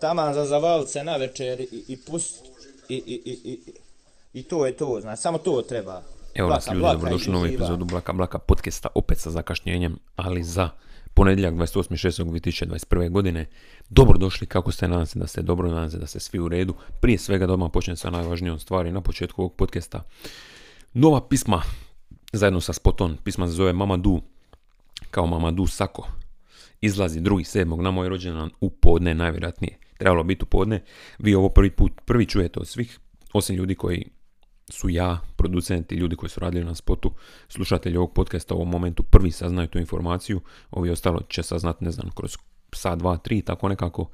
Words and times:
taman 0.00 0.34
za 0.34 0.44
zavalit 0.44 0.88
se 0.88 1.04
na 1.04 1.16
večer 1.16 1.60
i, 1.60 1.84
i 1.88 1.96
pust 1.96 2.44
i, 2.88 2.94
i, 2.94 3.22
i, 3.24 3.50
i, 3.52 3.60
i 4.32 4.42
to 4.42 4.66
je 4.66 4.76
to, 4.76 4.98
znači, 5.00 5.22
samo 5.22 5.38
to 5.38 5.62
treba. 5.62 6.02
Evo 6.34 6.50
nas 6.50 6.66
ljudi, 6.66 6.80
dobrodošli 6.80 7.30
u 7.30 7.32
novu 7.32 7.46
epizodu 7.46 7.84
Blaka 7.84 8.12
Blaka 8.12 8.38
podcasta, 8.38 8.88
opet 8.94 9.18
sa 9.18 9.30
zakašnjenjem, 9.30 9.98
ali 10.16 10.42
za 10.42 10.70
ponedjeljak 11.14 11.54
28.6.2021. 11.54 13.10
godine. 13.10 13.46
Dobrodošli, 13.88 14.46
kako 14.46 14.72
ste, 14.72 14.88
nadam 14.88 15.06
se 15.06 15.18
da 15.18 15.26
ste 15.26 15.42
dobro, 15.42 15.68
nadam 15.68 15.90
se 15.90 15.98
da 15.98 16.06
ste 16.06 16.20
svi 16.20 16.38
u 16.38 16.48
redu. 16.48 16.74
Prije 17.00 17.18
svega 17.18 17.46
da 17.46 17.52
odmah 17.52 17.70
počnem 17.72 17.96
sa 17.96 18.10
najvažnijom 18.10 18.58
stvari 18.58 18.92
na 18.92 19.00
početku 19.00 19.42
ovog 19.42 19.54
podcasta. 19.54 20.02
Nova 20.94 21.28
pisma, 21.28 21.62
zajedno 22.32 22.60
sa 22.60 22.72
spotom, 22.72 23.16
pisma 23.24 23.46
se 23.46 23.52
zove 23.52 23.72
Mamadu, 23.72 24.20
kao 25.10 25.26
Mamadu 25.26 25.66
Sako. 25.66 26.08
Izlazi 26.80 27.20
drugi 27.20 27.44
sedmog 27.44 27.82
na 27.82 27.90
moj 27.90 28.08
rođendan 28.08 28.50
u 28.60 28.70
podne 28.70 29.14
najvjerojatnije. 29.14 29.78
Trebalo 29.98 30.24
biti 30.24 30.44
u 30.44 30.46
podne. 30.46 30.82
Vi 31.18 31.34
ovo 31.34 31.48
prvi 31.48 31.70
put, 31.70 31.92
prvi 32.04 32.26
čujete 32.26 32.60
od 32.60 32.68
svih, 32.68 32.98
osim 33.32 33.56
ljudi 33.56 33.74
koji 33.74 34.04
su 34.68 34.88
ja, 34.88 35.20
producenti, 35.36 35.94
ljudi 35.94 36.16
koji 36.16 36.30
su 36.30 36.40
radili 36.40 36.64
na 36.64 36.74
spotu, 36.74 37.12
slušatelji 37.48 37.96
ovog 37.96 38.12
podcasta 38.12 38.54
u 38.54 38.56
ovom 38.56 38.70
momentu 38.70 39.02
prvi 39.02 39.30
saznaju 39.30 39.68
tu 39.68 39.78
informaciju, 39.78 40.40
ovi 40.70 40.90
ostalo 40.90 41.20
će 41.28 41.42
saznat, 41.42 41.80
ne 41.80 41.90
znam, 41.90 42.10
kroz 42.14 42.36
sat, 42.72 42.98
dva, 42.98 43.16
tri, 43.16 43.42
tako 43.42 43.68
nekako. 43.68 44.10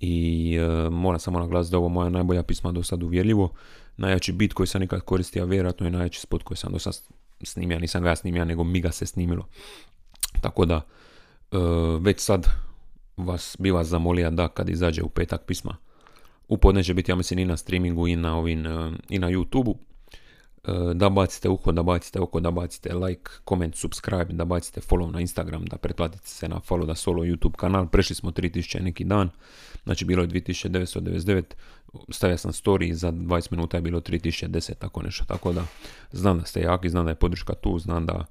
I 0.00 0.56
e, 0.56 0.90
moram 0.90 1.20
samo 1.20 1.38
naglasiti 1.38 1.72
da 1.72 1.78
ovo 1.78 1.88
moja 1.88 2.08
najbolja 2.08 2.42
pisma 2.42 2.72
do 2.72 2.82
sad 2.82 3.02
uvjerljivo. 3.02 3.52
Najjači 3.96 4.32
bit 4.32 4.52
koji 4.52 4.66
sam 4.66 4.80
nikad 4.80 5.00
koristio, 5.00 5.42
a 5.42 5.46
vjerojatno 5.46 5.86
je 5.86 5.90
najjači 5.90 6.20
spot 6.20 6.42
koji 6.42 6.58
sam 6.58 6.72
do 6.72 6.78
sad 6.78 6.94
snimio, 7.42 7.78
nisam 7.78 8.02
ga 8.02 8.08
ja 8.08 8.16
snimio, 8.16 8.44
nego 8.44 8.64
mi 8.64 8.80
ga 8.80 8.92
se 8.92 9.06
snimilo. 9.06 9.48
Tako 10.40 10.64
da, 10.64 10.80
e, 11.52 11.56
već 12.00 12.20
sad 12.20 12.46
vas 13.18 13.56
bi 13.58 13.70
vas 13.70 13.86
zamolio 13.86 14.30
da 14.30 14.48
kad 14.48 14.68
izađe 14.68 15.02
u 15.02 15.08
petak 15.08 15.44
pisma, 15.44 15.76
u 16.48 16.56
podne 16.58 16.84
će 16.84 16.94
biti, 16.94 17.12
ja 17.12 17.16
mislim, 17.16 17.38
i 17.38 17.44
na 17.44 17.56
streamingu 17.56 18.08
i 18.08 18.16
na, 18.16 18.36
ovim, 18.36 18.66
e, 18.66 18.92
i 19.08 19.18
na 19.18 19.30
YouTube-u. 19.30 19.78
E, 20.64 20.94
Da 20.94 21.08
bacite 21.08 21.48
uho, 21.48 21.72
da 21.72 21.82
bacite 21.82 22.20
oko, 22.20 22.40
da 22.40 22.50
bacite 22.50 22.94
like, 22.94 23.30
comment, 23.44 23.76
subscribe, 23.76 24.32
da 24.32 24.44
bacite 24.44 24.80
follow 24.80 25.12
na 25.12 25.20
Instagram, 25.20 25.64
da 25.64 25.76
pretplatite 25.76 26.28
se 26.28 26.48
na 26.48 26.60
follow 26.68 26.86
da 26.86 26.94
solo 26.94 27.22
YouTube 27.22 27.56
kanal. 27.56 27.88
Prešli 27.88 28.14
smo 28.14 28.30
3000 28.30 28.80
neki 28.80 29.04
dan, 29.04 29.30
znači 29.84 30.04
bilo 30.04 30.22
je 30.22 30.28
2999, 30.28 31.42
stavio 32.10 32.38
sam 32.38 32.52
story 32.52 32.92
za 32.92 33.12
20 33.12 33.52
minuta 33.52 33.76
je 33.76 33.80
bilo 33.80 34.00
3010, 34.00 34.74
tako 34.78 35.02
nešto. 35.02 35.24
Tako 35.24 35.52
da 35.52 35.64
znam 36.12 36.38
da 36.38 36.44
ste 36.44 36.60
jaki, 36.60 36.90
znam 36.90 37.04
da 37.04 37.10
je 37.10 37.14
podrška 37.14 37.54
tu, 37.54 37.78
znam 37.78 38.06
da 38.06 38.24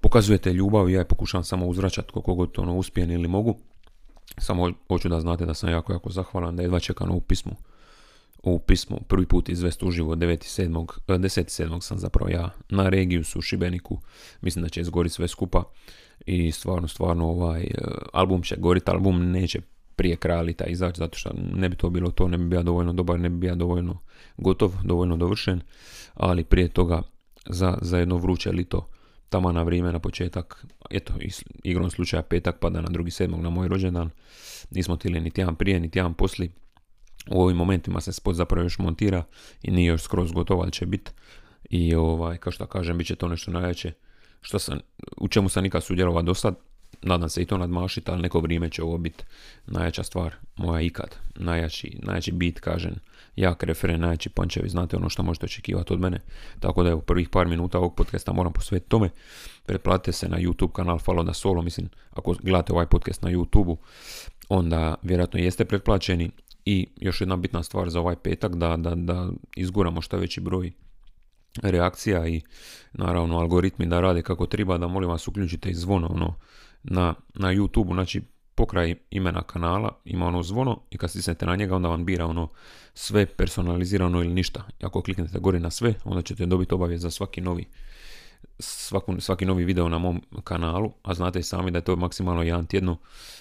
pokazujete 0.00 0.52
ljubav 0.52 0.90
i 0.90 0.92
ja 0.92 0.98
je 0.98 1.08
pokušavam 1.08 1.44
samo 1.44 1.66
uzvraćati 1.66 2.12
koliko 2.12 2.34
god 2.34 2.58
ono 2.58 2.76
uspijem 2.76 3.10
ili 3.10 3.28
mogu. 3.28 3.58
Samo 4.36 4.72
hoću 4.88 5.08
da 5.08 5.20
znate 5.20 5.46
da 5.46 5.54
sam 5.54 5.70
jako, 5.70 5.92
jako 5.92 6.10
zahvalan 6.10 6.56
da 6.56 6.62
jedva 6.62 6.80
čekam 6.80 7.10
ovu 7.10 7.20
pismu. 7.20 7.52
Ovu 8.42 8.58
pismu 8.58 9.00
prvi 9.08 9.26
put 9.26 9.48
izvest 9.48 9.82
uživo 9.82 10.14
9.7. 10.16 10.86
eh, 11.08 11.18
10.7. 11.18 11.80
sam 11.80 11.98
zapravo 11.98 12.30
ja 12.30 12.50
na 12.68 12.88
regiju 12.88 13.24
su 13.24 13.38
u 13.38 13.42
Šibeniku. 13.42 13.98
Mislim 14.40 14.62
da 14.62 14.68
će 14.68 14.80
izgoriti 14.80 15.14
sve 15.14 15.28
skupa. 15.28 15.64
I 16.26 16.52
stvarno, 16.52 16.88
stvarno 16.88 17.28
ovaj 17.28 17.62
eh, 17.62 17.70
album 18.12 18.42
će 18.42 18.56
goriti, 18.56 18.90
album 18.90 19.30
neće 19.30 19.60
prije 19.96 20.16
kraja 20.16 20.42
lita 20.42 20.64
izaći 20.64 20.98
zato 20.98 21.18
što 21.18 21.30
ne 21.54 21.68
bi 21.68 21.76
to 21.76 21.90
bilo 21.90 22.10
to, 22.10 22.28
ne 22.28 22.38
bi 22.38 22.44
bio 22.44 22.62
dovoljno 22.62 22.92
dobar, 22.92 23.20
ne 23.20 23.28
bi 23.28 23.36
bio 23.36 23.54
dovoljno 23.54 23.98
gotov, 24.36 24.72
dovoljno 24.84 25.16
dovršen, 25.16 25.60
ali 26.14 26.44
prije 26.44 26.68
toga 26.68 27.02
za, 27.46 27.78
za 27.82 27.98
jedno 27.98 28.16
vruće 28.16 28.52
lito 28.52 28.88
tamo 29.28 29.52
na 29.52 29.62
vrijeme 29.62 29.92
na 29.92 29.98
početak, 29.98 30.66
eto, 30.90 31.14
igrom 31.64 31.90
slučaja 31.90 32.22
petak 32.22 32.58
pada 32.58 32.80
na 32.80 32.88
drugi 32.88 33.10
sedmog 33.10 33.40
na 33.40 33.50
moj 33.50 33.68
rođendan, 33.68 34.10
nismo 34.70 34.96
tili 34.96 35.20
ni 35.20 35.30
tjedan 35.30 35.56
prije, 35.56 35.80
ni 35.80 35.90
tjedan 35.90 36.14
poslije, 36.14 36.50
u 37.30 37.42
ovim 37.42 37.56
momentima 37.56 38.00
se 38.00 38.12
spot 38.12 38.36
zapravo 38.36 38.64
još 38.64 38.78
montira 38.78 39.24
i 39.62 39.70
nije 39.70 39.86
još 39.86 40.02
skroz 40.02 40.32
gotov, 40.32 40.60
ali 40.60 40.72
će 40.72 40.86
biti 40.86 41.10
i 41.70 41.94
ovaj, 41.94 42.36
kao 42.36 42.52
što 42.52 42.66
kažem, 42.66 42.98
bit 42.98 43.06
će 43.06 43.16
to 43.16 43.28
nešto 43.28 43.50
najjače, 43.50 43.92
što 44.40 44.58
sam, 44.58 44.78
u 45.16 45.28
čemu 45.28 45.48
sam 45.48 45.62
nikad 45.62 45.84
sudjelovao 45.84 46.22
do 46.22 46.34
sad, 46.34 46.54
nadam 47.02 47.28
se 47.28 47.42
i 47.42 47.46
to 47.46 47.58
nadmašiti, 47.58 48.10
ali 48.10 48.22
neko 48.22 48.40
vrijeme 48.40 48.70
će 48.70 48.82
ovo 48.82 48.98
biti 48.98 49.24
najjača 49.66 50.02
stvar 50.02 50.34
moja 50.56 50.80
ikad, 50.80 51.16
najjači, 51.36 51.98
najjači 52.02 52.32
bit, 52.32 52.60
kažem, 52.60 52.94
jak 53.40 53.62
referen, 53.62 54.00
najjači 54.00 54.28
pančevi, 54.28 54.68
znate 54.68 54.96
ono 54.96 55.08
što 55.08 55.22
možete 55.22 55.46
očekivati 55.46 55.92
od 55.92 56.00
mene, 56.00 56.20
tako 56.60 56.82
da 56.82 56.90
evo 56.90 57.00
prvih 57.00 57.28
par 57.28 57.46
minuta 57.46 57.78
ovog 57.78 57.94
podcasta 57.94 58.32
moram 58.32 58.52
posvetiti 58.52 58.90
tome, 58.90 59.10
pretplatite 59.66 60.12
se 60.12 60.28
na 60.28 60.38
YouTube 60.38 60.72
kanal 60.72 60.98
Follow 60.98 61.24
da 61.24 61.32
Solo, 61.32 61.62
mislim, 61.62 61.88
ako 62.10 62.34
gledate 62.42 62.72
ovaj 62.72 62.86
podcast 62.86 63.22
na 63.22 63.30
YouTubeu, 63.30 63.76
onda 64.48 64.94
vjerojatno 65.02 65.40
jeste 65.40 65.64
pretplaćeni. 65.64 66.30
I 66.64 66.88
još 66.96 67.20
jedna 67.20 67.36
bitna 67.36 67.62
stvar 67.62 67.90
za 67.90 68.00
ovaj 68.00 68.16
petak, 68.16 68.56
da, 68.56 68.76
da, 68.76 68.94
da 68.94 69.30
izguramo 69.56 70.00
što 70.00 70.16
veći 70.16 70.40
broj 70.40 70.72
reakcija 71.62 72.28
i 72.28 72.40
naravno 72.92 73.38
algoritmi 73.38 73.86
da 73.86 74.00
rade 74.00 74.22
kako 74.22 74.46
treba, 74.46 74.78
da 74.78 74.88
molim 74.88 75.10
vas 75.10 75.28
uključite 75.28 75.70
i 75.70 75.74
zvono 75.74 76.06
ono, 76.06 76.34
na, 76.82 77.14
na 77.34 77.48
YouTube, 77.48 77.94
znači 77.94 78.22
pokraj 78.58 78.94
imena 79.10 79.42
kanala 79.42 80.00
ima 80.04 80.26
ono 80.26 80.42
zvono 80.42 80.80
i 80.90 80.98
kad 80.98 81.10
stisnete 81.10 81.46
na 81.46 81.56
njega 81.56 81.76
onda 81.76 81.88
vam 81.88 82.04
bira 82.04 82.26
ono 82.26 82.48
sve 82.94 83.26
personalizirano 83.26 84.18
ili 84.18 84.34
ništa. 84.34 84.64
I 84.80 84.86
ako 84.86 85.02
kliknete 85.02 85.38
gore 85.38 85.60
na 85.60 85.70
sve, 85.70 85.94
onda 86.04 86.22
ćete 86.22 86.46
dobiti 86.46 86.74
obavijest 86.74 87.02
za 87.02 87.10
svaki 87.10 87.40
novi 87.40 87.64
svaku, 88.58 89.20
svaki 89.20 89.46
novi 89.46 89.64
video 89.64 89.88
na 89.88 89.98
mom 89.98 90.22
kanalu, 90.44 90.92
a 91.02 91.14
znate 91.14 91.42
sami 91.42 91.70
da 91.70 91.78
je 91.78 91.84
to 91.84 91.96
maksimalno 91.96 92.42
jedan 92.42 92.66
tjedno, 92.66 92.96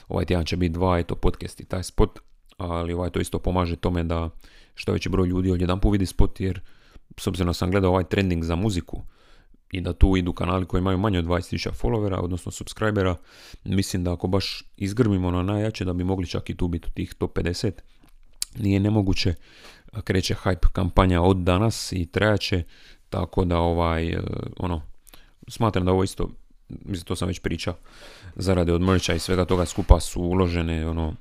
ovaj 0.08 0.26
tjedan 0.26 0.46
će 0.46 0.58
biti 0.58 0.74
dva, 0.74 1.00
eto 1.00 1.16
podcast 1.16 1.62
i 1.62 1.66
taj 1.66 1.84
spot, 1.84 2.20
ali 2.58 2.94
ovaj 2.94 3.10
to 3.10 3.20
isto 3.20 3.40
pomaže 3.40 3.76
tome 3.76 4.04
da 4.04 4.30
što 4.76 4.92
veći 4.92 5.10
broj 5.10 5.28
ljudi 5.28 5.52
odjedan 5.52 5.80
vidi 5.92 6.06
spot, 6.06 6.40
jer 6.40 6.62
s 7.18 7.28
obzirom 7.28 7.54
sam 7.54 7.72
gledao 7.72 7.92
ovaj 7.92 8.04
trending 8.04 8.44
za 8.44 8.56
muziku 8.56 9.02
i 9.72 9.82
da 9.82 9.94
tu 9.94 10.18
idu 10.18 10.34
kanali 10.34 10.66
koji 10.66 10.80
imaju 10.80 10.98
manje 10.98 11.20
od 11.20 11.26
20.000 11.26 11.70
followera, 11.82 12.20
odnosno 12.22 12.52
subscribera, 12.52 13.16
mislim 13.64 14.04
da 14.04 14.14
ako 14.14 14.28
baš 14.28 14.64
izgrmimo 14.78 15.32
na 15.32 15.44
najjače 15.44 15.86
da 15.86 15.94
bi 15.94 16.04
mogli 16.04 16.28
čak 16.28 16.50
i 16.50 16.58
tu 16.58 16.68
biti 16.68 16.88
u 16.88 16.92
tih 16.92 17.14
top 17.14 17.38
50, 17.38 17.72
nije 18.58 18.80
nemoguće, 18.80 19.36
kreće 20.04 20.36
hype 20.44 20.68
kampanja 20.74 21.22
od 21.22 21.38
danas 21.38 21.92
i 21.92 22.06
trajaće, 22.06 22.64
tako 23.10 23.46
da 23.46 23.60
ovaj, 23.60 24.08
e, 24.08 24.20
ono, 24.58 24.82
smatram 25.48 25.86
da 25.86 25.92
ovo 25.92 26.04
isto, 26.04 26.30
mislim 26.70 27.06
to 27.06 27.16
sam 27.16 27.28
već 27.28 27.40
pričao, 27.40 27.76
zarade 28.36 28.74
od 28.74 28.82
mercha 28.82 29.14
i 29.14 29.20
svega 29.20 29.46
toga 29.46 29.66
skupa 29.66 30.00
su 30.00 30.22
uložene, 30.22 30.88
ono, 30.88 31.14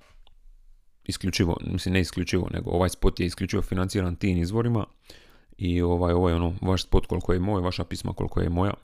isključivo, 1.05 1.57
mislim 1.67 1.93
ne 1.93 2.01
isključivo, 2.01 2.49
nego 2.53 2.71
ovaj 2.71 2.89
spot 2.89 3.21
je 3.21 3.27
isključivo 3.27 3.63
financiran 3.63 4.17
tim 4.17 4.39
izvorima 4.39 4.85
i 5.59 5.83
ovaj, 5.83 6.13
ovaj 6.13 6.35
ono, 6.35 6.55
vaš 6.63 6.83
spot 6.83 7.07
koliko 7.07 7.33
je 7.33 7.39
moj, 7.39 7.61
vaša 7.63 7.85
pisma 7.85 8.13
koliko 8.13 8.41
je 8.41 8.49
moja. 8.49 8.75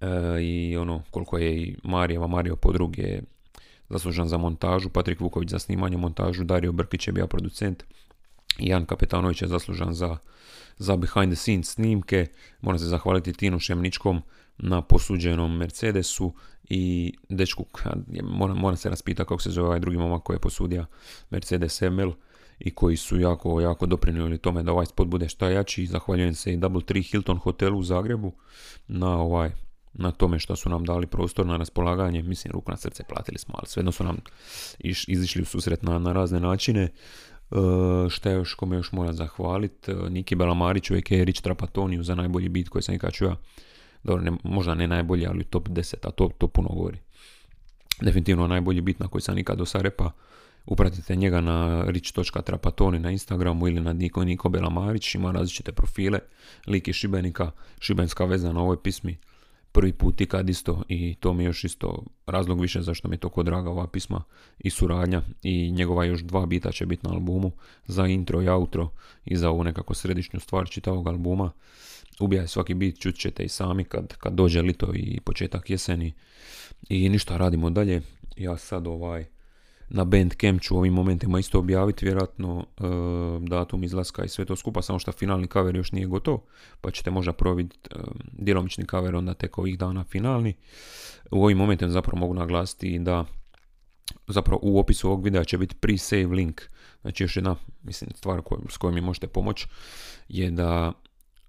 E, 0.00 0.06
i 0.42 0.76
ono, 0.76 1.02
koliko 1.10 1.38
je 1.38 1.62
i 1.62 1.76
Marijeva, 1.82 2.26
Mario 2.26 2.56
Podrug 2.56 2.98
je 2.98 3.22
zaslužan 3.88 4.28
za 4.28 4.38
montažu, 4.38 4.88
Patrik 4.88 5.20
Vuković 5.20 5.50
za 5.50 5.58
snimanje 5.58 5.96
montažu, 5.96 6.44
Dario 6.44 6.72
Brkić 6.72 7.06
je 7.06 7.12
bio 7.12 7.26
producent, 7.26 7.84
Jan 8.58 8.86
Kapetanović 8.86 9.42
je 9.42 9.48
zaslužan 9.48 9.94
za, 9.94 10.16
za 10.78 10.96
behind 10.96 11.32
the 11.32 11.36
scenes 11.36 11.70
snimke, 11.70 12.26
moram 12.60 12.78
se 12.78 12.86
zahvaliti 12.86 13.32
Tinu 13.32 13.58
Šemničkom 13.58 14.22
na 14.58 14.82
posuđenom 14.82 15.56
Mercedesu 15.56 16.32
i 16.68 17.12
dečku, 17.28 17.64
moram, 18.22 18.56
moram 18.56 18.76
se 18.76 18.90
raspitati 18.90 19.28
kako 19.28 19.42
se 19.42 19.50
zove 19.50 19.66
ovaj 19.66 19.80
drugi 19.80 19.98
momak 19.98 20.22
koji 20.22 20.34
je 20.34 20.40
posudio 20.40 20.86
Mercedes 21.30 21.80
ML 21.80 22.10
i 22.58 22.70
koji 22.70 22.96
su 22.96 23.20
jako, 23.20 23.60
jako 23.60 23.86
doprinijeli 23.86 24.38
tome 24.38 24.62
da 24.62 24.72
ovaj 24.72 24.86
spot 24.86 25.08
bude 25.08 25.28
šta 25.28 25.50
jači. 25.50 25.86
Zahvaljujem 25.86 26.34
se 26.34 26.52
i 26.52 26.56
Double 26.56 26.82
Tree 26.82 27.02
Hilton 27.02 27.38
hotelu 27.38 27.78
u 27.78 27.82
Zagrebu 27.82 28.32
na 28.88 29.20
ovaj 29.20 29.50
na 29.94 30.10
tome 30.10 30.38
što 30.38 30.56
su 30.56 30.68
nam 30.68 30.84
dali 30.84 31.06
prostor 31.06 31.46
na 31.46 31.56
raspolaganje, 31.56 32.22
mislim 32.22 32.52
ruku 32.52 32.70
na 32.70 32.76
srce 32.76 33.04
platili 33.08 33.38
smo, 33.38 33.54
ali 33.58 33.66
svejedno 33.66 33.92
su 33.92 34.04
nam 34.04 34.16
iš, 34.78 35.08
izišli 35.08 35.42
u 35.42 35.44
susret 35.44 35.82
na, 35.82 35.98
na 35.98 36.12
razne 36.12 36.40
načine. 36.40 36.82
E, 36.82 36.90
šta 38.10 38.30
još, 38.30 38.54
kome 38.54 38.76
još 38.76 38.92
moram 38.92 39.14
zahvaliti, 39.14 39.90
e, 39.90 39.94
Niki 40.10 40.34
Belamariću, 40.34 40.94
a.k.a. 40.94 41.24
Rich 41.24 41.42
Trapatoniju 41.42 42.02
za 42.02 42.14
najbolji 42.14 42.48
bit 42.48 42.68
koji 42.68 42.82
sam 42.82 42.94
ikad 42.94 43.12
čuo. 43.12 43.36
Dobro, 44.04 44.22
ne, 44.22 44.32
možda 44.42 44.74
ne 44.74 44.86
najbolji, 44.86 45.26
ali 45.26 45.44
top 45.44 45.68
10, 45.68 45.94
a 46.02 46.10
to, 46.10 46.30
to 46.38 46.48
puno 46.48 46.68
govori. 46.68 46.98
Definitivno 48.00 48.46
najbolji 48.46 48.80
bit 48.80 49.00
na 49.00 49.08
koji 49.08 49.22
sam 49.22 49.34
nikad 49.34 49.58
do 49.58 49.64
repa. 49.74 50.10
Upratite 50.66 51.16
njega 51.16 51.40
na 51.40 51.84
rich.trapatoni 51.86 52.98
na 52.98 53.10
Instagramu 53.10 53.68
ili 53.68 53.80
na 53.80 53.92
Niko 53.92 54.24
Niko 54.24 54.48
Belamarić, 54.48 55.14
ima 55.14 55.32
različite 55.32 55.72
profile, 55.72 56.18
lik 56.66 56.88
iz 56.88 56.94
Šibenika, 56.94 57.50
šibenska 57.78 58.24
veza 58.24 58.52
na 58.52 58.60
ovoj 58.60 58.82
pismi, 58.82 59.16
prvi 59.74 59.92
put 59.92 60.20
ikad 60.20 60.48
isto 60.48 60.82
i 60.88 61.14
to 61.14 61.32
mi 61.32 61.42
je 61.42 61.46
još 61.46 61.64
isto 61.64 62.04
razlog 62.26 62.60
više 62.60 62.82
zašto 62.82 63.08
mi 63.08 63.14
je 63.14 63.20
toliko 63.20 63.42
draga 63.42 63.70
ova 63.70 63.86
pisma 63.86 64.22
i 64.58 64.70
suradnja 64.70 65.22
i 65.42 65.70
njegova 65.70 66.04
još 66.04 66.20
dva 66.20 66.46
bita 66.46 66.72
će 66.72 66.86
biti 66.86 67.06
na 67.06 67.14
albumu 67.14 67.52
za 67.86 68.06
intro 68.06 68.42
i 68.42 68.48
outro 68.48 68.90
i 69.24 69.36
za 69.36 69.50
ovu 69.50 69.64
nekako 69.64 69.94
središnju 69.94 70.40
stvar 70.40 70.68
čitavog 70.68 71.08
albuma. 71.08 71.52
Ubijaj 72.20 72.48
svaki 72.48 72.74
bit, 72.74 73.00
čut 73.00 73.16
ćete 73.16 73.44
i 73.44 73.48
sami 73.48 73.84
kad, 73.84 74.16
kad 74.16 74.32
dođe 74.32 74.62
lito 74.62 74.92
i 74.94 75.20
početak 75.20 75.70
jeseni 75.70 76.12
i 76.88 77.08
ništa 77.08 77.36
radimo 77.36 77.70
dalje. 77.70 78.02
Ja 78.36 78.56
sad 78.56 78.86
ovaj 78.86 79.24
na 79.88 80.04
Bandcamp 80.04 80.62
ću 80.62 80.74
u 80.74 80.78
ovim 80.78 80.94
momentima 80.94 81.38
isto 81.38 81.58
objaviti 81.58 82.04
vjerojatno 82.04 82.66
e, 82.66 82.82
datum 83.48 83.84
izlaska 83.84 84.24
i 84.24 84.28
sve 84.28 84.44
to 84.44 84.56
skupa, 84.56 84.82
samo 84.82 84.98
što 84.98 85.12
finalni 85.12 85.46
cover 85.46 85.76
još 85.76 85.92
nije 85.92 86.06
gotov, 86.06 86.38
pa 86.80 86.90
ćete 86.90 87.10
možda 87.10 87.32
providjeti 87.32 87.88
e, 87.92 87.98
djelomični 88.32 88.86
cover 88.90 89.16
onda 89.16 89.34
tek 89.34 89.58
ovih 89.58 89.78
dana 89.78 90.04
finalni. 90.04 90.54
U 91.30 91.44
ovim 91.44 91.58
momentima 91.58 91.90
zapravo 91.90 92.18
mogu 92.18 92.34
naglasiti 92.34 92.98
da 92.98 93.24
zapravo 94.28 94.60
u 94.62 94.78
opisu 94.78 95.08
ovog 95.08 95.24
videa 95.24 95.44
će 95.44 95.58
biti 95.58 95.76
pre-save 95.80 96.34
link. 96.34 96.62
Znači 97.00 97.24
još 97.24 97.36
jedna 97.36 97.56
mislim, 97.82 98.10
stvar 98.14 98.42
s 98.70 98.76
kojom 98.76 98.94
mi 98.94 99.00
možete 99.00 99.26
pomoći 99.26 99.66
je 100.28 100.50
da 100.50 100.92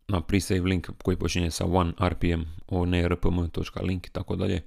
na 0.08 0.22
pre-save 0.22 0.64
link 0.64 0.90
koji 1.04 1.18
počinje 1.18 1.52
sa 1.52 1.66
1 1.66 2.10
rpm 2.10 2.42
o 2.68 2.86
rpm.link 2.86 4.08
i 4.08 4.12
tako 4.12 4.36
dalje 4.36 4.62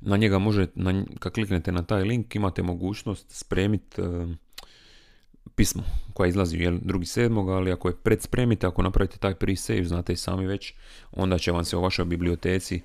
na 0.00 0.16
njega 0.16 0.38
možete, 0.38 0.72
na, 0.74 1.04
kad 1.18 1.32
kliknete 1.32 1.72
na 1.72 1.82
taj 1.82 2.02
link 2.02 2.34
imate 2.34 2.62
mogućnost 2.62 3.26
spremiti 3.28 4.00
uh, 4.00 4.28
pismo 5.54 5.82
koja 6.14 6.28
izlazi 6.28 6.58
jel, 6.58 6.78
drugi 6.82 7.06
sedmog, 7.06 7.50
ali 7.50 7.72
ako 7.72 7.88
je 7.88 7.96
predspremite, 7.96 8.66
ako 8.66 8.82
napravite 8.82 9.18
taj 9.18 9.34
pre-save, 9.34 9.84
znate 9.84 10.12
i 10.12 10.16
sami 10.16 10.46
već, 10.46 10.74
onda 11.12 11.38
će 11.38 11.52
vam 11.52 11.64
se 11.64 11.76
u 11.76 11.82
vašoj 11.82 12.04
biblioteci 12.04 12.80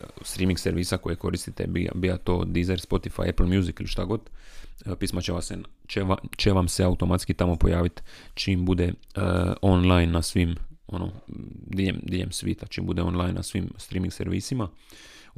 uh, 0.00 0.06
streaming 0.22 0.58
servisa 0.58 0.96
koje 0.96 1.16
koristite, 1.16 1.66
bija, 1.94 2.16
to 2.16 2.44
Deezer, 2.44 2.80
Spotify, 2.80 3.28
Apple 3.28 3.46
Music 3.46 3.76
ili 3.80 3.88
šta 3.88 4.04
god, 4.04 4.20
uh, 4.86 4.92
pisma 4.98 5.20
će, 5.20 5.32
se, 5.40 5.58
će, 5.86 6.04
će 6.36 6.52
vam 6.52 6.68
se 6.68 6.84
automatski 6.84 7.34
tamo 7.34 7.56
pojaviti 7.56 8.02
čim 8.34 8.64
bude 8.64 8.92
online 9.62 10.12
na 10.12 10.22
svim 10.22 10.56
ono, 10.88 11.12
diljem, 11.66 12.00
diljem 12.02 12.32
svita, 12.32 12.66
čim 12.66 12.86
bude 12.86 13.02
online 13.02 13.32
na 13.32 13.42
svim 13.42 13.70
streaming 13.76 14.12
servisima. 14.12 14.68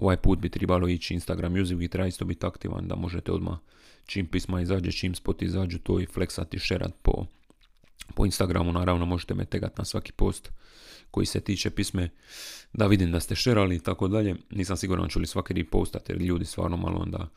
Ovaj 0.01 0.17
put 0.17 0.39
bi 0.39 0.49
trebalo 0.49 0.89
ići 0.89 1.15
Instagram 1.15 1.53
Music 1.53 1.79
i 1.81 1.89
treba 1.89 2.09
isto 2.09 2.25
biti 2.25 2.47
aktivan 2.47 2.89
da 2.89 2.97
možete 2.97 3.33
odmah 3.33 3.59
čim 4.07 4.27
pisma 4.27 4.61
izađe, 4.61 4.93
čim 4.93 5.15
spot 5.15 5.43
izađu 5.43 5.79
to 5.79 6.01
i 6.01 6.07
flexati, 6.07 6.59
šerat 6.59 6.93
po, 7.03 7.27
po 8.15 8.27
Instagramu. 8.27 8.73
Naravno 8.73 9.07
možete 9.07 9.35
me 9.35 9.45
tegat 9.45 9.79
na 9.79 9.85
svaki 9.85 10.13
post 10.13 10.51
koji 11.11 11.27
se 11.27 11.41
tiče 11.41 11.71
pisme 11.71 12.09
da 12.73 12.87
vidim 12.87 13.13
da 13.13 13.21
ste 13.21 13.35
šerali 13.35 13.77
i 13.77 13.81
tako 13.81 14.09
dalje. 14.09 14.37
Nisam 14.51 14.77
siguran 14.77 15.09
ću 15.09 15.21
li 15.21 15.27
svaki 15.27 15.55
repostat 15.55 16.09
jer 16.09 16.23
ljudi 16.23 16.45
stvarno 16.45 16.77
malo 16.77 16.99
onda, 16.99 17.29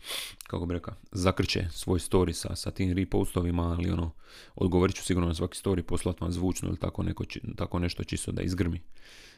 kako 0.47 0.65
bi 0.65 0.73
rekao, 0.73 0.93
zakrče 1.11 1.67
svoj 1.71 1.99
story 1.99 2.33
sa, 2.33 2.55
sa 2.55 2.71
tim 2.71 2.93
repostovima, 2.93 3.63
ali 3.63 3.91
ono, 3.91 4.11
odgovorit 4.55 4.95
ću 4.95 5.03
sigurno 5.03 5.27
na 5.27 5.35
svaki 5.35 5.57
story, 5.57 5.81
poslat 5.81 6.21
vam 6.21 6.31
zvučno 6.31 6.69
ili 6.69 6.77
tako, 6.77 7.03
neko, 7.03 7.23
tako 7.55 7.79
nešto 7.79 8.03
čisto 8.03 8.31
da 8.31 8.41
izgrmi 8.41 8.81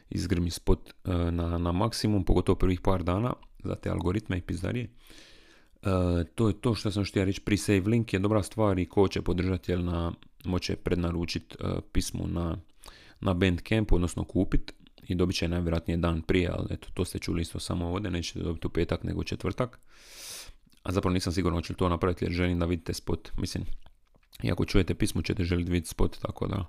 izgrmi 0.10 0.50
spot 0.50 0.90
e, 0.90 1.12
na, 1.12 1.58
na 1.58 1.72
maksimum, 1.72 2.24
pogotovo 2.24 2.56
prvih 2.56 2.82
par 2.82 3.04
dana 3.04 3.34
za 3.64 3.76
te 3.76 3.90
algoritme 3.90 4.38
i 4.38 4.42
pizdarije. 4.42 4.84
E, 4.84 4.90
to 6.36 6.48
je 6.48 6.62
to 6.62 6.76
što 6.76 6.92
sam 6.92 7.06
htio 7.06 7.26
reći, 7.26 7.42
pre-save 7.42 7.88
link 7.88 8.14
je 8.14 8.20
dobra 8.20 8.44
stvar 8.44 8.80
i 8.80 8.86
ko 8.86 9.08
će 9.08 9.22
podržati, 9.22 9.72
jel 9.72 9.84
na, 9.84 10.14
moće 10.46 10.76
prednaručiti 10.76 11.56
uh, 11.60 11.70
pismo 11.92 12.28
na, 12.28 12.58
na 13.22 13.34
Bandcamp, 13.34 13.92
odnosno 13.92 14.24
kupit 14.24 14.74
i 15.08 15.16
dobit 15.16 15.36
će 15.36 15.48
najvjerojatnije 15.48 15.98
dan 15.98 16.22
prije, 16.22 16.50
ali 16.54 16.68
eto, 16.70 16.88
to 16.94 17.06
ste 17.06 17.20
čuli 17.20 17.42
isto 17.42 17.60
samo 17.60 17.88
ovdje, 17.88 18.12
nećete 18.12 18.40
dobiti 18.40 18.68
u 18.68 18.70
petak 18.70 19.04
nego 19.04 19.24
četvrtak. 19.24 19.80
A 20.84 20.92
zapravo 20.92 21.14
nisam 21.14 21.34
siguran 21.34 21.58
hoću 21.58 21.74
li 21.74 21.78
to 21.78 21.90
napraviti 21.90 22.26
jer 22.26 22.32
želim 22.32 22.60
da 22.60 22.66
vidite 22.66 22.94
spot, 22.94 23.32
mislim, 23.38 23.66
i 24.44 24.52
ako 24.52 24.66
čujete 24.66 24.96
pismo 24.96 25.22
ćete 25.22 25.44
želiti 25.44 25.72
vidjeti 25.72 25.90
spot, 25.90 26.18
tako 26.22 26.48
da 26.48 26.66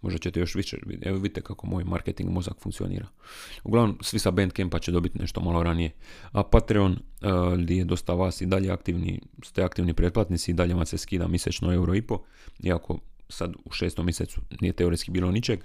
Možda 0.00 0.18
ćete 0.18 0.40
još 0.40 0.54
više, 0.54 0.76
evo 1.02 1.18
vidite 1.18 1.40
kako 1.40 1.66
moj 1.66 1.84
marketing 1.84 2.30
mozak 2.30 2.60
funkcionira. 2.60 3.06
Uglavnom, 3.64 3.98
svi 4.00 4.18
sa 4.18 4.30
Bandcampa 4.30 4.78
će 4.78 4.92
dobiti 4.92 5.18
nešto 5.18 5.40
malo 5.40 5.62
ranije. 5.62 5.90
A 6.32 6.42
Patreon, 6.42 6.92
uh, 6.92 7.58
gdje 7.58 7.76
je 7.76 7.84
dosta 7.84 8.14
vas 8.14 8.40
i 8.40 8.46
dalje 8.46 8.70
aktivni, 8.70 9.20
ste 9.44 9.62
aktivni 9.62 9.94
pretplatnici 9.94 10.50
i 10.50 10.54
dalje 10.54 10.74
vam 10.74 10.86
se 10.86 10.98
skida 10.98 11.28
mjesečno 11.28 11.72
euro 11.72 11.94
i 11.94 12.02
po, 12.02 12.22
iako 12.62 12.98
sad 13.28 13.54
u 13.64 13.72
šestom 13.72 14.06
mjesecu 14.06 14.40
nije 14.60 14.72
teoretski 14.72 15.10
bilo 15.10 15.30
ničeg, 15.30 15.60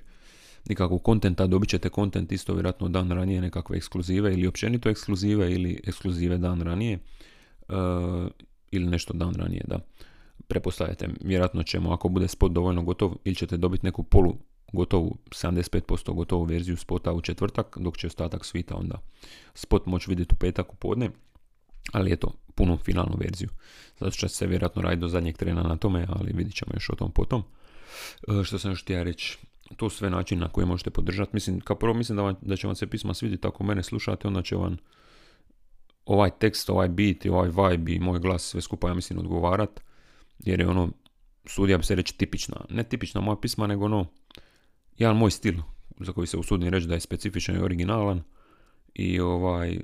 nikakvog 0.70 1.04
kontenta, 1.04 1.48
dobit 1.48 1.70
ćete 1.70 1.90
kontent 1.90 2.32
isto 2.32 2.54
vjerojatno 2.54 2.90
dan 2.90 3.12
ranije, 3.12 3.42
nekakve 3.42 3.78
ekskluzive 3.78 4.34
ili 4.34 4.48
općenito 4.48 4.90
ekskluzive 4.90 5.54
ili 5.54 5.82
ekskluzive 5.84 6.38
dan 6.38 6.62
ranije 6.62 7.00
uh, 7.70 7.76
ili 8.72 8.88
nešto 8.88 9.14
dan 9.14 9.36
ranije, 9.36 9.64
da 9.68 9.80
prepostavljate, 10.48 11.10
vjerojatno 11.22 11.64
ćemo, 11.64 11.92
ako 11.92 12.10
bude 12.10 12.28
spot 12.28 12.52
dovoljno 12.52 12.84
gotov, 12.84 13.16
ili 13.24 13.36
ćete 13.36 13.58
dobiti 13.58 13.86
neku 13.86 14.04
polu 14.04 14.38
gotovu, 14.74 15.18
75% 15.30 16.14
gotovu 16.14 16.44
verziju 16.44 16.78
spota 16.78 17.14
u 17.14 17.22
četvrtak, 17.22 17.78
dok 17.80 17.98
će 17.98 18.08
ostatak 18.08 18.46
svita 18.46 18.76
onda 18.76 18.98
spot 19.54 19.86
moći 19.86 20.10
vidjeti 20.10 20.36
u 20.36 20.40
petak 20.40 20.74
u 20.74 20.76
podne, 20.76 21.10
ali 21.92 22.14
eto, 22.14 22.34
punu 22.56 22.78
finalnu 22.78 23.18
verziju. 23.20 23.50
Zato 24.00 24.12
će 24.12 24.28
se 24.28 24.48
vjerojatno 24.48 24.82
raditi 24.82 25.02
do 25.02 25.08
zadnjeg 25.08 25.38
trena 25.38 25.64
na 25.64 25.78
tome, 25.78 26.08
ali 26.10 26.34
vidit 26.34 26.56
ćemo 26.56 26.72
još 26.74 26.90
o 26.90 26.96
tom 26.96 27.12
potom. 27.12 27.44
E, 28.28 28.44
što 28.44 28.60
sam 28.60 28.72
još 28.72 28.84
htio 28.84 29.04
reći, 29.04 29.38
to 29.78 29.90
sve 29.90 30.10
način 30.10 30.40
na 30.40 30.50
koje 30.50 30.66
možete 30.66 30.90
podržati. 30.90 31.32
Mislim, 31.34 31.60
kao 31.60 31.76
prvo 31.76 31.94
mislim 31.94 32.18
da, 32.18 32.36
da 32.42 32.56
će 32.56 32.68
vam 32.68 32.76
se 32.76 32.88
pisma 32.88 33.14
svidjeti 33.14 33.48
ako 33.48 33.64
mene 33.64 33.84
slušate, 33.84 34.28
onda 34.28 34.42
će 34.42 34.56
vam 34.56 34.78
ovaj 36.06 36.30
tekst, 36.40 36.70
ovaj 36.70 36.88
beat 36.88 37.26
i 37.26 37.30
ovaj 37.30 37.50
vibe 37.50 37.92
i 37.92 38.00
moj 38.00 38.20
glas 38.20 38.44
sve 38.44 38.62
skupa, 38.62 38.88
ja 38.88 38.94
mislim, 38.94 39.20
odgovarat 39.20 39.80
jer 40.40 40.60
je 40.60 40.68
ono, 40.68 40.90
sudija 41.46 41.78
bi 41.78 41.84
se 41.84 41.96
reći 41.96 42.18
tipična, 42.18 42.66
ne 42.70 42.84
tipična 42.84 43.22
moja 43.22 43.36
pisma, 43.36 43.68
nego 43.68 43.86
ono, 43.86 44.06
jedan 44.98 45.18
moj 45.18 45.32
stil, 45.32 45.56
za 46.00 46.12
koji 46.12 46.28
se 46.28 46.38
usudim 46.38 46.70
reći 46.70 46.88
da 46.88 46.94
je 46.94 47.00
specifičan 47.00 47.56
i 47.56 47.64
originalan, 47.64 48.24
i 48.94 49.20
ovaj, 49.20 49.80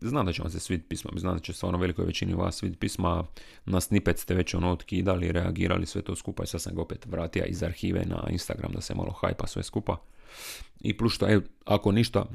znam 0.00 0.26
da 0.26 0.32
će 0.32 0.42
vam 0.42 0.50
se 0.50 0.60
svid 0.60 0.82
pisma, 0.88 1.10
znam 1.16 1.34
da 1.34 1.40
će 1.40 1.52
stvarno 1.52 1.78
velikoj 1.78 2.04
većini 2.04 2.34
vas 2.34 2.56
svid 2.56 2.78
pisma, 2.78 3.24
na 3.64 3.80
snippet 3.80 4.18
ste 4.18 4.34
već 4.34 4.54
ono 4.54 4.72
otkidali, 4.72 5.32
reagirali 5.32 5.86
sve 5.86 6.02
to 6.02 6.16
skupa 6.16 6.42
i 6.42 6.46
sad 6.46 6.62
sam 6.62 6.74
ga 6.74 6.82
opet 6.82 7.06
vratio 7.06 7.44
iz 7.44 7.62
arhive 7.62 8.04
na 8.04 8.28
Instagram 8.30 8.72
da 8.72 8.80
se 8.80 8.94
malo 8.94 9.12
hajpa 9.20 9.46
sve 9.46 9.62
skupa. 9.62 9.96
I 10.80 10.96
plus 10.96 11.14
što, 11.14 11.26
e, 11.26 11.40
ako 11.64 11.92
ništa, 11.92 12.26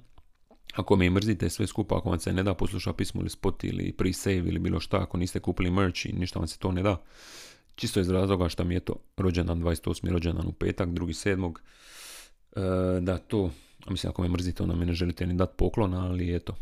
ako 0.74 0.96
me 0.96 1.10
mrzite 1.10 1.50
sve 1.50 1.68
skupa, 1.68 1.98
ako 1.98 2.10
vam 2.10 2.20
se 2.20 2.34
ne 2.34 2.44
da 2.44 2.54
posluša 2.54 2.94
pismo 2.94 3.22
ili 3.22 3.30
spot 3.30 3.64
ili 3.64 3.94
pre-save 3.98 4.48
ili 4.48 4.60
bilo 4.60 4.80
šta, 4.80 5.02
ako 5.02 5.18
niste 5.18 5.40
kupili 5.40 5.72
merch 5.72 6.06
i 6.06 6.14
ništa 6.14 6.40
vam 6.40 6.48
se 6.48 6.60
to 6.60 6.72
ne 6.72 6.84
da, 6.84 7.02
čisto 7.76 8.00
iz 8.00 8.10
razloga 8.10 8.50
što 8.50 8.64
mi 8.64 8.74
je 8.74 8.80
to 8.80 8.96
rođendan 9.18 9.64
28. 9.64 10.12
rođendan 10.12 10.48
u 10.48 10.52
petak, 10.52 10.90
drugi 10.90 11.14
sedmog, 11.14 11.62
e, 12.56 12.62
da 13.02 13.18
to, 13.18 13.52
mislim 13.90 14.10
ako 14.10 14.22
me 14.22 14.30
mrzite 14.30 14.64
onda 14.64 14.76
mi 14.76 14.86
ne 14.86 14.94
želite 14.94 15.28
ni 15.28 15.34
dati 15.34 15.54
poklona, 15.58 16.06
ali 16.06 16.36
eto, 16.36 16.56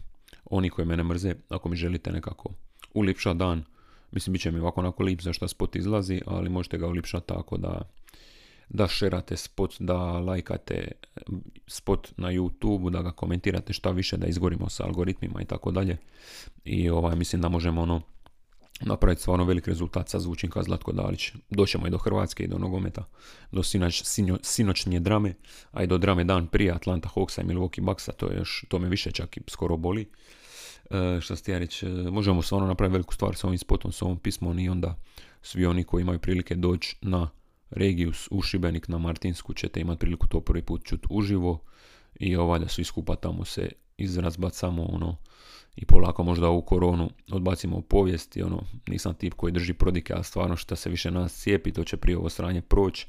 oni 0.45 0.69
koji 0.69 0.85
mene 0.85 1.03
mrze, 1.03 1.35
ako 1.50 1.69
mi 1.69 1.75
želite 1.75 2.11
nekako 2.11 2.50
ulipša 2.94 3.33
dan, 3.33 3.63
mislim 4.11 4.33
bit 4.33 4.41
će 4.41 4.51
mi 4.51 4.59
ovako 4.59 4.79
onako 4.79 5.03
lip 5.03 5.21
zašto 5.21 5.47
spot 5.47 5.75
izlazi, 5.75 6.21
ali 6.25 6.50
možete 6.50 6.77
ga 6.77 6.88
ulipšati 6.88 7.27
tako 7.27 7.57
da 7.57 7.81
da 8.69 8.88
šerate 8.88 9.38
spot, 9.38 9.75
da 9.79 9.98
lajkate 10.20 10.91
spot 11.67 12.12
na 12.17 12.27
YouTube, 12.27 12.89
da 12.89 13.01
ga 13.01 13.12
komentirate 13.12 13.74
šta 13.74 13.91
više, 13.91 14.17
da 14.17 14.27
izgorimo 14.27 14.70
sa 14.70 14.86
algoritmima 14.86 15.41
i 15.41 15.46
tako 15.46 15.72
dalje. 15.72 15.98
I 16.65 16.89
ovaj, 16.89 17.15
mislim 17.15 17.41
da 17.41 17.50
možemo 17.50 17.82
ono 17.82 18.01
napraviti 18.82 19.22
stvarno 19.22 19.46
velik 19.46 19.67
rezultat 19.67 20.10
sa 20.10 20.20
zvučim 20.20 20.50
kao 20.50 20.63
Zlatko 20.63 20.91
Dalić. 20.91 21.32
Doćemo 21.50 21.88
i 21.88 21.89
do 21.89 21.98
Hrvatske 21.98 22.43
i 22.43 22.48
do 22.48 22.58
nogometa, 22.58 23.03
do 23.51 23.63
sinoć, 23.63 24.03
sinoćnje 24.41 25.00
drame, 25.00 25.34
a 25.72 25.84
i 25.84 25.88
do 25.88 25.98
drame 25.98 26.24
dan 26.24 26.48
prije 26.48 26.72
Atlanta 26.72 27.10
Hawksa 27.15 27.41
i 27.41 27.46
Milwaukee 27.46 27.82
Bucksa, 27.82 28.12
to, 28.12 28.29
je 28.29 28.38
još, 28.38 28.65
to 28.70 28.79
me 28.79 28.89
više 28.89 29.12
čak 29.12 29.38
i 29.38 29.41
skoro 29.48 29.77
boli. 29.77 30.10
E, 30.89 31.22
što 31.22 31.36
ste 31.36 31.51
ja 31.51 31.58
reći, 31.58 31.86
e, 31.86 31.89
možemo 31.89 32.41
stvarno 32.41 32.67
napraviti 32.67 32.93
veliku 32.93 33.13
stvar 33.13 33.36
sa 33.36 33.48
ovim 33.48 33.60
spotom, 33.60 33.91
sa 33.91 34.05
ovom 34.05 34.17
pismom 34.17 34.60
i 34.60 34.70
onda 34.70 34.96
svi 35.41 35.65
oni 35.65 35.84
koji 35.84 36.01
imaju 36.01 36.20
prilike 36.20 36.55
doći 36.55 36.96
na 37.01 37.29
Regius 37.75 38.27
u 38.32 38.42
Šibenik 38.42 38.88
na 38.88 38.98
Martinsku 38.98 39.53
ćete 39.53 39.82
imati 39.82 40.00
priliku 40.00 40.27
to 40.27 40.42
prvi 40.42 40.62
put 40.62 40.84
čuti 40.84 41.08
uživo 41.10 41.60
i 42.20 42.36
ovaj 42.36 42.60
da 42.60 42.68
svi 42.68 42.84
skupa 42.84 43.15
tamo 43.15 43.46
se 43.46 43.70
izrazbacamo 43.98 44.84
ono 44.84 45.18
i 45.75 45.86
polako 45.86 46.24
možda 46.24 46.48
ovu 46.48 46.62
koronu 46.62 47.10
odbacimo 47.32 47.77
u 47.77 47.82
povijest 47.82 48.38
i 48.38 48.42
ono 48.42 48.63
nisam 48.88 49.13
tip 49.13 49.34
koji 49.34 49.53
drži 49.53 49.74
prodike, 49.74 50.13
a 50.13 50.24
stvarno 50.24 50.56
što 50.56 50.75
se 50.75 50.89
više 50.89 51.12
nas 51.12 51.34
cijepi 51.34 51.72
to 51.72 51.84
će 51.84 51.98
prije 51.98 52.18
ovo 52.18 52.30
stranje 52.30 52.62
proći. 52.62 53.08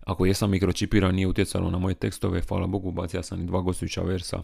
Ako 0.00 0.26
jesam 0.26 0.50
mikročipiran 0.50 1.14
nije 1.14 1.26
utjecalo 1.26 1.70
na 1.70 1.78
moje 1.78 1.94
tekstove, 1.94 2.40
hvala 2.48 2.66
Bogu, 2.66 2.90
bacio 2.90 3.22
sam 3.22 3.42
i 3.42 3.46
dva 3.46 3.60
gostujuća 3.60 4.02
versa 4.02 4.42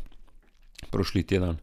prošli 0.90 1.22
tjedan. 1.22 1.56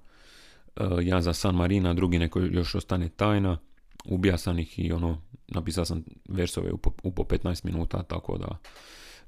Uh, 0.76 0.88
jedan 1.02 1.22
za 1.22 1.34
San 1.34 1.56
Marina, 1.56 1.94
drugi 1.94 2.20
neko 2.20 2.40
još 2.40 2.76
ostane 2.76 3.10
tajna. 3.10 3.58
Ubija 4.06 4.38
sam 4.38 4.60
ih 4.60 4.80
i 4.80 4.92
ono, 4.92 5.22
napisao 5.52 5.86
sam 5.86 6.04
versove 6.30 6.72
u 6.72 6.78
po, 6.78 6.92
u 7.04 7.12
po 7.12 7.24
15 7.24 7.66
minuta, 7.66 8.04
tako 8.04 8.38
da 8.38 8.58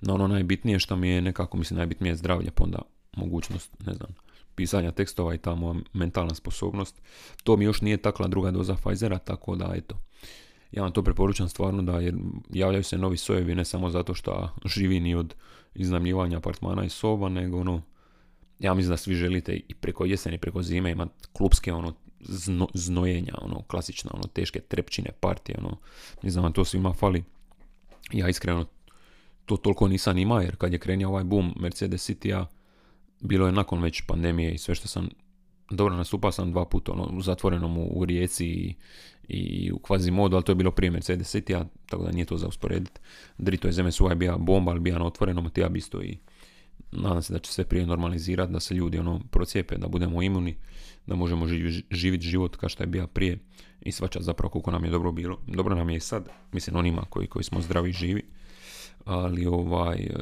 na 0.01 0.13
ono 0.13 0.27
najbitnije 0.27 0.79
što 0.79 0.95
mi 0.95 1.09
je 1.09 1.21
nekako, 1.21 1.57
mislim, 1.57 1.77
najbitnije 1.77 2.11
je 2.11 2.15
zdravlje, 2.15 2.51
pa 2.51 2.63
onda 2.63 2.79
mogućnost, 3.17 3.71
ne 3.85 3.93
znam, 3.93 4.09
pisanja 4.55 4.91
tekstova 4.91 5.33
i 5.33 5.37
ta 5.37 5.55
moja 5.55 5.79
mentalna 5.93 6.35
sposobnost. 6.35 7.01
To 7.43 7.57
mi 7.57 7.65
još 7.65 7.81
nije 7.81 7.97
takla 7.97 8.27
druga 8.27 8.51
doza 8.51 8.75
Pfizera, 8.75 9.17
tako 9.17 9.55
da, 9.55 9.73
eto, 9.75 9.97
ja 10.71 10.83
vam 10.83 10.91
to 10.91 11.03
preporučam 11.03 11.49
stvarno 11.49 11.81
da 11.81 11.99
jer 11.99 12.15
javljaju 12.49 12.83
se 12.83 12.97
novi 12.97 13.17
sojevi 13.17 13.55
ne 13.55 13.65
samo 13.65 13.89
zato 13.89 14.13
što 14.13 14.49
živi 14.65 14.99
ni 14.99 15.15
od 15.15 15.35
iznajmljivanja 15.75 16.37
apartmana 16.37 16.85
i 16.85 16.89
soba, 16.89 17.29
nego 17.29 17.59
ono, 17.59 17.81
ja 18.59 18.73
mislim 18.73 18.89
da 18.89 18.97
svi 18.97 19.15
želite 19.15 19.53
i 19.53 19.73
preko 19.73 20.05
jeseni, 20.05 20.37
preko 20.37 20.61
zime 20.61 20.91
imati 20.91 21.11
klubske 21.33 21.73
ono 21.73 21.93
zno, 22.23 22.67
znojenja, 22.73 23.33
ono, 23.41 23.61
klasična, 23.61 24.11
ono, 24.13 24.23
teške 24.23 24.59
trepčine 24.59 25.09
partije, 25.19 25.57
ono, 25.59 25.77
ne 26.23 26.29
znam, 26.29 26.53
to 26.53 26.65
svima 26.65 26.93
fali. 26.93 27.23
Ja 28.11 28.29
iskreno 28.29 28.65
to 29.45 29.57
toliko 29.57 29.87
nisam 29.87 30.17
ima, 30.17 30.41
jer 30.41 30.55
kad 30.55 30.73
je 30.73 30.79
krenio 30.79 31.09
ovaj 31.09 31.23
boom 31.23 31.53
Mercedes 31.59 32.09
City-a, 32.09 32.45
bilo 33.19 33.45
je 33.45 33.51
nakon 33.51 33.81
već 33.81 34.01
pandemije 34.07 34.51
i 34.51 34.57
sve 34.57 34.75
što 34.75 34.87
sam 34.87 35.09
dobro 35.69 35.95
nastupao 35.95 36.31
sam 36.31 36.51
dva 36.51 36.65
puta 36.65 36.91
ono, 36.91 37.03
u 37.03 37.21
zatvorenom 37.21 37.77
u, 37.77 38.05
Rijeci 38.05 38.45
i, 38.45 38.75
i 39.27 39.71
u 39.71 39.79
kvazi 39.79 40.11
modu, 40.11 40.35
ali 40.35 40.45
to 40.45 40.51
je 40.51 40.55
bilo 40.55 40.71
prije 40.71 40.91
Mercedes 40.91 41.35
City, 41.35 41.65
tako 41.85 42.03
da 42.03 42.11
nije 42.11 42.25
to 42.25 42.37
za 42.37 42.47
usporediti. 42.47 42.99
Drito 43.37 43.67
je 43.67 43.71
ZMSU 43.71 44.09
je 44.09 44.15
bija 44.15 44.37
bomba, 44.37 44.71
ali 44.71 44.79
bija 44.79 44.99
na 44.99 45.05
otvorenom, 45.05 45.49
ti 45.49 45.61
ja 45.61 45.69
bi 45.69 45.79
isto 45.79 46.01
i 46.01 46.17
nadam 46.91 47.21
se 47.21 47.33
da 47.33 47.39
će 47.39 47.51
sve 47.51 47.65
prije 47.65 47.85
normalizirati, 47.85 48.53
da 48.53 48.59
se 48.59 48.73
ljudi 48.73 48.99
ono 48.99 49.21
procijepe, 49.31 49.77
da 49.77 49.87
budemo 49.87 50.21
imuni, 50.21 50.55
da 51.07 51.15
možemo 51.15 51.47
živjeti 51.91 52.27
život 52.27 52.55
kao 52.55 52.69
što 52.69 52.83
je 52.83 52.87
bio 52.87 53.07
prije 53.07 53.39
i 53.81 53.91
svačati 53.91 54.25
zapravo 54.25 54.49
koliko 54.49 54.71
nam 54.71 54.85
je 54.85 54.91
dobro 54.91 55.11
bilo. 55.11 55.39
Dobro 55.47 55.75
nam 55.75 55.89
je 55.89 55.97
i 55.97 55.99
sad, 55.99 56.29
mislim 56.51 56.75
onima 56.75 57.01
koji, 57.09 57.27
koji 57.27 57.43
smo 57.43 57.61
zdravi 57.61 57.89
i 57.89 57.93
živi, 57.93 58.23
ali 59.05 59.45
ovaj, 59.45 59.97
e, 59.97 60.15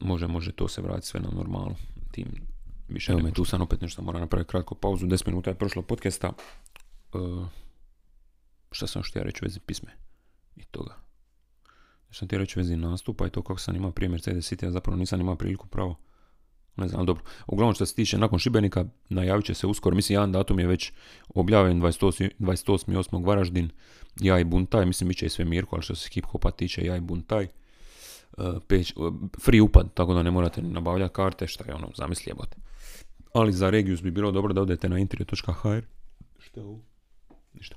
može, 0.00 0.26
može 0.26 0.52
to 0.52 0.68
se 0.68 0.82
vratiti 0.82 1.06
sve 1.06 1.20
na 1.20 1.30
normalu. 1.30 1.74
Tim 2.12 2.26
više 2.88 3.12
Evo 3.12 3.20
me, 3.22 3.32
tu 3.32 3.44
sam 3.44 3.62
opet 3.62 3.80
nešto 3.80 4.02
moram 4.02 4.20
napraviti 4.20 4.50
kratku 4.50 4.74
pauzu, 4.74 5.06
10 5.06 5.26
minuta 5.26 5.50
je 5.50 5.54
prošlo 5.54 5.82
podcasta. 5.82 6.32
Uh, 7.12 7.46
šta 8.72 8.86
sam 8.86 9.02
što 9.02 9.18
ja 9.18 9.22
reći 9.22 9.38
u 9.42 9.46
vezi 9.46 9.60
pisme 9.60 9.90
i 10.56 10.64
toga. 10.64 10.96
Što 12.10 12.18
sam 12.18 12.28
ti 12.28 12.38
reći 12.38 12.58
u 12.58 12.60
vezi 12.60 12.76
nastupa 12.76 13.26
i 13.26 13.30
to 13.30 13.42
kako 13.42 13.60
sam 13.60 13.76
imao 13.76 13.92
prije 13.92 14.08
Mercedes 14.08 14.52
City, 14.52 14.66
a 14.66 14.70
zapravo 14.70 14.96
nisam 14.96 15.20
imao 15.20 15.36
priliku 15.36 15.66
pravo. 15.66 15.96
Ne 16.80 16.88
znam, 16.88 17.06
dobro. 17.06 17.22
Uglavnom 17.46 17.74
što 17.74 17.86
se 17.86 17.94
tiče 17.94 18.18
nakon 18.18 18.38
Šibenika, 18.38 18.84
najavit 19.08 19.46
će 19.46 19.54
se 19.54 19.66
uskoro, 19.66 19.96
mislim 19.96 20.14
jedan 20.14 20.32
datum 20.32 20.60
je 20.60 20.66
već 20.66 20.92
objavljen 21.34 21.80
28.8. 21.82 22.30
28. 22.38 23.26
Varaždin, 23.26 23.70
ja 24.20 24.38
i 24.38 24.44
Buntaj, 24.44 24.86
mislim 24.86 25.08
bit 25.08 25.18
će 25.18 25.26
i 25.26 25.28
sve 25.28 25.44
Mirko, 25.44 25.76
ali 25.76 25.82
što 25.82 25.94
se 25.94 26.08
hip 26.12 26.26
hopa 26.26 26.50
tiče, 26.50 26.84
ja 26.84 26.96
i 26.96 27.00
Buntaj. 27.00 27.46
Uh, 28.38 28.44
page, 28.68 28.84
uh, 28.96 29.14
free 29.44 29.60
upad, 29.60 29.94
tako 29.94 30.14
da 30.14 30.22
ne 30.22 30.30
morate 30.30 30.62
nabavljati 30.62 31.14
karte, 31.14 31.46
šta 31.46 31.64
je 31.68 31.74
ono, 31.74 31.90
zamisli 31.96 32.30
jebote. 32.30 32.56
Ali 33.32 33.52
za 33.52 33.70
Regius 33.70 34.02
bi 34.02 34.10
bilo 34.10 34.32
dobro 34.32 34.52
da 34.52 34.62
odete 34.62 34.88
na 34.88 34.98
interior.hr. 34.98 35.82
Što 36.38 36.60
ovo? 36.60 36.80
Ništa. 37.54 37.76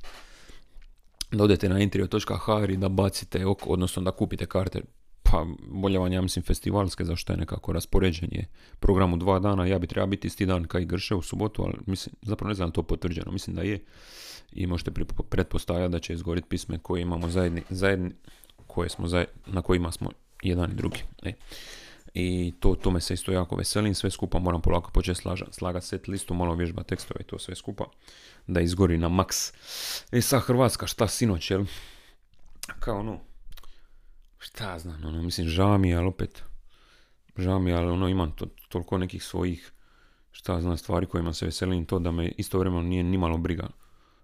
Da 1.31 1.43
odete 1.43 1.69
na 1.69 1.79
interior.hr 1.79 2.69
i 2.69 2.77
da 2.77 2.89
bacite 2.89 3.45
oko, 3.45 3.69
odnosno 3.69 4.01
da 4.01 4.11
kupite 4.11 4.45
karte 4.45 4.81
pa 5.33 5.45
bolje 5.67 5.99
vam 5.99 6.13
ja 6.13 6.21
mislim 6.21 6.43
festivalske, 6.43 7.05
zašto 7.05 7.33
je 7.33 7.37
nekako 7.37 7.73
raspoređenje 7.73 8.45
programu 8.79 9.17
dva 9.17 9.39
dana, 9.39 9.65
ja 9.65 9.79
bi 9.79 9.87
trebao 9.87 10.07
biti 10.07 10.27
isti 10.27 10.45
dan 10.45 10.65
kao 10.65 10.81
i 10.81 10.85
Grše 10.85 11.15
u 11.15 11.21
subotu, 11.21 11.63
ali 11.63 11.73
mislim, 11.85 12.15
zapravo 12.21 12.47
ne 12.47 12.55
znam 12.55 12.71
to 12.71 12.83
potvrđeno, 12.83 13.31
mislim 13.31 13.55
da 13.55 13.61
je 13.61 13.79
i 14.51 14.67
možete 14.67 14.91
pretpostavljati 15.29 15.91
da 15.91 15.99
će 15.99 16.13
izgoriti 16.13 16.47
pisme 16.47 16.79
koje 16.79 17.01
imamo 17.01 17.29
zajedni, 17.29 17.63
zajedni 17.69 18.11
koje 18.67 18.89
smo 18.89 19.07
na 19.45 19.61
kojima 19.61 19.91
smo 19.91 20.11
jedan 20.41 20.71
i 20.71 20.75
drugi. 20.75 21.03
E. 21.23 21.33
I 22.13 22.53
to, 22.59 22.75
to 22.75 22.91
me 22.91 23.01
se 23.01 23.13
isto 23.13 23.31
jako 23.31 23.55
veselim, 23.55 23.95
sve 23.95 24.11
skupa 24.11 24.39
moram 24.39 24.61
polako 24.61 24.91
početi 24.91 25.21
slagati 25.51 25.85
set 25.85 26.07
listu, 26.07 26.33
malo 26.33 26.55
vježba 26.55 26.83
tekstove 26.83 27.19
i 27.21 27.23
to 27.27 27.39
sve 27.39 27.55
skupa, 27.55 27.85
da 28.47 28.61
izgori 28.61 28.97
na 28.97 29.09
maks. 29.09 29.53
E 30.11 30.21
sad 30.21 30.41
Hrvatska, 30.41 30.87
šta 30.87 31.07
sinoć, 31.07 31.51
jel? 31.51 31.65
Kao 32.79 32.99
ono, 32.99 33.19
šta 34.43 34.79
znam, 34.79 35.05
ono, 35.05 35.21
mislim, 35.21 35.47
žao 35.47 35.77
mi 35.77 35.89
je, 35.89 35.97
ali 35.97 36.07
opet, 36.07 36.43
žao 37.37 37.59
mi 37.59 37.69
je, 37.69 37.75
ali 37.75 37.91
ono, 37.91 38.07
imam 38.07 38.31
to, 38.31 38.45
toliko 38.69 38.97
nekih 38.97 39.23
svojih, 39.23 39.71
šta 40.31 40.61
znam, 40.61 40.77
stvari 40.77 41.05
kojima 41.05 41.33
se 41.33 41.45
veselim, 41.45 41.85
to 41.85 41.99
da 41.99 42.11
me 42.11 42.31
istovremeno 42.37 42.83
nije 42.83 43.03
ni 43.03 43.17
malo 43.17 43.37
briga. 43.37 43.69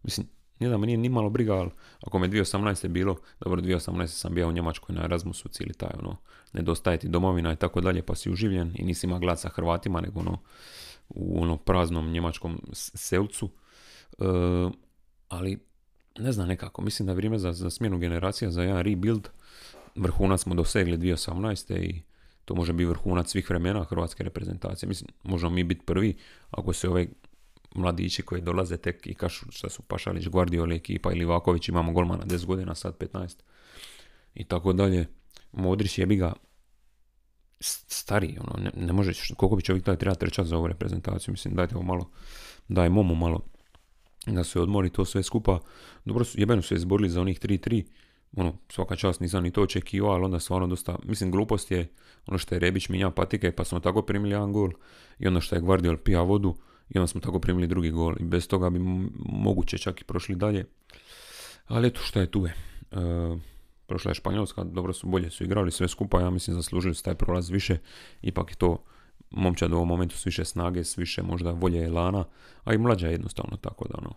Mislim, 0.03 0.27
nije 0.59 0.69
da 0.69 0.77
me 0.77 0.87
nije 0.87 0.97
ni 0.97 1.09
malo 1.09 1.29
briga, 1.29 1.53
ali 1.53 1.69
ako 2.01 2.19
me 2.19 2.27
2018. 2.27 2.87
bilo, 2.87 3.15
dobro, 3.39 3.61
2018. 3.61 4.07
sam 4.07 4.33
bio 4.33 4.47
u 4.47 4.51
Njemačkoj 4.51 4.95
na 4.95 5.03
Erasmusu, 5.03 5.49
cijeli 5.49 5.73
taj, 5.73 5.91
ono, 5.99 6.17
nedostaje 6.53 6.99
ti 6.99 7.07
domovina 7.07 7.53
i 7.53 7.55
tako 7.55 7.81
dalje, 7.81 8.01
pa 8.01 8.15
si 8.15 8.31
uživljen 8.31 8.75
i 8.75 8.83
nisi 8.83 9.07
ima 9.07 9.19
glad 9.19 9.39
sa 9.39 9.49
Hrvatima, 9.49 10.01
nego 10.01 10.19
ono, 10.19 10.37
u 11.09 11.41
ono 11.41 11.57
praznom 11.57 12.11
njemačkom 12.11 12.61
selcu. 12.73 13.49
E, 14.19 14.23
ali, 15.29 15.59
ne 16.19 16.31
znam 16.31 16.47
nekako, 16.47 16.81
mislim 16.81 17.05
da 17.05 17.11
je 17.11 17.15
vrijeme 17.15 17.39
za, 17.39 17.53
za 17.53 17.69
smjenu 17.69 17.97
generacija, 17.97 18.51
za 18.51 18.63
jedan 18.63 18.81
rebuild, 18.81 19.29
vrhunac 19.95 20.41
smo 20.41 20.55
dosegli 20.55 20.97
2018. 20.97 21.77
i 21.77 22.01
to 22.45 22.55
može 22.55 22.73
biti 22.73 22.85
vrhunac 22.85 23.31
svih 23.31 23.49
vremena 23.49 23.83
hrvatske 23.83 24.23
reprezentacije. 24.23 24.89
Mislim, 24.89 25.09
možemo 25.23 25.49
mi 25.49 25.63
biti 25.63 25.85
prvi 25.85 26.17
ako 26.51 26.73
se 26.73 26.89
ove 26.89 27.07
mladići 27.75 28.21
koji 28.21 28.41
dolaze 28.41 28.77
tek 28.77 29.07
i 29.07 29.13
kažu 29.13 29.45
što 29.51 29.69
su 29.69 29.81
Pašalić, 29.81 30.27
Guardioli 30.27 30.75
ekipa 30.75 31.11
ili 31.11 31.25
Vaković, 31.25 31.69
imamo 31.69 31.91
golmana 31.91 32.23
10 32.25 32.45
godina, 32.45 32.75
sad 32.75 32.97
15 32.97 33.35
i 34.35 34.43
tako 34.43 34.73
dalje. 34.73 35.07
Modrić 35.51 35.97
je 35.97 36.05
bi 36.05 36.15
ga 36.15 36.33
stari, 37.59 38.37
ono, 38.39 38.63
ne, 38.63 38.71
ne 38.85 38.93
možeš, 38.93 39.31
koliko 39.37 39.55
bi 39.55 39.63
čovjek 39.63 39.85
taj 39.85 39.97
treba 39.97 40.15
trčati 40.15 40.49
za 40.49 40.57
ovu 40.57 40.67
reprezentaciju, 40.67 41.31
mislim, 41.31 41.55
dajte 41.55 41.75
ovo 41.75 41.83
malo, 41.83 42.09
daj 42.67 42.89
momu 42.89 43.15
malo 43.15 43.41
da 44.25 44.43
se 44.43 44.59
odmori 44.59 44.89
to 44.89 45.05
sve 45.05 45.23
skupa. 45.23 45.59
Dobro 46.05 46.25
su, 46.25 46.39
jebeno 46.39 46.61
su 46.61 46.73
je 46.73 46.77
izborili 46.77 47.09
za 47.09 47.21
onih 47.21 47.39
3-3, 47.39 47.85
ono, 48.35 48.53
svaka 48.69 48.95
čast 48.95 49.19
nisam 49.19 49.43
ni 49.43 49.51
to 49.51 49.61
očekivao, 49.61 50.11
ali 50.11 50.25
onda 50.25 50.39
stvarno 50.39 50.67
dosta, 50.67 50.95
mislim, 51.03 51.31
glupost 51.31 51.71
je 51.71 51.87
ono 52.27 52.37
što 52.37 52.55
je 52.55 52.59
Rebić 52.59 52.89
minja 52.89 53.09
patike, 53.11 53.51
pa 53.51 53.63
smo 53.63 53.79
tako 53.79 54.01
primili 54.01 54.31
jedan 54.31 54.53
gol, 54.53 54.69
i 55.19 55.27
ono 55.27 55.41
što 55.41 55.55
je 55.55 55.61
Guardiol 55.61 55.97
pija 55.97 56.21
vodu, 56.21 56.55
i 56.89 56.97
onda 56.97 57.07
smo 57.07 57.21
tako 57.21 57.39
primili 57.39 57.67
drugi 57.67 57.91
gol, 57.91 58.15
i 58.19 58.23
bez 58.23 58.47
toga 58.47 58.69
bi 58.69 58.79
moguće 59.19 59.77
čak 59.77 60.01
i 60.01 60.03
prošli 60.03 60.35
dalje. 60.35 60.65
Ali 61.67 61.87
eto 61.87 62.01
što 62.01 62.19
je 62.19 62.31
tu 62.31 62.45
je. 62.45 62.53
E, 62.91 63.37
prošla 63.87 64.11
je 64.11 64.15
Španjolska, 64.15 64.63
dobro 64.63 64.93
su, 64.93 65.07
bolje 65.07 65.29
su 65.29 65.43
igrali 65.43 65.71
sve 65.71 65.87
skupa, 65.87 66.21
ja 66.21 66.29
mislim 66.29 66.55
zaslužili 66.55 66.95
su 66.95 67.03
taj 67.03 67.15
prolaz 67.15 67.49
više, 67.49 67.77
ipak 68.21 68.51
je 68.51 68.55
to 68.55 68.83
momčad 69.29 69.71
u 69.71 69.75
ovom 69.75 69.87
momentu 69.87 70.17
s 70.17 70.25
više 70.25 70.45
snage, 70.45 70.83
s 70.83 70.97
više 70.97 71.23
možda 71.23 71.51
volje 71.51 71.85
elana, 71.85 72.25
a 72.63 72.73
i 72.73 72.77
mlađa 72.77 73.07
jednostavno, 73.07 73.57
tako 73.57 73.87
da 73.87 73.95
ono, 73.97 74.13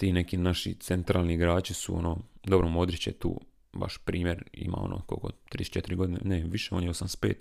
ti 0.00 0.12
neki 0.12 0.36
naši 0.36 0.74
centralni 0.74 1.34
igrači 1.34 1.74
su 1.74 1.96
ono, 1.96 2.18
dobro 2.44 2.68
Modrić 2.68 3.06
je 3.06 3.12
tu 3.12 3.40
baš 3.72 3.98
primjer, 3.98 4.44
ima 4.52 4.76
ono 4.80 5.00
koliko, 5.06 5.30
34 5.52 5.96
godine, 5.96 6.20
ne, 6.24 6.44
više, 6.46 6.74
on 6.74 6.82
je 6.82 6.90
85. 6.90 7.34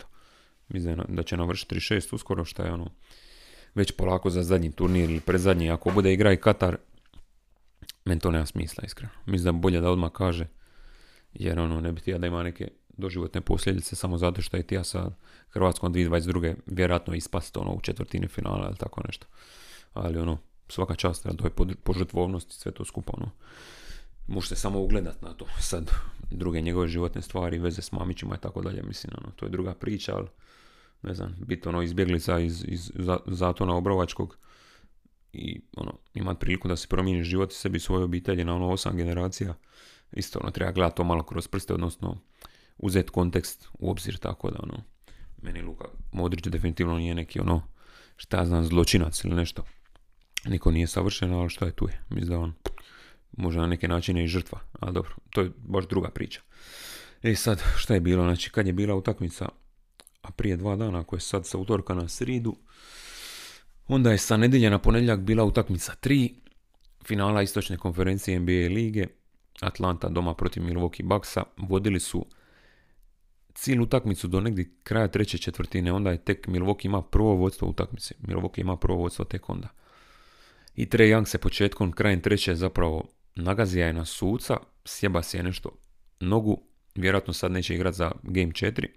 Mislim 0.70 1.02
da 1.08 1.24
će 1.24 1.38
navršiti 1.38 1.76
36 1.76 2.16
uskoro, 2.16 2.46
što 2.46 2.64
je 2.64 2.74
ono, 2.74 2.92
već 3.76 3.92
polako 3.92 4.30
za 4.30 4.44
zadnji 4.44 4.72
turnir 4.72 5.10
ili 5.10 5.20
predzadnji, 5.20 5.72
ako 5.72 5.92
bude 5.92 6.14
igra 6.14 6.34
i 6.34 6.38
Katar, 6.38 6.78
meni 8.06 8.22
to 8.22 8.32
nema 8.32 8.46
smisla, 8.46 8.84
iskreno. 8.86 9.14
Mislim 9.26 9.56
da 9.56 9.62
bolje 9.62 9.82
da 9.82 9.92
odmah 9.92 10.12
kaže, 10.12 10.48
jer 11.34 11.60
ono, 11.60 11.82
ne 11.82 11.92
bi 11.92 12.02
ja 12.06 12.18
da 12.18 12.28
ima 12.28 12.44
neke 12.44 12.68
doživotne 12.98 13.42
posljedice 13.42 13.96
samo 13.96 14.18
zato 14.18 14.42
što 14.42 14.58
je 14.58 14.64
tija 14.64 14.84
sa 14.84 15.12
Hrvatskom 15.50 15.94
2022. 15.94 16.56
vjerojatno 16.66 17.14
ispast 17.14 17.58
ono 17.58 17.74
u 17.74 17.82
četvrtini 17.82 18.28
finala 18.28 18.68
ili 18.68 18.78
tako 18.78 19.02
nešto. 19.08 19.28
Ali 19.94 20.18
ono, 20.18 20.38
svaka 20.70 20.96
čast 20.96 21.26
na 21.26 21.34
toj 21.34 21.50
požrtvovnosti, 21.84 22.56
sve 22.56 22.72
to 22.72 22.86
skupa, 22.86 23.12
ono, 23.18 23.32
možete 24.28 24.56
samo 24.56 24.80
ugledat 24.80 25.22
na 25.22 25.34
to. 25.34 25.46
Sad, 25.60 25.92
druge 26.32 26.62
njegove 26.62 26.88
životne 26.88 27.22
stvari, 27.22 27.60
veze 27.60 27.82
s 27.82 27.92
mamićima 27.92 28.36
i 28.36 28.42
tako 28.42 28.62
dalje, 28.62 28.84
mislim, 28.84 29.14
ono, 29.18 29.32
to 29.36 29.46
je 29.46 29.50
druga 29.50 29.74
priča, 29.74 30.16
ali, 30.16 30.28
ne 31.02 31.14
znam, 31.14 31.36
biti 31.46 31.70
ono 31.70 31.82
izbjeglica 31.82 32.40
iz, 32.40 32.66
iz 32.68 32.92
zatona 33.26 33.76
Obrovačkog 33.76 34.38
i 35.34 35.62
ono, 35.78 35.94
imat 36.14 36.40
priliku 36.40 36.68
da 36.68 36.76
se 36.76 36.88
promijeni 36.88 37.24
život 37.24 37.54
sebi 37.54 37.78
i 37.78 37.80
svoje 37.80 38.04
obitelji 38.04 38.44
na 38.44 38.56
ono 38.56 38.70
osam 38.70 38.98
generacija, 38.98 39.54
isto 40.12 40.40
ono, 40.40 40.52
treba 40.52 40.72
gledati 40.72 40.98
to 40.98 41.04
malo 41.04 41.24
kroz 41.24 41.48
prste, 41.48 41.74
odnosno 41.74 42.18
uzeti 42.78 43.12
kontekst 43.12 43.68
u 43.80 43.92
obzir, 43.92 44.18
tako 44.18 44.52
da 44.52 44.60
ono, 44.64 44.84
meni 45.42 45.62
Luka 45.62 45.86
Modrić 46.12 46.44
definitivno 46.44 46.98
nije 46.98 47.16
neki 47.16 47.40
ono, 47.40 47.62
šta 48.18 48.46
znam, 48.46 48.66
zločinac 48.66 49.24
ili 49.24 49.36
nešto. 49.36 49.64
Niko 50.46 50.72
nije 50.72 50.88
savršen, 50.88 51.34
ali 51.34 51.50
što 51.50 51.66
je 51.66 51.72
tu 51.72 51.88
je. 51.88 52.02
Mislim 52.10 52.30
da 52.30 52.40
on 52.40 52.54
može 53.38 53.60
na 53.60 53.68
neke 53.68 53.88
načine 53.88 54.24
i 54.24 54.28
žrtva. 54.28 54.60
Ali 54.80 54.94
dobro, 54.94 55.16
to 55.30 55.42
je 55.42 55.52
baš 55.58 55.88
druga 55.88 56.10
priča. 56.10 56.42
E 57.24 57.36
sad, 57.36 57.64
šta 57.78 57.94
je 57.94 58.00
bilo? 58.00 58.24
Znači, 58.24 58.50
kad 58.50 58.68
je 58.68 58.74
bila 58.74 58.96
utakmica, 58.96 59.50
a 60.22 60.32
prije 60.32 60.58
dva 60.58 60.76
dana, 60.76 61.00
ako 61.00 61.16
je 61.16 61.20
sad 61.20 61.48
sa 61.48 61.58
utorka 61.58 61.94
na 61.94 62.08
sridu, 62.08 62.56
onda 63.88 64.12
je 64.12 64.18
sa 64.18 64.38
nedjelja 64.38 64.70
na 64.70 64.80
ponedjeljak 64.80 65.20
bila 65.20 65.44
utakmica 65.44 65.96
tri 65.96 66.36
finala 67.04 67.42
istočne 67.42 67.78
konferencije 67.78 68.40
NBA 68.40 68.74
lige, 68.74 69.08
Atlanta 69.62 70.10
doma 70.10 70.34
protiv 70.34 70.64
Milwaukee 70.64 71.04
Bucksa, 71.04 71.44
vodili 71.58 72.00
su 72.00 72.26
cijelu 73.54 73.84
utakmicu 73.84 74.28
do 74.28 74.40
negdje 74.42 74.72
kraja 74.84 75.08
treće 75.08 75.38
četvrtine, 75.38 75.94
onda 75.94 76.12
je 76.12 76.24
tek 76.24 76.48
Milwaukee 76.48 76.86
ima 76.86 77.02
prvo 77.02 77.36
vodstvo 77.36 77.68
utakmice. 77.68 78.16
Milwaukee 78.22 78.62
ima 78.62 78.78
prvo 78.78 78.98
vodstvo 78.98 79.26
tek 79.26 79.50
onda. 79.50 79.68
I 80.80 80.86
Trey 80.86 81.16
Young 81.16 81.26
se 81.26 81.38
početkom, 81.38 81.92
krajem 81.92 82.22
treće 82.22 82.56
zapravo 82.56 83.04
nagazija 83.36 83.88
je 83.88 83.94
na 83.94 84.06
suca, 84.06 84.58
sjeba 84.86 85.24
se 85.24 85.38
je 85.38 85.44
nešto 85.44 85.70
nogu, 86.20 86.62
vjerojatno 86.96 87.34
sad 87.34 87.52
neće 87.52 87.76
igrati 87.76 87.98
za 87.98 88.12
Game 88.24 88.52
4. 88.52 88.88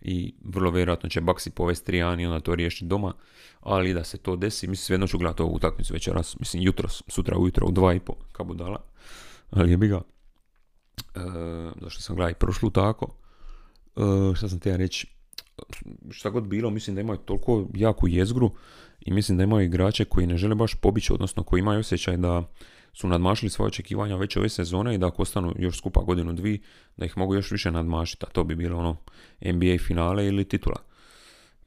i 0.00 0.34
vrlo 0.44 0.70
vjerojatno 0.70 1.08
će 1.08 1.20
Baksi 1.20 1.50
povesti 1.50 1.92
3 1.92 2.20
i 2.20 2.26
onda 2.26 2.40
to 2.40 2.54
riješiti 2.54 2.84
doma, 2.84 3.14
ali 3.60 3.94
da 3.94 4.04
se 4.04 4.18
to 4.18 4.36
desi, 4.36 4.66
mislim 4.66 4.84
svejedno 4.84 5.06
ću 5.06 5.18
gledati 5.18 5.42
ovu 5.42 5.54
utakmicu 5.54 5.92
večeras, 5.92 6.38
mislim 6.38 6.62
jutros, 6.62 7.02
sutra 7.08 7.38
ujutro 7.38 7.66
u 7.66 7.72
2,5 7.72 8.12
kao 8.32 8.46
budala, 8.46 8.84
ali 9.50 9.70
je 9.70 9.76
bi 9.76 9.88
ga, 9.88 10.00
e, 11.14 11.20
zašto 11.80 12.02
sam 12.02 12.16
gledao 12.16 12.30
i 12.30 12.34
prošlu 12.34 12.70
tako, 12.70 13.16
e, 13.96 14.34
šta 14.34 14.48
sam 14.48 14.60
ti 14.60 14.68
ja 14.68 14.76
reći, 14.76 15.06
šta 16.10 16.30
god 16.30 16.44
bilo, 16.44 16.70
mislim 16.70 16.94
da 16.94 17.00
imaju 17.00 17.18
toliko 17.18 17.66
jaku 17.74 18.08
jezgru 18.08 18.50
i 19.00 19.12
mislim 19.12 19.38
da 19.38 19.44
imaju 19.44 19.66
igrače 19.66 20.04
koji 20.04 20.26
ne 20.26 20.36
žele 20.36 20.54
baš 20.54 20.74
pobići, 20.74 21.12
odnosno 21.12 21.42
koji 21.42 21.60
imaju 21.60 21.80
osjećaj 21.80 22.16
da 22.16 22.42
su 22.92 23.08
nadmašili 23.08 23.50
svoje 23.50 23.66
očekivanja 23.66 24.16
već 24.16 24.36
ove 24.36 24.48
sezone 24.48 24.94
i 24.94 24.98
da 24.98 25.06
ako 25.06 25.22
ostanu 25.22 25.54
još 25.58 25.78
skupa 25.78 26.00
godinu 26.00 26.32
dvi, 26.32 26.62
da 26.96 27.04
ih 27.04 27.18
mogu 27.18 27.34
još 27.34 27.50
više 27.50 27.70
nadmašiti, 27.70 28.26
a 28.28 28.30
to 28.30 28.44
bi 28.44 28.54
bilo 28.54 28.78
ono 28.78 28.96
NBA 29.40 29.78
finale 29.86 30.26
ili 30.26 30.44
titula. 30.44 30.76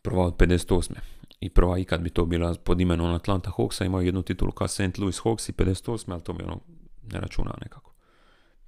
Prva 0.02 0.26
od 0.26 0.36
58. 0.38 0.94
I 1.40 1.50
prva 1.50 1.80
ikad 1.80 2.02
bi 2.02 2.10
to 2.10 2.26
bila 2.26 2.56
pod 2.64 2.82
imenom 2.82 3.14
Atlanta 3.14 3.52
Hawksa, 3.58 3.86
imaju 3.86 4.06
jednu 4.06 4.22
titulu 4.22 4.52
kao 4.52 4.68
St. 4.68 4.98
Louis 4.98 5.22
Hawks 5.24 5.50
i 5.50 5.54
58. 5.54 6.12
ali 6.12 6.24
to 6.24 6.34
mi 6.34 6.44
ono 6.44 6.60
ne 7.12 7.20
računa 7.20 7.54
nekako. 7.62 7.94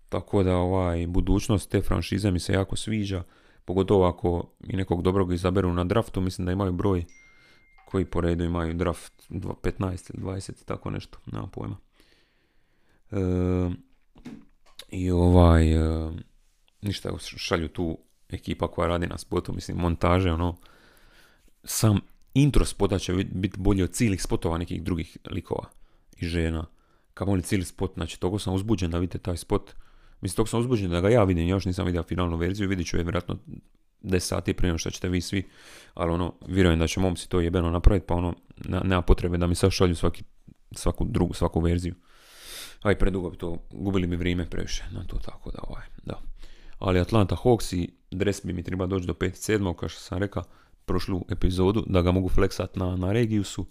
Tako 0.09 0.43
da 0.43 0.55
ovaj, 0.55 1.07
budućnost 1.07 1.69
te 1.69 1.81
franšize 1.81 2.31
mi 2.31 2.39
se 2.39 2.53
jako 2.53 2.75
sviđa, 2.75 3.23
pogotovo 3.65 4.05
ako 4.05 4.43
i 4.67 4.75
nekog 4.75 5.01
dobrog 5.01 5.33
izaberu 5.33 5.73
na 5.73 5.83
draftu, 5.83 6.21
mislim 6.21 6.45
da 6.45 6.51
imaju 6.51 6.71
broj 6.71 7.05
koji 7.85 8.05
po 8.05 8.21
redu 8.21 8.43
imaju 8.43 8.73
draft 8.73 9.13
15 9.29 10.11
ili 10.13 10.23
20 10.23 10.65
tako 10.65 10.89
nešto, 10.89 11.17
nema 11.25 11.47
pojma. 11.47 11.77
E, 13.11 13.17
I 14.91 15.11
ovaj, 15.11 15.71
e, 15.71 16.11
ništa, 16.81 17.17
šalju 17.19 17.67
tu 17.67 17.97
ekipa 18.29 18.67
koja 18.67 18.87
radi 18.87 19.07
na 19.07 19.17
spotu, 19.17 19.53
mislim, 19.53 19.77
montaže, 19.77 20.31
ono, 20.31 20.55
sam 21.63 21.99
intro 22.33 22.65
spota 22.65 22.99
će 22.99 23.13
biti 23.13 23.59
bolji 23.59 23.83
od 23.83 23.91
cijelih 23.91 24.21
spotova 24.21 24.57
nekih 24.57 24.83
drugih 24.83 25.17
likova 25.31 25.65
i 26.17 26.25
žena. 26.25 26.65
Kamo 27.13 27.33
li 27.33 27.41
cijeli 27.41 27.65
spot, 27.65 27.93
znači 27.93 28.19
toliko 28.19 28.39
sam 28.39 28.53
uzbuđen 28.53 28.91
da 28.91 28.97
vidite 28.97 29.17
taj 29.17 29.37
spot. 29.37 29.75
Mislim, 30.21 30.35
toliko 30.35 30.49
sam 30.49 30.59
uzbuđen 30.59 30.91
da 30.91 31.01
ga 31.01 31.09
ja 31.09 31.23
vidim, 31.23 31.47
još 31.47 31.65
nisam 31.65 31.85
vidio 31.85 32.03
finalnu 32.03 32.37
verziju, 32.37 32.69
vidit 32.69 32.87
ću 32.87 32.97
je 32.97 33.03
vjerojatno 33.03 33.37
10 34.03 34.19
sati 34.19 34.53
prije 34.53 34.77
što 34.77 34.89
ćete 34.89 35.09
vi 35.09 35.21
svi, 35.21 35.43
ali 35.93 36.11
ono, 36.11 36.33
vjerujem 36.47 36.79
da 36.79 36.87
će 36.87 36.99
momci 36.99 37.29
to 37.29 37.39
jebeno 37.39 37.69
napraviti, 37.69 38.05
pa 38.07 38.15
ono, 38.15 38.33
nema 38.83 39.01
potrebe 39.01 39.37
da 39.37 39.47
mi 39.47 39.55
sad 39.55 39.71
šalju 39.71 39.95
svaki, 39.95 40.23
svaku 40.71 41.05
drugu, 41.09 41.33
svaku 41.33 41.59
verziju. 41.59 41.95
Aj, 42.81 42.97
predugo 42.97 43.29
bi 43.29 43.37
to, 43.37 43.57
gubili 43.71 44.07
bi 44.07 44.15
vrijeme 44.15 44.49
previše 44.49 44.83
na 44.91 45.03
to, 45.03 45.17
tako 45.17 45.51
da, 45.51 45.59
ovaj, 45.67 45.83
da. 46.03 46.21
Ali 46.79 46.99
Atlanta 46.99 47.35
Hawks 47.35 47.75
i 47.75 47.89
dres 48.11 48.45
bi 48.45 48.53
mi 48.53 48.63
treba 48.63 48.85
doći 48.85 49.07
do 49.07 49.13
5.7. 49.13 49.75
kao 49.75 49.89
što 49.89 49.99
sam 49.99 50.17
rekao 50.17 50.43
prošlu 50.85 51.25
epizodu, 51.29 51.83
da 51.87 52.01
ga 52.01 52.11
mogu 52.11 52.29
fleksat 52.29 52.75
na, 52.75 52.95
na 52.95 53.11
Regiusu. 53.11 53.65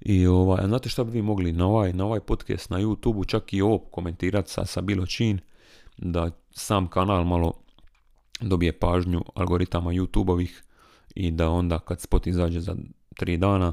I 0.00 0.26
ovaj, 0.26 0.64
a 0.64 0.66
znate 0.66 0.88
šta 0.88 1.04
bi 1.04 1.10
vi 1.10 1.22
mogli 1.22 1.52
na 1.52 1.66
ovaj, 1.66 1.92
na 1.92 2.04
ovaj 2.04 2.20
podcast 2.20 2.70
na 2.70 2.78
youtube 2.78 3.26
čak 3.26 3.52
i 3.52 3.62
ovo 3.62 3.78
komentirati 3.78 4.50
sa, 4.50 4.64
sa 4.64 4.80
bilo 4.80 5.06
čin, 5.06 5.40
da 5.98 6.30
sam 6.50 6.88
kanal 6.88 7.24
malo 7.24 7.52
dobije 8.40 8.78
pažnju 8.78 9.24
algoritama 9.34 9.90
YouTube-ovih 9.90 10.62
i 11.14 11.30
da 11.30 11.50
onda 11.50 11.78
kad 11.78 12.00
spot 12.00 12.26
izađe 12.26 12.60
za 12.60 12.76
tri 13.16 13.36
dana, 13.36 13.72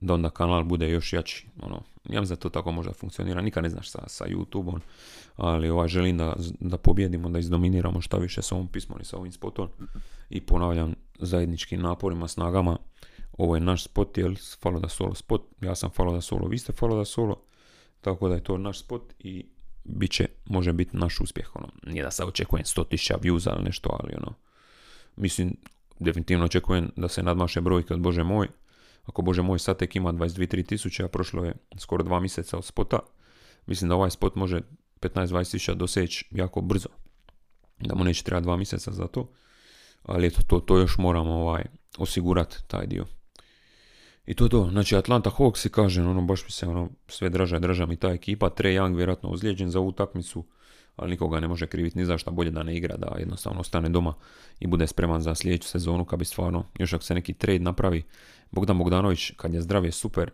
da 0.00 0.14
onda 0.14 0.30
kanal 0.30 0.64
bude 0.64 0.90
još 0.90 1.12
jači. 1.12 1.48
Ono, 1.62 1.82
ja 2.08 2.20
mislim 2.20 2.36
da 2.36 2.40
to 2.40 2.48
tako 2.48 2.72
možda 2.72 2.92
funkcionira, 2.92 3.40
nikad 3.40 3.62
ne 3.62 3.70
znaš 3.70 3.90
sa, 3.90 4.04
sa 4.06 4.24
YouTube-om, 4.24 4.80
ali 5.36 5.70
ovaj, 5.70 5.88
želim 5.88 6.18
da, 6.18 6.36
da 6.60 6.76
pobjedimo, 6.76 7.30
da 7.30 7.38
izdominiramo 7.38 8.00
šta 8.00 8.16
više 8.16 8.42
s 8.42 8.52
ovom 8.52 8.68
pismom 8.68 8.98
i 9.00 9.04
sa 9.04 9.16
ovim 9.16 9.32
spotom 9.32 9.68
i 10.30 10.40
ponavljam 10.40 10.94
zajedničkim 11.18 11.80
naporima, 11.80 12.28
snagama, 12.28 12.78
ovo 13.38 13.54
je 13.54 13.60
naš 13.60 13.84
spot, 13.84 14.18
jer 14.18 14.38
falo 14.62 14.80
da 14.80 14.88
solo 14.88 15.14
spot, 15.14 15.42
ja 15.60 15.74
sam 15.74 15.90
falo 15.90 16.12
da 16.12 16.20
solo, 16.20 16.48
vi 16.48 16.58
ste 16.58 16.72
falo 16.72 16.96
da 16.96 17.04
solo, 17.04 17.42
tako 18.00 18.28
da 18.28 18.34
je 18.34 18.44
to 18.44 18.58
naš 18.58 18.80
spot 18.80 19.14
i 19.18 19.46
bit 19.84 20.10
će, 20.10 20.28
može 20.46 20.72
biti 20.72 20.96
naš 20.96 21.20
uspjeh, 21.20 21.56
ono, 21.56 21.68
nije 21.86 22.02
da 22.02 22.10
se 22.10 22.24
očekujem 22.24 22.64
100.000 22.64 23.14
views 23.22 23.46
ili 23.54 23.64
nešto, 23.64 23.98
ali 24.00 24.14
ono, 24.16 24.34
mislim, 25.16 25.56
definitivno 25.98 26.44
očekujem 26.44 26.90
da 26.96 27.08
se 27.08 27.22
nadmaše 27.22 27.60
brojke 27.60 27.94
od 27.94 28.00
Bože 28.00 28.24
moj, 28.24 28.48
ako 29.04 29.22
Bože 29.22 29.42
moj 29.42 29.58
sad 29.58 29.78
tek 29.78 29.96
ima 29.96 30.12
22-3 30.12 30.66
tisuće, 30.66 31.04
a 31.04 31.08
prošlo 31.08 31.44
je 31.44 31.54
skoro 31.78 32.04
dva 32.04 32.20
mjeseca 32.20 32.58
od 32.58 32.64
spota, 32.64 32.98
mislim 33.66 33.88
da 33.88 33.94
ovaj 33.94 34.10
spot 34.10 34.34
može 34.34 34.60
15-20 35.00 35.50
tisuća 35.50 35.74
doseći 35.74 36.24
jako 36.30 36.60
brzo. 36.60 36.88
Da 37.78 37.94
mu 37.94 38.04
neće 38.04 38.24
trebati 38.24 38.44
dva 38.44 38.56
mjeseca 38.56 38.92
za 38.92 39.06
to. 39.06 39.30
Ali 40.02 40.26
eto, 40.26 40.42
to, 40.46 40.60
to 40.60 40.78
još 40.78 40.98
moramo 40.98 41.34
ovaj, 41.34 41.64
osigurati 41.98 42.56
taj 42.66 42.86
dio. 42.86 43.04
I 44.26 44.34
to 44.34 44.44
je 44.44 44.50
to. 44.50 44.68
Znači 44.70 44.96
Atlanta 44.96 45.30
Hawks 45.30 45.66
i 45.66 45.70
kažem, 45.70 46.08
ono, 46.08 46.22
baš 46.22 46.44
mi 46.44 46.50
se 46.50 46.66
ono, 46.66 46.90
sve 47.08 47.28
draža, 47.28 47.58
draža 47.58 47.86
mi 47.86 47.96
ta 47.96 48.08
ekipa. 48.08 48.50
Trey 48.50 48.80
Young 48.80 48.96
vjerojatno 48.96 49.30
ozlijeđen 49.30 49.70
za 49.70 49.80
utakmicu, 49.80 50.44
ali 50.96 51.10
nikoga 51.10 51.40
ne 51.40 51.48
može 51.48 51.66
kriviti 51.66 51.98
ni 51.98 52.04
za 52.04 52.18
šta 52.18 52.30
bolje 52.30 52.50
da 52.50 52.62
ne 52.62 52.76
igra, 52.76 52.96
da 52.96 53.16
jednostavno 53.18 53.60
ostane 53.60 53.88
doma 53.88 54.14
i 54.60 54.66
bude 54.66 54.86
spreman 54.86 55.22
za 55.22 55.34
sljedeću 55.34 55.68
sezonu, 55.68 56.04
kad 56.04 56.18
bi 56.18 56.24
stvarno, 56.24 56.66
još 56.78 56.92
ako 56.92 57.04
se 57.04 57.14
neki 57.14 57.32
trade 57.32 57.58
napravi, 57.58 58.02
Bogdan 58.50 58.78
Bogdanović, 58.78 59.30
kad 59.36 59.54
je 59.54 59.62
zdrav 59.62 59.84
je 59.84 59.92
super, 59.92 60.30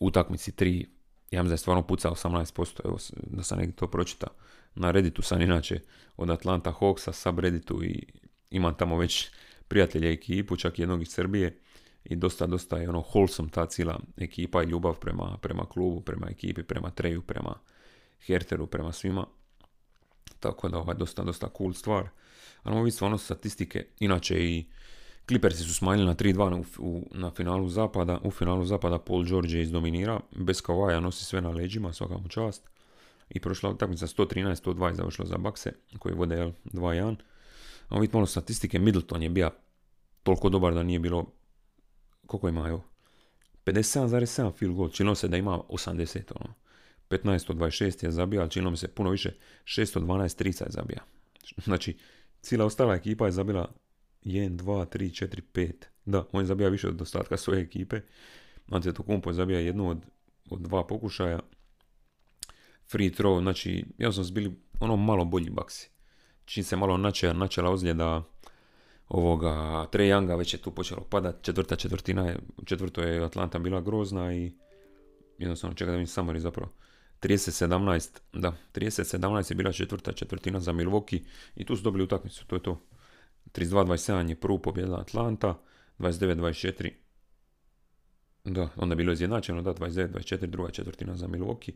utakmici 0.00 0.52
3, 0.52 0.84
ja 1.30 1.42
mislim 1.42 1.48
da 1.48 1.54
je 1.54 1.58
stvarno 1.58 1.82
pucao 1.82 2.14
18%, 2.14 2.80
evo 2.84 2.98
da 3.16 3.42
sam 3.42 3.58
negdje 3.58 3.76
to 3.76 3.86
pročita. 3.86 4.26
Na 4.74 4.90
Redditu 4.90 5.22
sam 5.22 5.42
inače 5.42 5.80
od 6.16 6.30
Atlanta 6.30 6.72
Hawksa, 6.80 7.12
subredditu 7.12 7.84
i 7.84 8.06
imam 8.50 8.74
tamo 8.74 8.98
već 8.98 9.28
prijatelja 9.68 10.10
ekipu, 10.10 10.56
čak 10.56 10.78
jednog 10.78 11.02
iz 11.02 11.08
Srbije 11.08 11.58
i 12.04 12.16
dosta, 12.16 12.46
dosta 12.46 12.76
je 12.76 12.88
ono 12.88 13.04
wholesome 13.14 13.50
ta 13.50 13.66
cijela 13.66 14.00
ekipa 14.16 14.62
i 14.62 14.66
ljubav 14.66 14.98
prema, 14.98 15.38
prema 15.42 15.66
klubu, 15.66 16.00
prema 16.00 16.26
ekipi, 16.30 16.62
prema 16.62 16.90
Treju, 16.90 17.22
prema 17.22 17.54
Herteru, 18.26 18.66
prema 18.66 18.92
svima. 18.92 19.26
Tako 20.40 20.68
da 20.68 20.78
ovaj 20.78 20.96
dosta, 20.96 21.22
dosta 21.22 21.48
cool 21.58 21.72
stvar. 21.72 22.08
Ali 22.62 22.76
vidjeti 22.76 22.96
stvarno 22.96 23.18
statistike, 23.18 23.86
inače 24.00 24.44
i 24.44 24.64
Clippersi 25.28 25.62
su 25.62 25.74
smanjili 25.74 26.06
na 26.06 26.14
3-2 26.14 26.64
u, 26.78 27.08
na 27.10 27.30
finalu 27.30 27.68
zapada. 27.68 28.20
U 28.24 28.30
finalu 28.30 28.64
zapada 28.64 28.98
Paul 28.98 29.24
George 29.24 29.56
je 29.56 29.62
izdominira. 29.62 30.20
Bez 30.36 30.60
Kavaja 30.60 31.00
nosi 31.00 31.24
sve 31.24 31.40
na 31.40 31.50
leđima, 31.50 31.92
svaka 31.92 32.18
mu 32.18 32.28
čast. 32.28 32.68
I 33.30 33.40
prošla 33.40 33.70
utakmica 33.70 34.06
113-120 34.06 34.94
završila 34.94 35.26
za 35.28 35.38
Bakse, 35.38 35.72
koji 35.98 36.14
vode 36.14 36.52
2-1. 36.64 37.16
A 37.88 37.98
vidite 37.98 38.16
malo 38.16 38.26
statistike, 38.26 38.78
Middleton 38.78 39.22
je 39.22 39.28
bio 39.28 39.50
toliko 40.22 40.48
dobar 40.48 40.74
da 40.74 40.82
nije 40.82 40.98
bilo... 40.98 41.26
Koliko 42.28 42.48
ima, 42.48 42.68
evo? 42.68 42.84
57,7 43.64 44.52
field 44.52 44.74
goal. 44.74 44.90
Činilo 44.90 45.14
se 45.14 45.28
da 45.28 45.36
ima 45.36 45.58
80, 45.68 46.22
ono. 46.34 46.54
15 47.10 47.54
26 47.54 48.04
je 48.04 48.10
zabija, 48.10 48.40
ali 48.42 48.50
činilo 48.50 48.70
mi 48.70 48.76
se 48.76 48.88
puno 48.88 49.10
više. 49.10 49.34
612 49.64 50.44
30 50.44 50.64
je 50.64 50.70
zabija. 50.70 51.04
Znači, 51.64 51.96
cijela 52.40 52.64
ostala 52.64 52.94
ekipa 52.94 53.26
je 53.26 53.32
zabila 53.32 53.72
1, 54.24 54.56
2, 54.56 54.86
3, 54.98 55.26
4, 55.26 55.40
5. 55.54 55.72
Da, 56.04 56.24
on 56.32 56.42
je 56.42 56.46
zabija 56.46 56.68
više 56.68 56.88
od 56.88 57.02
ostatka 57.02 57.36
svoje 57.36 57.60
ekipe. 57.60 58.00
Antetokounmpo 58.70 59.30
je 59.30 59.34
zabija 59.34 59.60
jednu 59.60 59.90
od, 59.90 60.06
od 60.50 60.60
dva 60.60 60.86
pokušaja. 60.86 61.40
Free 62.90 63.10
throw, 63.10 63.40
znači, 63.40 63.84
ja 63.98 64.12
sam 64.12 64.24
bili 64.32 64.60
ono 64.80 64.96
malo 64.96 65.24
bolji 65.24 65.50
baksi. 65.50 65.90
Čim 66.44 66.64
se 66.64 66.76
malo 66.76 66.96
načela, 66.96 67.32
načela 67.32 67.70
ozljeda 67.70 68.22
ovoga 69.08 69.86
Trae 69.90 70.06
Younga, 70.06 70.38
već 70.38 70.54
je 70.54 70.58
tu 70.58 70.70
počelo 70.70 71.06
padat. 71.10 71.42
Četvrta 71.42 71.76
četvrtina 71.76 72.26
je, 72.26 72.38
četvrto 72.64 73.02
je 73.02 73.24
Atlanta 73.24 73.58
bila 73.58 73.80
grozna 73.80 74.34
i 74.34 74.52
jednostavno 75.38 75.76
čeka 75.76 75.90
da 75.92 75.98
mi 75.98 76.06
Samari 76.06 76.40
zapravo. 76.40 76.72
30-17, 77.22 78.18
da, 78.32 78.52
30-17 78.74 79.50
je 79.50 79.54
bila 79.54 79.72
četvrta 79.72 80.12
četvrtina 80.12 80.60
za 80.60 80.72
Milwaukee 80.72 81.22
i 81.56 81.64
tu 81.64 81.76
su 81.76 81.82
dobili 81.82 82.04
utakmicu, 82.04 82.46
to 82.46 82.56
je 82.56 82.62
to. 82.62 82.80
32-27 83.54 84.28
je 84.28 84.40
prvu 84.40 84.58
pobjedila 84.58 85.00
Atlanta, 85.00 85.58
29-24 85.98 86.90
da, 88.44 88.68
onda 88.76 88.92
je 88.92 88.96
bilo 88.96 89.12
izjednačeno, 89.12 89.62
da, 89.62 89.74
29-24, 89.74 90.46
druga 90.46 90.70
četvrtina 90.70 91.16
za 91.16 91.26
Milwaukee, 91.26 91.72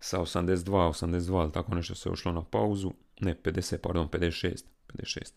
sa 0.00 0.20
82-82, 0.20 1.40
ali 1.40 1.52
tako 1.52 1.74
nešto 1.74 1.94
se 1.94 2.10
ošlo 2.10 2.32
na 2.32 2.44
pauzu, 2.44 2.92
ne, 3.20 3.36
50, 3.44 3.76
pardon, 3.76 4.08
56, 4.08 4.64
56. 4.88 5.32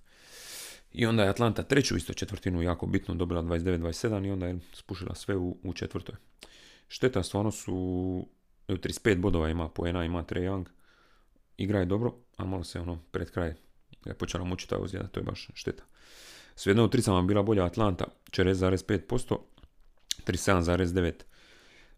I 0.93 1.05
onda 1.05 1.23
je 1.23 1.29
Atlanta 1.29 1.63
treću 1.63 1.97
isto 1.97 2.13
četvrtinu 2.13 2.61
jako 2.61 2.85
bitno 2.85 3.15
dobila 3.15 3.41
29-27 3.41 4.27
i 4.27 4.31
onda 4.31 4.47
je 4.47 4.59
spušila 4.73 5.15
sve 5.15 5.35
u, 5.35 5.57
u 5.63 5.73
četvrtoj. 5.73 6.15
Šteta, 6.87 7.23
stvarno 7.23 7.51
su, 7.51 8.27
35 8.67 9.17
bodova 9.17 9.49
ima 9.49 9.69
po 9.69 9.87
ena, 9.87 10.05
ima 10.05 10.23
Trae 10.23 10.43
Young, 10.43 10.65
igra 11.57 11.79
je 11.79 11.85
dobro, 11.85 12.15
a 12.37 12.45
malo 12.45 12.63
se 12.63 12.79
ono 12.79 12.99
pred 13.11 13.31
kraj 13.31 13.53
je 14.05 14.13
počela 14.13 14.43
mučiti 14.43 14.69
ta 14.69 14.77
ozljeda, 14.77 15.07
to 15.07 15.19
je 15.19 15.23
baš 15.23 15.47
šteta. 15.53 15.83
Svejedno 16.55 16.85
u 16.85 16.89
tricama 16.89 17.21
bila 17.21 17.43
bolja 17.43 17.65
Atlanta, 17.65 18.05
40,5%, 18.31 19.37
37,9% 20.27 21.13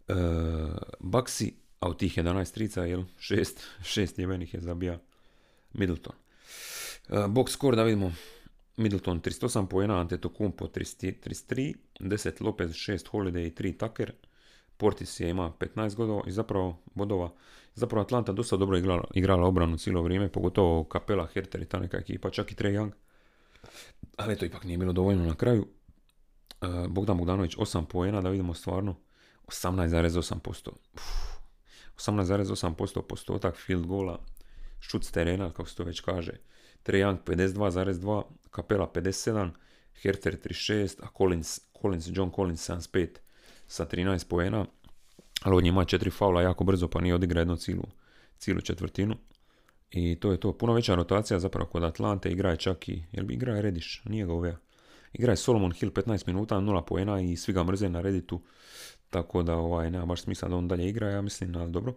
e, 0.07 0.15
Baksi, 0.99 1.53
a 1.79 1.89
u 1.89 1.93
tih 1.93 2.17
11 2.17 2.53
trica, 2.53 2.85
jel, 2.85 3.03
6, 3.19 3.45
6 3.81 4.19
jebenih 4.19 4.53
je 4.53 4.61
zabija 4.61 4.99
Middleton. 5.73 6.15
E, 7.09 7.13
box 7.13 7.49
score 7.49 7.75
da 7.75 7.83
vidimo, 7.83 8.13
Middleton 8.77 9.21
38 9.21 9.67
poena, 9.67 9.99
Antetokounmpo 9.99 10.67
33, 10.67 11.73
10 11.99 12.41
Lopez, 12.43 12.71
6 12.71 13.09
Holiday 13.11 13.47
i 13.47 13.51
3 13.51 13.77
Tucker. 13.77 14.13
Portis 14.77 15.19
je 15.19 15.29
ima 15.29 15.51
15 15.59 15.95
godova 15.95 16.21
i 16.27 16.31
zapravo 16.31 16.79
bodova. 16.93 17.31
Zapravo 17.75 18.03
Atlanta 18.03 18.31
dosta 18.31 18.57
dobro 18.57 18.77
igrala, 18.77 19.03
igrala 19.13 19.47
obranu 19.47 19.77
cijelo 19.77 20.01
vrijeme, 20.01 20.29
pogotovo 20.29 20.83
Kapela, 20.83 21.27
Herter 21.27 21.61
i 21.61 21.65
ta 21.65 21.79
neka 21.79 21.97
ekipa, 21.97 22.29
čak 22.29 22.51
i 22.51 22.55
Trae 22.55 22.71
Young. 22.71 22.91
Ali 24.17 24.37
to 24.37 24.45
ipak 24.45 24.63
nije 24.63 24.77
bilo 24.77 24.93
dovoljno 24.93 25.25
na 25.25 25.35
kraju. 25.35 25.67
E, 26.61 26.67
Bogdan 26.87 27.17
Bogdanović 27.17 27.55
8 27.55 27.85
poena, 27.85 28.21
da 28.21 28.29
vidimo 28.29 28.53
stvarno 28.53 28.95
18,8%. 29.47 30.69
18,8% 31.97 33.01
postotak 33.01 33.55
field 33.57 33.85
gola, 33.85 34.19
šut 34.79 35.03
s 35.03 35.11
terena, 35.11 35.49
kako 35.49 35.69
se 35.69 35.75
to 35.75 35.83
već 35.83 35.99
kaže. 35.99 36.31
Trae 36.83 37.01
Young 37.01 37.17
52,2, 37.25 38.23
Kapela 38.51 38.87
57, 38.87 39.49
Herter 40.01 40.37
36, 40.37 41.03
a 41.03 41.07
Collins, 41.17 41.59
Collins, 41.81 42.09
John 42.13 42.31
Collins 42.31 42.69
75 42.69 43.07
sa 43.67 43.85
13 43.85 44.27
poena. 44.27 44.65
Ali 45.41 45.55
on 45.55 45.65
ima 45.65 45.85
četiri 45.85 46.11
faula 46.11 46.41
jako 46.41 46.63
brzo 46.63 46.87
pa 46.87 47.01
nije 47.01 47.15
odigra 47.15 47.41
jednu 47.41 47.55
cijelu, 47.55 47.83
cijelu 48.37 48.61
četvrtinu. 48.61 49.15
I 49.91 50.15
to 50.19 50.31
je 50.31 50.39
to. 50.39 50.57
Puno 50.57 50.73
veća 50.73 50.95
rotacija 50.95 51.39
zapravo 51.39 51.69
kod 51.69 51.83
Atlante. 51.83 52.31
Igra 52.31 52.49
je 52.49 52.57
čak 52.57 52.89
i... 52.89 53.03
Jel 53.11 53.25
bi 53.25 53.33
igra 53.33 53.55
je 53.55 53.61
Rediš? 53.61 54.01
Nije 54.05 54.25
ga 54.25 54.33
uvea. 54.33 54.57
Igra 55.13 55.33
je 55.33 55.37
Solomon 55.37 55.71
Hill 55.71 55.91
15 55.91 56.27
minuta, 56.27 56.55
0 56.55 56.85
poena 56.85 57.21
i 57.21 57.35
svi 57.35 57.53
ga 57.53 57.63
mrze 57.63 57.89
na 57.89 58.01
Reditu. 58.01 58.41
Tako 59.09 59.43
da 59.43 59.55
ovaj, 59.55 59.91
nema 59.91 60.05
baš 60.05 60.21
smisla 60.21 60.49
da 60.49 60.55
on 60.55 60.67
dalje 60.67 60.89
igra, 60.89 61.09
ja 61.09 61.21
mislim, 61.21 61.55
ali 61.55 61.71
dobro. 61.71 61.93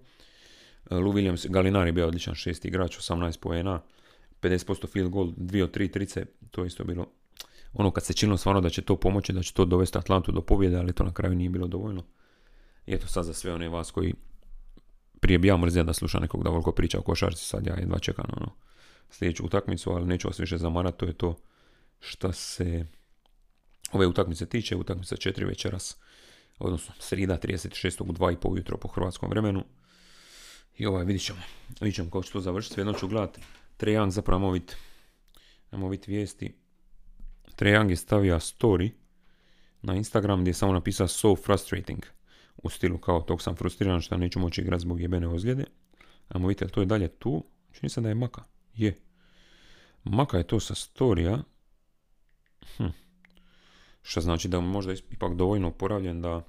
Lou 0.90 1.12
Williams, 1.12 1.48
Galinari 1.50 1.92
bio 1.92 2.06
odličan 2.06 2.34
šesti 2.34 2.68
igrač, 2.68 2.98
18 2.98 3.40
poena, 3.40 3.80
50% 4.42 4.88
field 4.92 5.10
goal, 5.10 5.26
2 5.26 5.62
od 5.62 5.76
3 5.76 5.92
trice, 5.92 6.26
to 6.50 6.62
je 6.62 6.66
isto 6.66 6.84
bilo 6.84 7.06
ono 7.78 7.90
kad 7.90 8.04
se 8.04 8.12
činilo 8.12 8.36
stvarno 8.36 8.60
da 8.60 8.70
će 8.70 8.82
to 8.82 8.96
pomoći, 8.96 9.32
da 9.32 9.42
će 9.42 9.52
to 9.52 9.64
dovesti 9.64 9.98
Atlantu 9.98 10.32
do 10.32 10.40
pobjede, 10.40 10.76
ali 10.76 10.92
to 10.92 11.04
na 11.04 11.12
kraju 11.12 11.34
nije 11.34 11.50
bilo 11.50 11.66
dovoljno. 11.66 12.04
I 12.86 12.94
eto 12.94 13.06
sad 13.06 13.24
za 13.24 13.34
sve 13.34 13.54
one 13.54 13.68
vas 13.68 13.90
koji 13.90 14.14
prije 15.20 15.38
bi 15.38 15.48
ja 15.48 15.56
mrzio 15.56 15.84
da 15.84 15.92
sluša 15.92 16.18
nekog 16.18 16.44
da 16.44 16.50
voliko 16.50 16.72
priča 16.72 16.98
o 16.98 17.02
košarci, 17.02 17.44
sad 17.44 17.66
ja 17.66 17.74
jedva 17.74 17.98
čekam 17.98 18.24
ono, 18.36 18.52
sljedeću 19.10 19.44
utakmicu, 19.44 19.90
ali 19.90 20.06
neću 20.06 20.28
vas 20.28 20.40
više 20.40 20.58
zamarati, 20.58 20.98
to 20.98 21.06
je 21.06 21.12
to 21.12 21.36
što 22.00 22.32
se 22.32 22.86
ove 23.92 24.06
utakmice 24.06 24.46
tiče, 24.46 24.76
utakmica 24.76 25.16
četiri 25.16 25.44
večeras, 25.44 25.96
odnosno 26.58 26.94
srida 26.98 27.38
36. 27.38 28.02
u 28.02 28.12
2.30 28.12 28.50
ujutro 28.50 28.76
po 28.76 28.88
hrvatskom 28.88 29.30
vremenu. 29.30 29.64
I 30.78 30.86
ovaj, 30.86 31.04
vidit 31.04 31.22
ćemo, 31.22 31.38
vidit 31.80 31.96
ćemo 31.96 32.10
kako 32.10 32.22
će 32.22 32.32
to 32.32 32.40
završiti, 32.40 32.74
svejedno 32.74 32.92
ću 32.92 33.08
gledati. 33.08 33.40
Trejang 33.76 34.12
zapravo 34.12 34.58
ajmo 35.70 35.88
vidjeti 35.88 36.10
vijesti. 36.10 36.54
Trejang 37.56 37.90
je 37.90 37.96
stavio 37.96 38.36
story 38.36 38.90
na 39.82 39.94
Instagram 39.94 40.40
gdje 40.40 40.50
je 40.50 40.54
samo 40.54 40.72
napisao 40.72 41.08
so 41.08 41.36
frustrating 41.36 42.06
u 42.56 42.70
stilu 42.70 42.98
kao 42.98 43.20
tog 43.20 43.42
sam 43.42 43.56
frustriran 43.56 44.00
što 44.00 44.16
neću 44.16 44.40
moći 44.40 44.60
igrati 44.60 44.80
zbog 44.80 45.00
jebene 45.00 45.28
ozljede. 45.28 45.64
Ajmo 46.28 46.48
vidjeti, 46.48 46.72
to 46.72 46.80
je 46.80 46.86
dalje 46.86 47.08
tu. 47.08 47.44
Čini 47.72 47.88
se 47.88 48.00
da 48.00 48.08
je 48.08 48.14
Maka. 48.14 48.42
Je. 48.74 48.96
Maka 50.04 50.38
je 50.38 50.46
to 50.46 50.60
sa 50.60 50.74
storija. 50.74 51.42
Hm. 52.76 52.86
Što 54.02 54.20
znači 54.20 54.48
da 54.48 54.60
možda 54.60 54.92
ipak 54.92 55.34
dovoljno 55.34 55.68
oporavljen 55.68 56.22
da, 56.22 56.46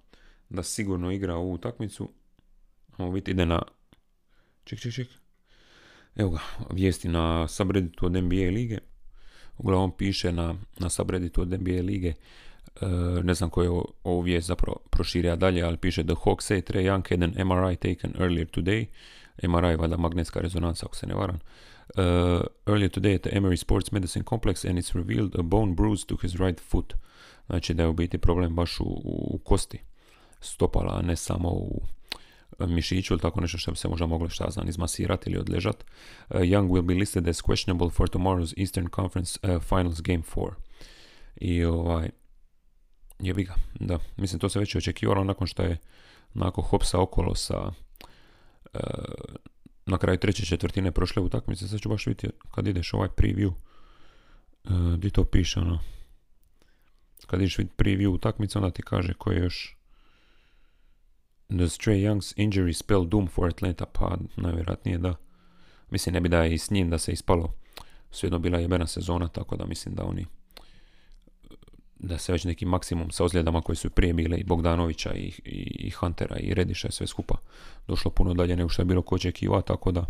da 0.50 0.64
sigurno 0.64 1.12
igra 1.12 1.36
ovu 1.36 1.54
utakmicu. 1.54 2.10
Ajmo 2.98 3.12
vidjeti, 3.12 3.32
ide 3.32 3.46
na... 3.46 3.62
Ček, 4.64 4.80
ček, 4.80 4.94
ček. 4.94 5.08
Evo 6.18 6.30
ga, 6.30 6.40
vijesti 6.72 7.08
na 7.08 7.48
subredditu 7.48 8.06
od 8.06 8.12
NBA 8.12 8.36
lige. 8.36 8.78
Uglavnom 9.58 9.92
piše 9.98 10.32
na, 10.32 10.56
na 10.80 10.90
subredditu 10.90 11.42
od 11.42 11.62
NBA 11.62 11.82
lige 11.82 12.14
Uh, 12.82 13.24
ne 13.24 13.34
znam 13.34 13.50
koji 13.50 13.66
je 13.66 13.82
ovu 14.04 14.22
vijest 14.22 14.48
zapravo 14.48 14.78
proširija 14.90 15.36
dalje, 15.36 15.64
ali 15.64 15.78
piše 15.78 16.04
The 16.04 16.16
Hawks 16.16 16.52
say 16.52 16.62
Trey 16.62 16.84
Young 16.84 17.10
had 17.10 17.24
an 17.24 17.48
MRI 17.48 17.76
taken 17.76 18.14
earlier 18.22 18.48
today. 18.48 18.86
MRI 19.44 19.76
valjda 19.76 19.98
magnetska 19.98 20.40
rezonanca, 20.40 20.86
ako 20.86 20.96
se 20.96 21.08
ne 21.08 21.16
varam. 21.16 21.36
Uh, 21.36 22.04
earlier 22.66 22.92
today 22.92 23.16
at 23.16 23.22
the 23.22 23.32
Emory 23.32 23.58
Sports 23.58 23.92
Medicine 23.92 24.26
Complex 24.30 24.66
and 24.66 24.78
it's 24.78 24.96
revealed 24.96 25.36
a 25.40 25.42
bone 25.42 25.74
bruise 25.76 26.06
to 26.06 26.18
his 26.22 26.34
right 26.36 26.60
foot. 26.60 26.94
Znači 27.48 27.74
da 27.74 27.84
je 27.84 27.90
u 27.90 27.94
biti 27.94 28.18
problem 28.18 28.56
baš 28.56 28.80
u, 28.80 29.02
u 29.06 29.40
kosti 29.44 29.80
stopala, 30.40 30.98
a 30.98 31.02
ne 31.02 31.16
samo 31.16 31.50
u 31.50 31.82
mišiću 32.60 33.14
ili 33.14 33.22
tako 33.22 33.42
nešto 33.42 33.58
što 33.58 33.72
bi 33.72 33.78
se 33.78 33.88
možda 33.88 34.06
moglo 34.06 34.30
šta 34.30 34.50
znam 34.50 34.70
izmasirati 34.70 35.30
ili 35.30 35.40
odležati. 35.40 35.86
Uh, 36.30 36.42
Young 36.42 36.70
will 36.70 36.82
be 36.82 36.94
listed 36.94 37.28
as 37.28 37.42
questionable 37.42 37.90
for 37.90 38.10
tomorrow's 38.10 38.54
Eastern 38.62 38.88
Conference 38.96 39.40
uh, 39.44 39.62
Finals 39.62 40.02
Game 40.02 40.22
4. 40.36 40.52
I 41.36 41.64
ovaj, 41.64 42.10
jebi 43.20 43.44
ga, 43.44 43.54
da. 43.80 44.00
Mislim, 44.18 44.40
to 44.40 44.50
se 44.50 44.60
već 44.60 44.76
očekivalo 44.76 45.24
nakon 45.24 45.48
što 45.48 45.64
je 45.64 45.78
nakon 46.34 46.64
hopsa 46.64 47.00
okolo 47.00 47.36
sa 47.36 47.72
uh, 48.74 48.82
na 49.86 49.98
kraju 49.98 50.18
treće 50.18 50.46
četvrtine 50.46 50.92
prošle 50.92 51.22
utakmice. 51.22 51.68
Sad 51.68 51.80
ću 51.80 51.90
baš 51.90 52.08
vidjeti 52.08 52.38
kad 52.56 52.68
ideš 52.68 52.94
ovaj 52.94 53.10
preview. 53.10 53.52
Uh, 54.64 54.96
di 54.98 55.10
to 55.10 55.24
piše, 55.24 55.60
ono. 55.60 55.80
Kad 57.28 57.42
ideš 57.42 57.58
vidjeti 57.58 57.84
preview 57.84 58.08
utakmice, 58.08 58.60
onda 58.60 58.72
ti 58.72 58.82
kaže 58.82 59.14
ko 59.14 59.32
je 59.32 59.44
još 59.44 59.77
Does 61.50 61.78
Trey 61.78 62.02
Young's 62.02 62.34
injury 62.38 62.74
spell 62.74 63.06
doom 63.06 63.28
for 63.28 63.48
Atlanta? 63.48 63.86
Pa 63.86 64.18
najvjerojatnije 64.36 64.98
da. 64.98 65.16
Mislim 65.90 66.14
ne 66.14 66.22
bi 66.22 66.30
da 66.30 66.44
je 66.44 66.54
i 66.54 66.58
s 66.58 66.72
njim 66.72 66.90
da 66.90 66.98
se 66.98 67.12
ispalo. 67.12 67.54
Svejedno 68.12 68.40
bila 68.40 68.60
jebena 68.60 68.88
sezona, 68.88 69.28
tako 69.28 69.56
da 69.56 69.66
mislim 69.66 69.96
da 69.96 70.04
oni 70.04 70.26
da 72.00 72.18
se 72.18 72.32
već 72.32 72.44
neki 72.44 72.66
maksimum 72.66 73.12
sa 73.12 73.24
ozljedama 73.24 73.62
koje 73.62 73.76
su 73.76 73.90
prije 73.90 74.14
bile 74.14 74.38
i 74.38 74.44
Bogdanovića 74.44 75.14
i, 75.14 75.32
i, 75.46 75.88
i 75.88 75.90
Huntera 75.90 76.38
i 76.40 76.54
Rediša 76.54 76.92
sve 76.92 77.08
skupa 77.08 77.36
došlo 77.88 78.12
puno 78.12 78.34
dalje 78.34 78.56
nego 78.56 78.70
što 78.70 78.82
je 78.82 78.86
bilo 78.86 79.02
ko 79.02 79.16
očekiva, 79.16 79.62
tako 79.62 79.92
da 79.92 80.06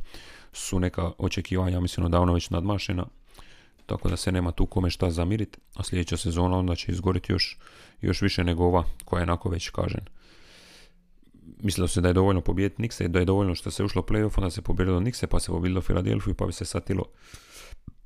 su 0.54 0.80
neka 0.80 1.12
očekivanja 1.18 1.80
mislim 1.80 2.06
odavno 2.06 2.34
već 2.34 2.50
nadmašena 2.50 3.06
tako 3.86 4.10
da 4.10 4.18
se 4.18 4.32
nema 4.32 4.52
tu 4.52 4.66
kome 4.66 4.90
šta 4.90 5.10
zamiriti, 5.12 5.60
a 5.76 5.84
sljedeća 5.84 6.18
sezona 6.18 6.58
onda 6.58 6.76
će 6.76 6.92
izgoriti 6.92 7.34
još, 7.34 7.58
još 8.02 8.22
više 8.22 8.44
nego 8.44 8.64
ova 8.66 8.84
koja 9.06 9.20
je 9.20 9.24
onako 9.24 9.50
već 9.50 9.70
kažen 9.70 10.06
mislilo 11.60 11.88
se 11.88 12.02
da 12.02 12.08
je 12.08 12.14
dovoljno 12.14 12.42
pobijediti 12.42 12.82
Nikse, 12.82 13.08
da 13.08 13.20
je 13.20 13.26
dovoljno 13.26 13.56
što 13.56 13.72
se 13.72 13.84
ušlo 13.84 14.02
u 14.02 14.12
playoff, 14.12 14.38
onda 14.38 14.50
se 14.50 14.62
pobjedilo 14.62 15.00
Nikse, 15.00 15.28
pa 15.28 15.40
se 15.40 15.52
pobjedilo 15.52 15.82
Filadelfiju, 15.82 16.34
pa 16.34 16.46
bi 16.46 16.54
se 16.54 16.66
satilo 16.66 17.06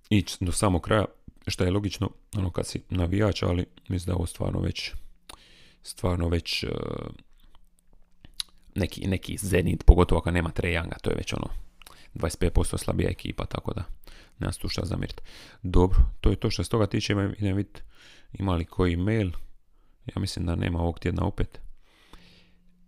ići 0.10 0.38
do 0.39 0.51
samog 0.51 0.82
kraja, 0.82 1.06
što 1.47 1.63
je 1.63 1.71
logično, 1.71 2.10
ono 2.38 2.51
kad 2.51 2.67
si 2.67 2.82
navijač, 2.89 3.43
ali 3.43 3.65
mislim 3.89 4.08
da 4.08 4.15
ovo 4.15 4.25
stvarno 4.25 4.60
već, 4.60 4.91
stvarno 5.84 6.27
već 6.27 6.63
uh, 6.63 6.69
neki, 8.75 9.08
neki 9.08 9.38
zenit, 9.38 9.84
pogotovo 9.86 10.19
ako 10.19 10.32
nema 10.32 10.51
Trejanga, 10.51 10.95
to 11.01 11.10
je 11.10 11.15
već 11.15 11.34
ono 11.34 11.47
25% 12.15 12.77
slabija 12.77 13.10
ekipa, 13.10 13.45
tako 13.45 13.73
da 13.73 13.84
nema 14.39 14.51
tu 14.51 14.69
šta 14.69 14.86
zamiriti. 14.86 15.21
Dobro, 15.63 15.99
to 16.21 16.30
je 16.30 16.36
to 16.36 16.49
što 16.49 16.63
se 16.63 16.69
toga 16.69 16.86
tiče, 16.86 17.13
idem 17.13 17.56
vidjeti 17.56 17.82
ima 18.34 18.56
li 18.56 18.65
koji 18.65 18.95
mail, 18.95 19.32
ja 20.06 20.21
mislim 20.21 20.45
da 20.45 20.56
nema 20.56 20.80
ovog 20.80 20.99
tjedna 20.99 21.25
opet. 21.25 21.60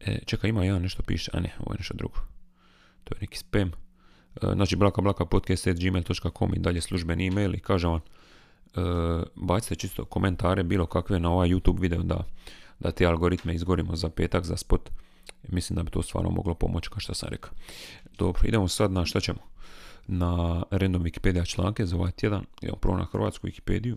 E, 0.05 0.19
čekaj, 0.25 0.49
ima 0.49 0.63
jedan 0.63 0.81
nešto 0.81 1.03
piše, 1.03 1.31
a 1.33 1.39
ne, 1.39 1.53
ovo 1.59 1.73
je 1.73 1.77
nešto 1.77 1.93
drugo. 1.93 2.15
To 3.03 3.15
je 3.15 3.19
neki 3.21 3.37
spam. 3.37 3.67
E, 3.67 3.71
znači, 4.53 4.75
blaka 4.75 5.01
blaka 5.01 5.25
podcast.gmail.com 5.25 6.53
i 6.55 6.59
dalje 6.59 6.81
službeni 6.81 7.27
email 7.27 7.55
i 7.55 7.59
kažem 7.59 7.89
vam, 7.89 7.99
e, 7.99 9.23
bacite 9.35 9.75
čisto 9.75 10.05
komentare 10.05 10.63
bilo 10.63 10.85
kakve 10.85 11.19
na 11.19 11.31
ovaj 11.31 11.49
YouTube 11.49 11.79
video 11.79 12.03
da, 12.03 12.23
da 12.79 12.91
te 12.91 13.05
algoritme 13.05 13.55
izgorimo 13.55 13.95
za 13.95 14.09
petak, 14.09 14.43
za 14.43 14.57
spot. 14.57 14.89
Mislim 15.47 15.77
da 15.77 15.83
bi 15.83 15.91
to 15.91 16.01
stvarno 16.01 16.29
moglo 16.29 16.53
pomoći, 16.53 16.89
kao 16.89 16.99
što 16.99 17.13
sam 17.13 17.29
rekao. 17.29 17.51
Dobro, 18.17 18.41
idemo 18.45 18.67
sad 18.67 18.91
na 18.91 19.05
šta 19.05 19.19
ćemo? 19.19 19.39
Na 20.07 20.63
random 20.71 21.03
Wikipedia 21.03 21.47
članke 21.47 21.85
za 21.85 21.95
ovaj 21.95 22.11
tjedan. 22.11 22.45
Idemo 22.61 22.77
prvo 22.77 22.97
na 22.97 23.05
hrvatsku 23.05 23.47
Wikipediju. 23.47 23.95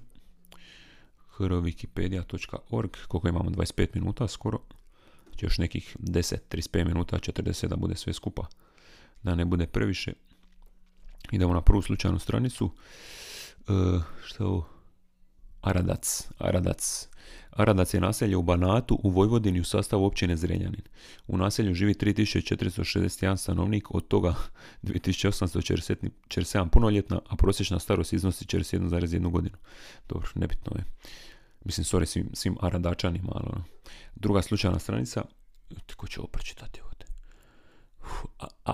hrwikipedia.org, 1.38 2.90
koliko 3.08 3.28
imamo 3.28 3.50
25 3.50 3.88
minuta 3.94 4.28
skoro 4.28 4.58
još 5.42 5.58
nekih 5.58 5.96
10, 6.00 6.36
35 6.50 6.84
minuta, 6.84 7.18
40 7.18 7.66
da 7.66 7.76
bude 7.76 7.96
sve 7.96 8.12
skupa, 8.12 8.46
da 9.22 9.34
ne 9.34 9.44
bude 9.44 9.66
previše. 9.66 10.12
Idemo 11.32 11.54
na 11.54 11.60
prvu 11.60 11.82
slučajnu 11.82 12.18
stranicu. 12.18 12.64
Uh, 12.64 14.02
što 14.24 14.44
je 14.44 14.48
ovo? 14.48 14.68
Aradac, 15.60 16.28
Aradac. 16.38 17.08
Aradac 17.50 17.94
je 17.94 18.00
naselje 18.00 18.36
u 18.36 18.42
Banatu 18.42 19.00
u 19.02 19.10
Vojvodini 19.10 19.60
u 19.60 19.64
sastavu 19.64 20.04
općine 20.04 20.36
Zrenjanin. 20.36 20.82
U 21.26 21.36
naselju 21.36 21.74
živi 21.74 21.94
3461 21.94 23.36
stanovnik, 23.36 23.94
od 23.94 24.08
toga 24.08 24.34
2847 24.82 26.68
punoljetna, 26.68 27.20
a 27.28 27.36
prosječna 27.36 27.78
starost 27.78 28.12
iznosi 28.12 28.44
41,1 28.44 29.30
godinu. 29.30 29.56
Dobro, 30.08 30.28
nebitno 30.34 30.76
je. 30.76 30.84
Mislim, 31.64 31.84
sorry 31.84 32.04
svim, 32.04 32.30
svim 32.32 32.56
aradačanima, 32.60 33.32
ali 33.34 33.46
ono. 33.52 33.64
Druga 34.16 34.42
slučajna 34.42 34.78
stranica, 34.78 35.22
ko 35.96 36.06
će 36.06 36.20
ovo 36.20 36.28
pročitati 36.28 36.80
ovdje? 36.80 37.06
A, 38.64 38.72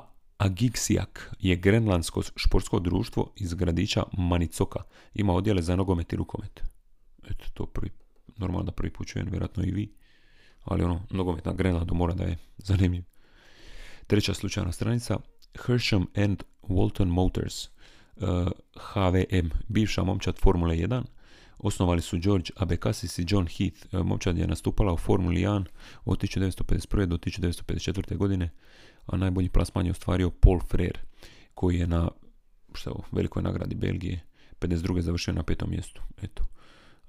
je 1.38 1.56
grenlandsko 1.56 2.22
športsko 2.36 2.78
društvo 2.78 3.32
iz 3.36 3.54
gradića 3.54 4.02
Manicoka. 4.18 4.82
Ima 5.14 5.32
odjele 5.32 5.62
za 5.62 5.76
nogomet 5.76 6.12
i 6.12 6.16
rukomet. 6.16 6.62
Eto, 7.30 7.44
to 7.54 7.66
prvi, 7.66 7.90
normalno 8.36 8.64
da 8.64 8.72
prvi 8.72 8.92
put 8.92 9.06
čujem, 9.06 9.28
vjerojatno 9.30 9.64
i 9.64 9.70
vi. 9.70 9.94
Ali 10.64 10.84
ono, 10.84 11.02
nogomet 11.10 11.44
na 11.44 11.52
Grenlandu 11.52 11.94
mora 11.94 12.14
da 12.14 12.24
je 12.24 12.38
zanimljiv. 12.58 13.02
Treća 14.06 14.34
slučajna 14.34 14.72
stranica, 14.72 15.18
Hersham 15.66 16.06
and 16.16 16.42
Walton 16.62 17.08
Motors, 17.08 17.68
HVM, 18.76 19.48
bivša 19.68 20.04
momčad 20.04 20.38
Formule 20.38 20.76
1, 20.76 21.02
osnovali 21.62 22.00
su 22.00 22.18
George 22.18 22.50
Abekasis 22.56 23.18
i 23.18 23.26
John 23.28 23.46
Heath. 23.46 23.94
Uh, 23.94 24.06
momčad 24.06 24.38
je 24.38 24.46
nastupala 24.46 24.92
u 24.92 24.96
Formuli 24.96 25.40
1 25.40 25.64
od 26.04 26.18
1951. 26.18 27.06
do 27.06 27.16
1954. 27.16 28.16
godine, 28.16 28.50
a 29.06 29.16
najbolji 29.16 29.48
plasman 29.48 29.86
je 29.86 29.92
ostvario 29.92 30.30
Paul 30.30 30.60
Frere, 30.60 31.00
koji 31.54 31.78
je 31.78 31.86
na 31.86 32.08
što, 32.74 33.02
velikoj 33.12 33.42
nagradi 33.42 33.74
Belgije 33.74 34.20
52. 34.60 35.00
završio 35.00 35.34
na 35.34 35.42
petom 35.42 35.70
mjestu. 35.70 36.02
Eto. 36.22 36.46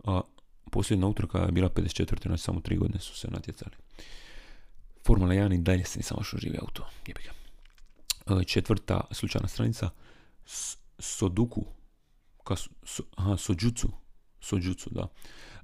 A 0.03 0.21
posljedna 0.71 1.07
utrka 1.07 1.37
je 1.37 1.51
bila 1.51 1.69
54. 1.69 2.27
znači 2.27 2.43
samo 2.43 2.61
tri 2.61 2.77
godine 2.77 2.99
su 2.99 3.15
se 3.15 3.27
natjecali. 3.27 3.75
Formula 5.05 5.33
1 5.33 5.55
i 5.55 5.57
dalje 5.57 5.85
se 5.85 5.99
nisam 5.99 6.17
baš 6.17 6.33
živi 6.37 6.57
auto. 6.61 6.89
E, 8.41 8.43
četvrta 8.43 9.01
slučajna 9.11 9.47
stranica. 9.47 9.89
Soduku. 10.99 11.65
so, 12.83 13.03
aha, 13.15 13.37
Sojutsu. 13.37 14.02
Sojutsu, 14.43 14.89
da. 14.89 15.07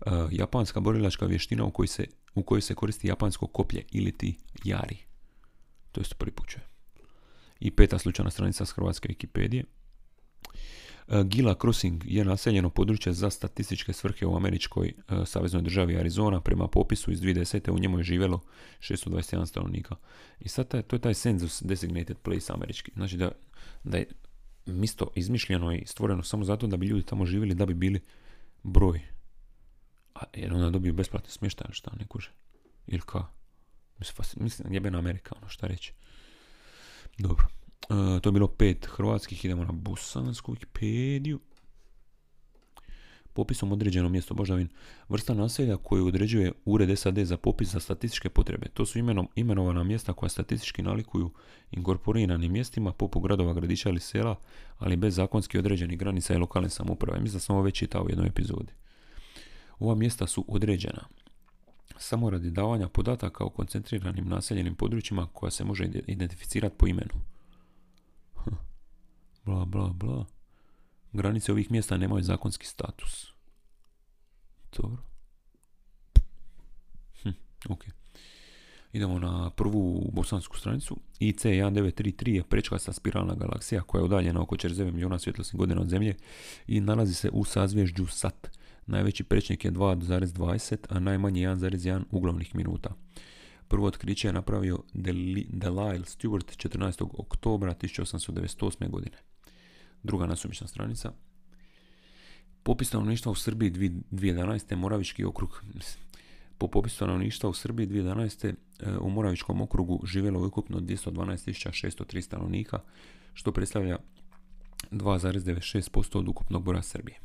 E, 0.06 0.10
japanska 0.32 0.80
borilačka 0.80 1.26
vještina 1.26 1.64
u 1.64 1.72
kojoj, 1.72 1.88
se, 1.88 2.06
u 2.36 2.44
kojoj 2.44 2.62
se 2.62 2.76
koristi 2.76 3.08
japansko 3.08 3.48
koplje 3.48 3.84
ili 3.92 4.12
ti 4.12 4.38
jari. 4.64 4.98
To 5.92 6.02
je 6.02 6.06
prvi 6.18 6.32
put 6.32 6.56
I 7.60 7.72
peta 7.72 8.00
slučajna 8.00 8.32
stranica 8.32 8.66
s 8.66 8.72
hrvatske 8.72 9.10
Wikipedije. 9.10 9.64
E, 11.08 11.24
Gila 11.24 11.56
Crossing 11.62 12.04
je 12.06 12.26
naseljeno 12.26 12.70
područje 12.70 13.14
za 13.14 13.30
statističke 13.30 13.94
svrhe 13.94 14.26
u 14.26 14.36
američkoj 14.36 14.88
e, 14.88 15.26
saveznoj 15.26 15.62
državi 15.62 15.98
Arizona. 15.98 16.42
Prema 16.42 16.68
popisu 16.68 17.12
iz 17.12 17.22
2010. 17.22 17.72
u 17.72 17.80
njemu 17.80 17.98
je 17.98 18.04
živjelo 18.04 18.40
621 18.80 19.46
stanovnika. 19.46 19.96
I 20.40 20.50
sad 20.50 20.68
taj, 20.68 20.82
to 20.82 20.96
je 20.96 21.00
taj 21.00 21.14
census 21.14 21.64
designated 21.64 22.18
place 22.18 22.54
američki. 22.54 22.92
Znači 22.96 23.18
da, 23.18 23.32
da 23.84 23.98
je 23.98 24.06
misto 24.66 25.12
izmišljeno 25.16 25.74
i 25.74 25.84
stvoreno 25.86 26.24
samo 26.24 26.44
zato 26.44 26.68
da 26.68 26.78
bi 26.78 26.88
ljudi 26.88 27.06
tamo 27.06 27.26
živjeli, 27.26 27.56
da 27.56 27.66
bi 27.66 27.74
bili 27.74 28.00
broj. 28.64 29.02
A 30.16 30.24
jer 30.34 30.54
onda 30.54 30.70
dobiju 30.70 30.94
besplatne 30.94 31.30
smještaje, 31.30 31.74
šta 31.74 31.92
ne 32.00 32.08
kuže. 32.08 32.32
Ili 32.88 33.02
ka? 33.06 33.26
Mislim, 34.00 34.44
mislim 34.44 34.74
jebena 34.74 34.98
Amerika, 34.98 35.36
ono 35.38 35.50
šta 35.50 35.68
reći. 35.68 35.94
Dobro. 37.18 37.48
E, 37.84 38.22
to 38.22 38.30
je 38.30 38.34
bilo 38.34 38.48
pet 38.48 38.86
hrvatskih, 38.86 39.46
idemo 39.46 39.64
na 39.64 39.72
bosansku 39.72 40.56
Wikipediju. 40.56 41.40
Popisom 43.40 43.72
određeno 43.72 44.10
mjesto 44.10 44.34
Božavin, 44.34 44.68
vrsta 45.10 45.34
naselja 45.34 45.78
koju 45.78 46.08
određuje 46.08 46.52
Ured 46.66 47.00
SAD 47.00 47.18
za 47.18 47.38
popis 47.38 47.70
za 47.70 47.80
statističke 47.80 48.30
potrebe. 48.30 48.68
To 48.74 48.86
su 48.86 49.00
imenom, 49.00 49.28
imenovana 49.36 49.84
mjesta 49.84 50.14
koja 50.14 50.30
statistički 50.30 50.82
nalikuju 50.82 51.32
inkorporiranim 51.72 52.52
mjestima 52.52 52.94
poput 52.94 53.24
gradova, 53.24 53.54
gradića 53.54 53.90
ili 53.90 54.00
sela, 54.00 54.36
ali 54.78 54.96
bez 54.96 55.16
zakonski 55.16 55.60
određenih 55.60 55.98
granica 55.98 56.34
i 56.34 56.38
lokalne 56.38 56.70
samouprave. 56.70 57.20
Mislim 57.20 57.36
da 57.36 57.40
sam 57.40 57.56
ovo 57.56 57.64
već 57.64 57.76
čitao 57.76 58.04
u 58.04 58.10
jednoj 58.10 58.28
epizodi. 58.28 58.74
Ova 59.80 59.96
mjesta 59.96 60.28
su 60.28 60.46
određena 60.48 61.08
samo 61.98 62.30
radi 62.30 62.52
davanja 62.52 62.88
podataka 62.88 63.44
o 63.44 63.50
koncentriranim 63.50 64.28
naseljenim 64.28 64.76
područjima 64.76 65.28
koja 65.34 65.52
se 65.52 65.64
može 65.64 65.90
identificirati 66.08 66.76
po 66.78 66.88
imenu 66.88 67.14
bla 69.46 69.66
bla 69.66 69.90
bla. 69.94 70.39
Granice 71.14 71.52
ovih 71.52 71.72
mjesta 71.72 71.98
nemaju 71.98 72.24
zakonski 72.24 72.66
status. 72.66 73.28
Dobro. 74.78 74.98
Hm, 77.24 77.30
ok. 77.70 77.84
Idemo 78.94 79.20
na 79.20 79.50
prvu 79.50 80.10
bosansku 80.14 80.58
stranicu. 80.58 80.98
IC1933 81.20 82.30
je 82.30 82.44
prečkasta 82.44 82.94
spiralna 82.94 83.36
galaksija 83.36 83.82
koja 83.82 84.00
je 84.00 84.06
udaljena 84.06 84.42
oko 84.42 84.56
49 84.56 84.92
milijuna 84.92 85.20
svjetlosnih 85.20 85.60
godina 85.60 85.82
od 85.82 85.90
Zemlje 85.90 86.16
i 86.68 86.82
nalazi 86.82 87.14
se 87.14 87.30
u 87.34 87.46
sazvježđu 87.46 88.06
SAT. 88.08 88.50
Najveći 88.86 89.24
prečnik 89.24 89.66
je 89.66 89.72
2,20, 89.72 90.78
a 90.90 91.00
najmanji 91.00 91.42
1,1 91.42 92.04
uglavnih 92.12 92.56
minuta. 92.56 92.90
Prvo 93.68 93.88
otkriće 93.88 94.28
je 94.28 94.34
napravio 94.34 94.80
Delisle 94.94 96.06
Stewart 96.06 96.68
14. 96.68 97.08
oktobra 97.14 97.74
1898. 97.74 98.90
godine. 98.90 99.18
Druga 100.04 100.26
nasumična 100.26 100.68
stranica. 100.68 101.12
Popis 102.64 102.88
stanovništva 102.88 103.32
u 103.32 103.36
Srbiji 103.36 103.72
2011. 103.72 104.76
Moravički 104.76 105.26
okrug. 105.26 105.64
Po 106.58 106.68
popisu 106.68 106.96
stanovništva 106.96 107.50
u 107.50 107.54
Srbiji 107.54 107.88
2011. 107.88 108.54
E, 108.80 108.98
u 108.98 109.10
Moravičkom 109.10 109.62
okrugu 109.62 110.02
živjelo 110.06 110.40
je 110.40 110.46
ukupno 110.46 110.80
212.603 110.80 112.22
stanovnika, 112.22 112.80
što 113.34 113.52
predstavlja 113.52 113.98
2,96% 114.92 116.18
od 116.18 116.28
ukupnog 116.28 116.64
broja 116.64 116.82
Srbije. 116.82 117.20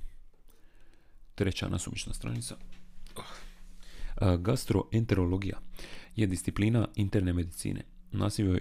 Treća 1.35 1.69
nasumična 1.69 2.15
stranica. 2.15 2.57
E, 2.57 4.37
gastroenterologija 4.39 5.59
je 6.17 6.27
disciplina 6.27 6.89
interne 6.97 7.33
medicine. 7.33 7.94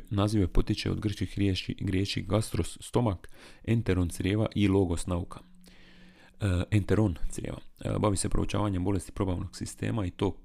Naziv 0.09 0.41
je 0.41 0.47
potiče 0.47 0.91
od 0.91 0.99
grčkih 0.99 1.37
riječi, 1.37 1.75
riječi 1.79 2.21
gastros, 2.21 2.77
stomak, 2.81 3.29
enteron 3.63 4.09
crijeva 4.09 4.47
i 4.55 4.67
logos 4.67 5.07
nauka. 5.07 5.39
E, 6.39 6.63
enteron 6.71 7.15
crijeva. 7.29 7.57
E, 7.79 7.99
bavi 7.99 8.17
se 8.17 8.29
proučavanjem 8.29 8.83
bolesti 8.83 9.11
probavnog 9.11 9.55
sistema 9.55 10.05
i 10.05 10.11
to, 10.11 10.37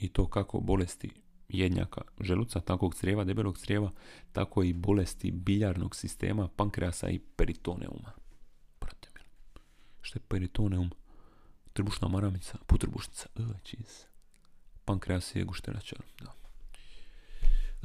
i 0.00 0.08
to 0.08 0.28
kako 0.28 0.60
bolesti 0.60 1.10
jednjaka 1.48 2.00
želuca, 2.20 2.60
takvog 2.60 2.94
crijeva, 2.94 3.24
debelog 3.24 3.58
crijeva, 3.58 3.90
tako 4.32 4.62
i 4.62 4.72
bolesti 4.72 5.30
biljarnog 5.30 5.96
sistema, 5.96 6.48
pankreasa 6.48 7.08
i 7.08 7.18
peritoneuma. 7.18 8.12
Prate 8.78 9.08
Što 10.00 10.18
je 10.18 10.22
peritoneum? 10.28 10.90
Trbušna 11.72 12.08
maramica, 12.08 12.58
putrbušnica. 12.66 13.28
Oh, 13.38 13.44
Pankreas 14.84 15.36
je 15.36 15.44
gušteračar. 15.44 15.98
Da. 16.20 16.45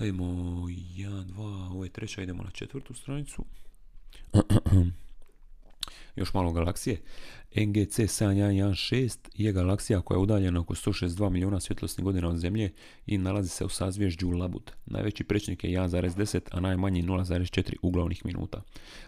Da 0.01 0.07
idemo 0.07 0.25
1, 0.25 1.25
2, 1.25 1.71
ovo 1.71 1.83
je 1.83 1.89
treća, 1.89 2.21
idemo 2.21 2.43
na 2.43 2.49
četvrtu 2.51 2.93
stranicu. 2.93 3.45
Još 6.15 6.33
malo 6.33 6.51
galaksije. 6.51 7.01
NGC 7.55 7.99
7116 7.99 9.17
je 9.33 9.51
galaksija 9.51 10.01
koja 10.01 10.15
je 10.15 10.21
udaljena 10.21 10.59
oko 10.59 10.75
162 10.75 11.29
milijuna 11.29 11.59
svjetlosnih 11.59 12.05
godina 12.05 12.29
od 12.29 12.37
Zemlje 12.37 12.73
i 13.05 13.17
nalazi 13.17 13.49
se 13.49 13.65
u 13.65 13.69
sazvježđu 13.69 14.31
Labud. 14.31 14.71
Najveći 14.85 15.23
prečnik 15.23 15.63
je 15.63 15.69
1,10, 15.69 16.39
a 16.51 16.59
najmanji 16.59 17.03
0,4 17.03 17.75
uglavnih 17.81 18.25
minuta. 18.25 18.61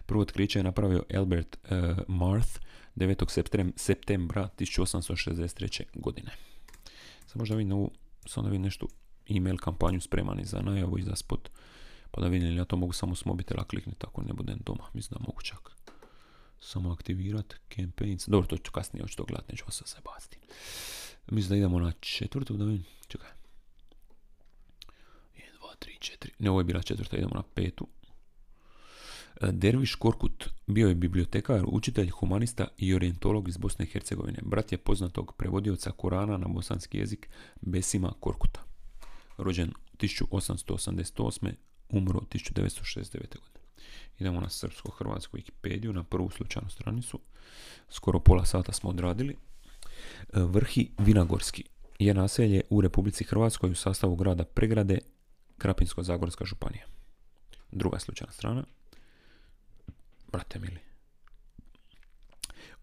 Prvo 0.06 0.22
otkriće 0.22 0.58
je 0.58 0.62
napravio 0.62 1.04
Albert 1.14 1.56
uh, 1.56 1.98
Marth 2.08 2.60
9. 2.96 3.72
septembra 3.76 4.48
1863. 4.58 5.82
godine. 5.94 6.30
Samo 7.26 7.40
možda 7.40 7.56
vidim 7.56 7.72
ovu, 7.72 7.90
samo 8.26 8.44
da 8.44 8.50
vidim 8.50 8.62
nešto 8.62 8.86
email 9.30 9.56
kampanju 9.56 10.00
spreman 10.00 10.40
i 10.40 10.44
za 10.44 10.60
najavu 10.60 10.98
i 10.98 11.02
za 11.02 11.16
spot. 11.16 11.50
Pa 12.10 12.20
da 12.20 12.28
vidim 12.28 12.56
ja 12.56 12.64
to 12.64 12.76
mogu 12.76 12.92
samo 12.92 13.14
s 13.14 13.24
mobitela 13.24 13.64
kliknuti 13.64 14.06
ako 14.06 14.22
ne 14.22 14.32
budem 14.32 14.58
doma. 14.66 14.84
Mislim 14.94 15.18
da 15.18 15.26
mogu 15.26 15.42
čak 15.42 15.74
samo 16.60 16.92
aktivirati 16.92 17.56
campaigns. 17.76 18.28
Dobro, 18.28 18.46
to 18.48 18.56
ću 18.56 18.72
kasnije, 18.72 19.02
hoću 19.02 19.16
to 19.16 19.24
gledati, 19.24 19.52
neću 19.52 19.64
vas 19.66 19.82
se. 19.86 19.96
Mislim 21.30 21.48
da 21.48 21.56
idemo 21.56 21.80
na 21.80 21.92
četvrtu, 22.00 22.56
da 22.56 22.64
vidim. 22.64 22.84
Čekaj. 23.06 23.30
1, 25.34 25.40
2, 25.80 25.86
3, 26.00 26.26
4. 26.26 26.28
Ne, 26.38 26.50
ovo 26.50 26.60
je 26.60 26.64
bila 26.64 26.82
četvrta, 26.82 27.16
idemo 27.16 27.34
na 27.34 27.42
petu. 27.42 27.88
E, 29.40 29.52
Derviš 29.52 29.94
Korkut 29.94 30.50
bio 30.66 30.88
je 30.88 30.94
bibliotekar, 30.94 31.64
učitelj, 31.66 32.10
humanista 32.10 32.68
i 32.78 32.94
orientolog 32.94 33.48
iz 33.48 33.56
Bosne 33.56 33.84
i 33.84 33.88
Hercegovine. 33.88 34.38
Brat 34.42 34.72
je 34.72 34.78
poznatog 34.78 35.34
prevodioca 35.36 35.90
Korana 35.90 36.36
na 36.38 36.48
bosanski 36.48 36.98
jezik 36.98 37.28
Besima 37.60 38.12
Korkuta 38.20 38.73
rođen 39.36 39.72
1888. 39.98 41.52
umro 41.88 42.20
1969. 42.20 43.12
godine. 43.20 43.64
Idemo 44.18 44.40
na 44.40 44.48
srpsko-hrvatsku 44.48 45.36
Wikipediju, 45.36 45.92
na 45.92 46.04
prvu 46.04 46.30
slučajnu 46.30 46.70
stranicu. 46.70 47.18
Skoro 47.88 48.20
pola 48.20 48.44
sata 48.44 48.72
smo 48.72 48.90
odradili. 48.90 49.32
E, 49.32 49.36
Vrhi 50.32 50.90
Vinagorski 50.98 51.64
je 51.98 52.14
naselje 52.14 52.60
u 52.70 52.80
Republici 52.80 53.24
Hrvatskoj 53.24 53.70
u 53.70 53.74
sastavu 53.74 54.16
grada 54.16 54.44
Pregrade, 54.44 54.98
Krapinsko-Zagorska 55.58 56.44
županija. 56.44 56.86
Druga 57.72 57.98
slučajna 57.98 58.32
strana. 58.32 58.64
Brate 60.32 60.58
mili. 60.58 60.78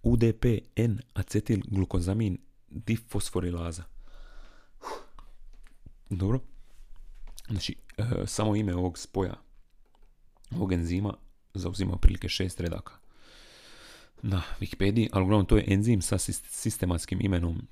UDP 0.04 0.46
N 0.76 1.00
acetil 1.14 1.62
glukozamin 1.68 2.38
difosforilaza 2.70 3.84
dobro. 6.16 6.40
Znači, 7.50 7.76
e, 7.98 8.04
samo 8.26 8.56
ime 8.56 8.76
ovog 8.76 8.98
spoja 8.98 9.34
ovog 10.56 10.74
enzima 10.74 11.14
zauzima 11.54 11.94
otprilike 11.94 12.30
šest 12.30 12.60
redaka 12.60 12.94
na 14.22 14.42
Wikipediji, 14.60 15.10
ali 15.12 15.24
uglavnom 15.24 15.46
to 15.46 15.58
je 15.58 15.66
enzim 15.68 16.02
sa 16.02 16.18
sis- 16.18 16.44
sistematskim 16.50 17.20
imenom 17.22 17.68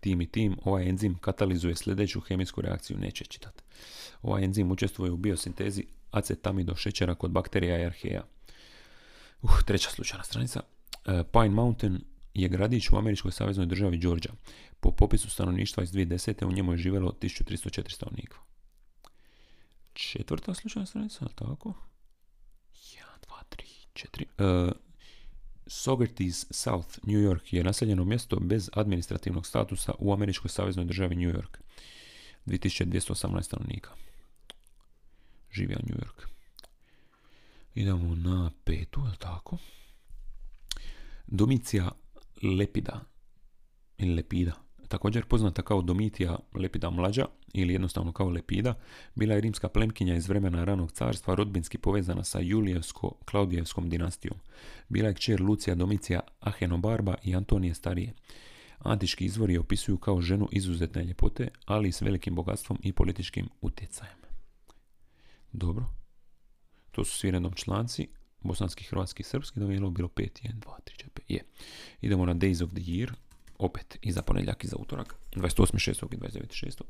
tim 0.00 0.20
i 0.20 0.26
tim. 0.26 0.56
Ovaj 0.64 0.88
enzim 0.88 1.18
katalizuje 1.18 1.76
sljedeću 1.76 2.20
kemijsku 2.20 2.60
reakciju, 2.60 2.98
neće 2.98 3.24
čitati. 3.24 3.62
Ovaj 4.22 4.44
enzim 4.44 4.70
učestvuje 4.70 5.10
u 5.10 5.16
biosintezi 5.16 5.84
acetamido 6.10 6.76
šećera 6.76 7.14
kod 7.14 7.30
bakterija 7.30 7.78
i 7.78 7.84
arheja. 7.84 8.24
Uh, 9.42 9.62
treća 9.66 9.90
slučajna 9.90 10.24
stranica. 10.24 10.60
E, 11.06 11.24
Pine 11.32 11.48
Mountain 11.48 12.00
je 12.34 12.48
gradić 12.48 12.90
u 12.90 12.96
američkoj 12.96 13.32
saveznoj 13.32 13.66
državi 13.66 13.98
Georgia. 13.98 14.32
Po 14.80 14.90
popisu 14.90 15.30
stanovništva 15.30 15.82
iz 15.82 15.92
2010. 15.92 16.44
u 16.46 16.52
njemu 16.52 16.72
je 16.72 16.78
živjelo 16.78 17.12
1304 17.20 17.90
stanovnika. 17.90 18.36
Četvrta 19.92 20.54
slučajna 20.54 20.86
stranica, 20.86 21.24
je 21.24 21.28
li 21.28 21.34
tako? 21.34 21.74
1, 22.72 22.98
2, 23.28 23.56
3, 23.94 24.26
4. 24.38 24.68
E, 24.68 24.72
Saugerties 25.66 26.46
South, 26.50 26.98
New 27.02 27.20
York 27.20 27.54
je 27.54 27.64
naseljeno 27.64 28.04
mjesto 28.04 28.40
bez 28.40 28.70
administrativnog 28.72 29.46
statusa 29.46 29.92
u 29.98 30.12
američkoj 30.12 30.48
saveznoj 30.48 30.84
državi 30.84 31.14
New 31.14 31.32
York. 31.32 31.58
2218 32.46 33.42
stanovnika. 33.42 33.90
Živio 35.52 35.78
New 35.82 35.96
York. 35.96 36.26
Idemo 37.74 38.14
na 38.14 38.50
petu, 38.64 39.00
je 39.00 39.18
tako? 39.18 39.58
Domicija 41.26 41.90
lepida 42.48 43.00
ili 43.98 44.14
lepida, 44.14 44.52
također 44.88 45.24
poznata 45.24 45.62
kao 45.62 45.82
Domitija 45.82 46.38
lepida 46.54 46.90
mlađa 46.90 47.26
ili 47.52 47.72
jednostavno 47.72 48.12
kao 48.12 48.28
lepida, 48.28 48.74
bila 49.14 49.34
je 49.34 49.40
rimska 49.40 49.68
plemkinja 49.68 50.14
iz 50.14 50.28
vremena 50.28 50.64
ranog 50.64 50.92
carstva 50.92 51.34
rodbinski 51.34 51.78
povezana 51.78 52.24
sa 52.24 52.40
Julijevsko-Klaudijevskom 52.40 53.88
dinastijom. 53.88 54.36
Bila 54.88 55.08
je 55.08 55.14
kćer 55.14 55.40
Lucija 55.40 55.74
Domicija 55.74 56.20
Ahenobarba 56.40 57.14
i 57.22 57.36
Antonije 57.36 57.74
Starije. 57.74 58.12
Antički 58.78 59.24
izvori 59.24 59.58
opisuju 59.58 59.98
kao 59.98 60.20
ženu 60.20 60.48
izuzetne 60.52 61.04
ljepote, 61.04 61.48
ali 61.66 61.92
s 61.92 62.02
velikim 62.02 62.34
bogatstvom 62.34 62.78
i 62.82 62.92
političkim 62.92 63.48
utjecajem. 63.60 64.18
Dobro. 65.52 65.84
To 66.90 67.04
su 67.04 67.18
svi 67.18 67.30
redom 67.30 67.52
članci. 67.52 68.08
Bosanski, 68.44 68.84
hrvatski, 68.84 69.22
srpski, 69.22 69.60
da 69.60 69.72
je 69.72 69.80
bilo 69.80 70.08
5, 70.08 70.08
1, 70.16 70.52
2, 70.54 70.70
3, 70.84 71.04
4, 71.04 71.08
5, 71.14 71.20
je. 71.28 71.44
Idemo 72.00 72.26
na 72.26 72.34
Days 72.34 72.64
of 72.64 72.70
the 72.70 72.80
Year, 72.80 73.12
opet 73.58 73.98
i 74.02 74.12
za 74.12 74.22
ponedjeljak 74.22 74.64
i 74.64 74.68
za 74.68 74.76
utorak, 74.76 75.14
28.6. 75.32 76.14
i 76.14 76.16
29.6. 76.16 76.82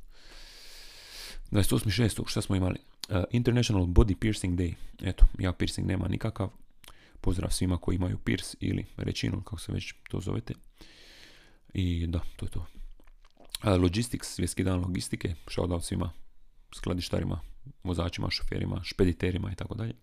28.6. 1.51 2.23
šta 2.27 2.43
smo 2.43 2.57
imali? 2.57 2.79
Uh, 3.09 3.17
International 3.31 3.87
Body 3.87 4.14
Piercing 4.14 4.59
Day. 4.59 4.75
Eto, 5.03 5.25
ja 5.38 5.53
piercing 5.53 5.87
nema 5.87 6.09
nikakav. 6.09 6.51
Pozdrav 7.21 7.51
svima 7.51 7.79
koji 7.79 7.97
imaju 7.97 8.19
pierce 8.19 8.57
ili 8.61 8.87
rećinu, 8.97 9.43
kako 9.43 9.61
se 9.61 9.73
već 9.73 9.95
to 10.11 10.21
zovete. 10.21 10.55
I 11.75 12.07
da, 12.07 12.21
to 12.37 12.47
je 12.47 12.51
to. 12.51 12.67
Uh, 13.64 13.83
Logistics, 13.83 14.35
svjetski 14.35 14.64
dan 14.64 14.81
logistike, 14.81 15.35
shoutout 15.49 15.85
svima 15.85 16.11
skladištarima, 16.75 17.40
vozačima, 17.85 18.31
šoferima, 18.31 18.81
špediterima 18.85 19.53
i 19.53 19.55
tako 19.55 19.75
dalje. 19.75 19.95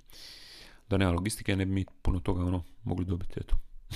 Da 0.92 0.98
nema 0.98 1.12
logistike, 1.12 1.56
ne 1.56 1.66
bi 1.66 1.72
mi 1.72 1.86
puno 2.02 2.20
toga 2.20 2.46
ono 2.46 2.64
mogli 2.84 3.06
dobiti, 3.06 3.40
eto. 3.40 3.56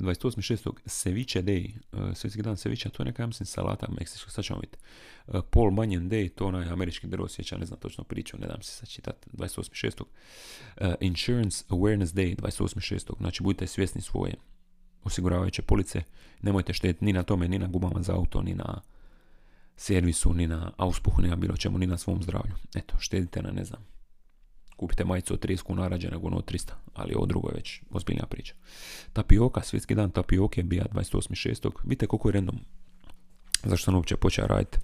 28.6. 0.00 0.72
Ceviche 0.86 1.42
Day, 1.42 1.72
uh, 1.92 2.16
svjetski 2.16 2.42
dan 2.42 2.56
cevića, 2.56 2.88
to 2.88 3.02
je 3.02 3.04
neka, 3.04 3.22
ja 3.22 3.26
mislim, 3.26 3.46
salata 3.46 3.86
meksička, 3.98 4.30
sad 4.30 4.44
ćemo 4.44 4.60
vidjeti. 4.60 4.78
Uh, 5.26 5.40
Paul 5.50 5.70
Bunyan 5.70 6.08
Day, 6.08 6.34
to 6.34 6.46
onaj 6.46 6.68
američki 6.68 7.06
drvosjeća, 7.06 7.58
ne 7.58 7.66
znam 7.66 7.80
točno 7.80 8.04
priču, 8.04 8.36
ne 8.38 8.46
dam 8.46 8.62
se 8.62 8.72
sad 8.72 8.88
čitati, 8.88 9.30
28.6. 9.32 10.02
Uh, 10.02 10.94
Insurance 11.00 11.64
Awareness 11.68 12.14
Day, 12.14 12.36
28.6. 12.36 13.16
Znači, 13.18 13.42
budite 13.42 13.66
svjesni 13.66 14.00
svoje 14.00 14.34
osiguravajuće 15.04 15.62
police, 15.62 16.02
nemojte 16.42 16.72
štediti 16.72 17.04
ni 17.04 17.12
na 17.12 17.22
tome, 17.22 17.48
ni 17.48 17.58
na 17.58 17.66
gumama 17.66 18.02
za 18.02 18.14
auto, 18.14 18.42
ni 18.42 18.54
na 18.54 18.80
servisu, 19.76 20.34
ni 20.34 20.46
na 20.46 20.72
auspuhu, 20.76 21.22
ni 21.22 21.28
na 21.28 21.36
bilo 21.36 21.56
čemu, 21.56 21.78
ni 21.78 21.86
na 21.86 21.98
svom 21.98 22.22
zdravlju. 22.22 22.54
Eto, 22.74 22.94
štedite 22.98 23.42
na, 23.42 23.50
ne 23.50 23.64
znam, 23.64 23.86
kupite 24.80 25.04
majicu 25.04 25.34
od 25.34 25.40
30 25.40 25.62
kuna 25.62 25.88
rađe 25.88 26.08
nego 26.10 26.26
ono 26.26 26.36
od 26.36 26.52
300, 26.52 26.72
ali 26.94 27.14
ovo 27.14 27.26
drugo 27.26 27.48
je 27.48 27.54
već 27.54 27.80
ozbiljna 27.90 28.26
priča. 28.26 28.54
Tapioka, 29.12 29.62
svjetski 29.62 29.94
dan 29.94 30.10
tapioke 30.10 30.62
bija 30.62 30.84
28.6. 30.92 31.70
Vidite 31.84 32.06
koliko 32.06 32.28
je 32.28 32.32
random. 32.32 32.58
Zašto 33.64 33.84
sam 33.84 33.94
uopće 33.94 34.16
počeo 34.16 34.46
raditi 34.46 34.78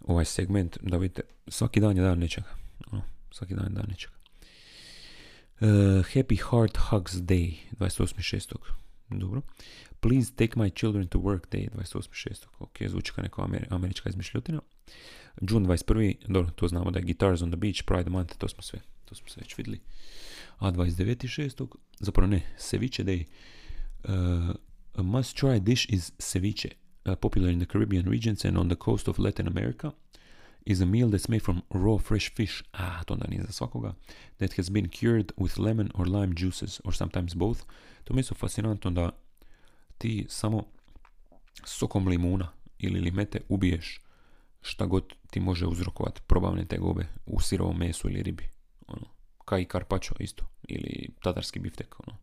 ovaj 0.00 0.24
segment, 0.24 0.78
da 0.82 0.96
vidite, 0.96 1.22
svaki 1.48 1.80
dan 1.80 1.96
je 1.96 2.02
dan 2.02 2.18
nečega. 2.18 2.48
Ono, 2.92 3.02
svaki 3.30 3.54
dan 3.54 3.64
je 3.64 3.70
dan 3.70 3.86
nečega. 3.88 4.12
Uh, 5.60 5.68
happy 6.14 6.38
Heart 6.50 6.78
Hugs 6.90 7.12
Day, 7.12 7.54
28.6. 7.78 8.56
Dobro. 9.10 9.42
Please 10.00 10.32
take 10.36 10.52
my 10.56 10.70
children 10.70 11.06
to 11.06 11.18
work 11.18 11.48
day, 11.50 11.68
28.6. 11.76 12.46
Ok, 12.58 12.76
zvuči 12.88 13.12
kao 13.12 13.22
neka 13.22 13.42
amer- 13.42 13.66
američka 13.70 14.08
izmišljotina. 14.08 14.60
June 15.40 15.68
21. 15.68 16.14
Dobro, 16.28 16.50
to 16.50 16.68
znamo 16.68 16.90
da 16.90 16.98
je 16.98 17.04
Guitars 17.04 17.42
on 17.42 17.50
the 17.50 17.56
Beach, 17.56 17.82
Pride 17.86 18.10
Month, 18.10 18.36
to 18.38 18.48
smo 18.48 18.62
sve, 18.62 18.80
to 19.06 19.14
smo 19.14 19.28
sve 19.28 19.40
već 19.40 19.58
vidjeli. 19.58 19.80
A 20.58 20.72
29.6. 20.72 21.66
Zapravo 22.00 22.30
ne, 22.30 22.42
Ceviche 22.58 23.04
Day. 23.04 23.24
Uh, 24.04 25.04
must 25.04 25.36
try 25.36 25.60
dish 25.60 25.86
is 25.88 26.12
ceviche, 26.18 26.68
uh, 27.04 27.14
popular 27.14 27.52
in 27.52 27.60
the 27.60 27.66
Caribbean 27.72 28.06
regions 28.06 28.44
and 28.44 28.58
on 28.58 28.68
the 28.68 28.76
coast 28.76 29.08
of 29.08 29.18
Latin 29.18 29.46
America. 29.46 29.92
Is 30.66 30.80
a 30.80 30.86
meal 30.86 31.08
that's 31.08 31.28
made 31.28 31.40
from 31.40 31.62
raw 31.70 31.98
fresh 31.98 32.34
fish. 32.34 32.62
Ah, 32.72 33.04
to 33.04 33.14
onda 33.14 33.26
nije 33.28 33.42
za 33.42 33.52
svakoga. 33.52 33.94
That 34.38 34.56
has 34.56 34.70
been 34.70 34.88
cured 34.88 35.32
with 35.36 35.58
lemon 35.58 35.90
or 35.94 36.08
lime 36.08 36.34
juices, 36.36 36.80
or 36.84 36.94
sometimes 36.94 37.34
both. 37.34 37.60
To 38.04 38.14
mi 38.14 38.18
je 38.18 38.20
isto 38.20 38.34
fascinantno 38.34 38.90
da 38.90 39.10
ti 39.98 40.26
samo 40.28 40.64
sokom 41.64 42.08
limuna 42.08 42.48
ili 42.78 43.00
limete 43.00 43.40
ubiješ 43.48 44.00
šta 44.62 44.86
god 44.86 45.14
ti 45.30 45.40
može 45.40 45.66
uzrokovati 45.66 46.20
probavne 46.26 46.64
tegobe 46.64 47.06
u 47.26 47.40
sirovom 47.40 47.76
mesu 47.78 48.08
ili 48.08 48.22
ribi. 48.22 48.55
Ono, 48.86 49.06
kao 49.44 49.58
i 49.58 49.66
carpaccio 49.72 50.16
isto. 50.20 50.44
Ili 50.68 51.08
tatarski 51.22 51.58
biftek. 51.58 52.00
Ono. 52.06 52.16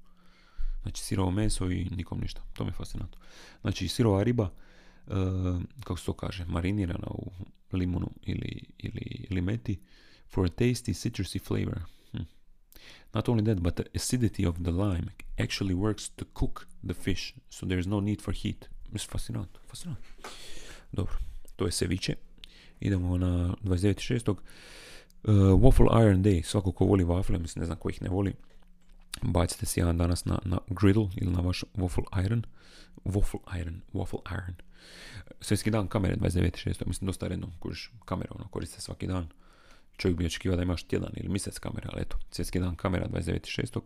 Znači 0.82 1.04
sirovo 1.04 1.32
meso 1.32 1.72
i 1.72 1.86
nikom 1.86 2.20
ništa. 2.22 2.42
To 2.54 2.64
mi 2.64 2.70
je 2.70 2.74
fascinantno. 2.74 3.20
Znači 3.62 3.88
sirova 3.88 4.24
riba, 4.24 4.50
e, 5.08 5.12
kako 5.84 6.00
se 6.00 6.06
to 6.06 6.14
kaže, 6.14 6.46
marinirana 6.46 7.08
u 7.08 7.32
limunu 7.72 8.12
ili, 8.26 8.62
ili 8.78 9.28
limeti 9.30 9.80
for 10.34 10.46
a 10.46 10.50
tasty 10.50 10.94
citrusy 10.94 11.40
flavor. 11.40 11.80
Hm. 12.12 12.24
Not 13.14 13.28
only 13.28 13.46
that, 13.46 13.60
but 13.60 13.76
the 13.76 13.84
acidity 13.94 14.48
of 14.48 14.56
the 14.64 14.72
lime 14.72 15.08
actually 15.38 15.74
works 15.74 16.10
to 16.10 16.26
cook 16.40 16.68
the 16.88 16.94
fish, 16.94 17.34
so 17.50 17.66
there 17.66 17.80
is 17.80 17.86
no 17.86 18.02
need 18.02 18.22
for 18.22 18.34
heat. 18.34 18.70
Mislim, 18.92 19.10
fascinantno, 19.12 19.60
fascinantno. 19.68 20.06
Dobro, 20.92 21.18
to 21.56 21.66
je 21.66 21.72
ceviche. 21.72 22.16
Idemo 22.80 23.18
na 23.18 23.56
29.6. 23.64 24.36
Uh, 25.24 25.34
waffle 25.34 25.88
Iron 26.02 26.24
Day. 26.24 26.44
Svako 26.44 26.72
ko 26.72 26.86
voli 26.86 27.04
wafle, 27.04 27.38
mislim 27.38 27.62
ne 27.62 27.66
znam 27.66 27.78
ko 27.78 27.90
ih 27.90 28.02
ne 28.02 28.10
voli, 28.10 28.34
bacite 29.22 29.66
si 29.66 29.80
jedan 29.80 29.98
danas 29.98 30.26
na, 30.26 30.40
na 30.46 30.58
griddle 30.68 31.08
ili 31.16 31.32
na 31.32 31.40
vaš 31.40 31.64
waffle 31.76 32.26
iron. 32.26 32.44
Waffle 33.06 33.40
iron, 33.62 33.82
waffle 33.94 34.20
iron. 34.32 34.56
Svjetski 35.42 35.72
dan 35.72 35.88
kamere 35.88 36.16
29.6. 36.16 36.88
Mislim 36.88 37.06
dosta 37.06 37.28
redno 37.28 37.48
kužiš 37.60 37.92
kamere, 38.06 38.30
ono, 38.36 38.48
koriste 38.48 38.82
svaki 38.82 39.08
dan. 39.08 39.28
Čovjek 39.98 40.18
bi 40.18 40.26
očekivao 40.26 40.58
da 40.58 40.64
imaš 40.64 40.84
tjedan 40.84 41.10
ili 41.16 41.30
mjesec 41.30 41.60
kamera, 41.60 41.90
ali 41.94 42.02
eto, 42.02 42.18
svjetski 42.32 42.60
dan 42.60 42.76
kamera 42.76 43.08
29.6. 43.08 43.80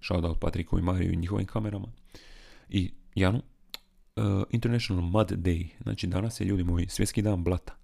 Shoutout 0.00 0.40
Patriku 0.40 0.78
i 0.78 0.82
Mariju 0.82 1.12
i 1.12 1.16
njihovim 1.16 1.46
kamerama. 1.46 1.88
I 2.68 2.92
Janu, 3.14 3.42
uh, 4.16 4.42
International 4.50 5.04
Mud 5.04 5.30
Day. 5.30 5.68
Znači 5.82 6.06
danas 6.06 6.40
je 6.40 6.44
ljudi 6.44 6.64
moji 6.64 6.88
svjetski 6.88 7.22
dan 7.22 7.44
blata. 7.44 7.76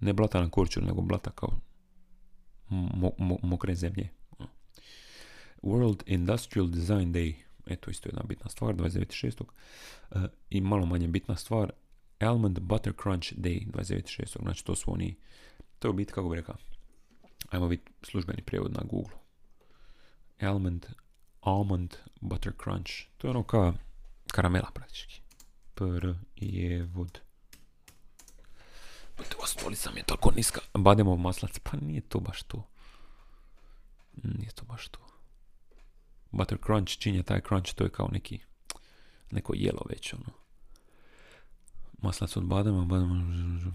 Ne 0.00 0.12
blata 0.12 0.40
na 0.40 0.50
korču, 0.50 0.80
nego 0.80 1.00
blata 1.00 1.30
kao 1.30 1.58
mokre 3.42 3.74
zemlje. 3.74 4.08
World 5.62 6.02
Industrial 6.06 6.68
Design 6.68 7.12
Day, 7.12 7.34
eto 7.66 7.90
isto 7.90 8.08
jedna 8.08 8.22
bitna 8.22 8.50
stvar, 8.50 8.74
29.6. 8.74 9.42
Uh, 10.10 10.22
I 10.50 10.60
malo 10.60 10.86
manje 10.86 11.08
bitna 11.08 11.36
stvar, 11.36 11.72
Almond 12.20 12.60
Butter 12.60 12.92
Crunch 13.02 13.32
Day, 13.32 13.66
29.6. 13.66 14.42
Znači 14.42 14.64
to 14.64 14.76
su 14.76 14.92
oni, 14.92 15.16
to 15.78 15.88
je 15.88 15.94
biti, 15.94 16.12
kako 16.12 16.28
bi 16.28 16.36
rekao, 16.36 16.56
ajmo 17.50 17.66
vidjeti 17.66 17.92
službeni 18.02 18.42
prijevod 18.42 18.72
na 18.72 18.82
Google. 18.90 19.16
Almond, 20.40 20.86
Almond 21.40 21.96
Butter 22.20 22.52
Crunch, 22.64 22.92
to 23.16 23.26
je 23.26 23.30
ono 23.30 23.42
kao 23.42 23.74
karamela 24.32 24.70
praktički. 24.74 25.20
Pr 25.74 26.14
je 26.36 26.84
vod. 26.84 27.20
Ova 29.38 29.46
stolica 29.46 29.90
mi 29.90 30.00
je 30.00 30.04
toliko 30.04 30.30
niska. 30.30 30.60
Bademov 30.74 31.16
maslac, 31.16 31.58
pa 31.58 31.76
nije 31.76 32.00
to 32.00 32.20
baš 32.20 32.42
to. 32.42 32.68
Nije 34.22 34.50
to 34.50 34.64
baš 34.64 34.88
to. 34.88 34.98
Butter 36.30 36.58
crunch, 36.66 36.98
činje 36.98 37.22
taj 37.22 37.40
crunch, 37.48 37.74
to 37.74 37.84
je 37.84 37.90
kao 37.90 38.08
neki, 38.12 38.38
neko 39.30 39.52
jelo 39.56 39.82
već, 39.88 40.12
ono. 40.12 40.30
Maslac 42.02 42.36
od 42.36 42.44
badema, 42.44 42.84
badema, 42.84 43.14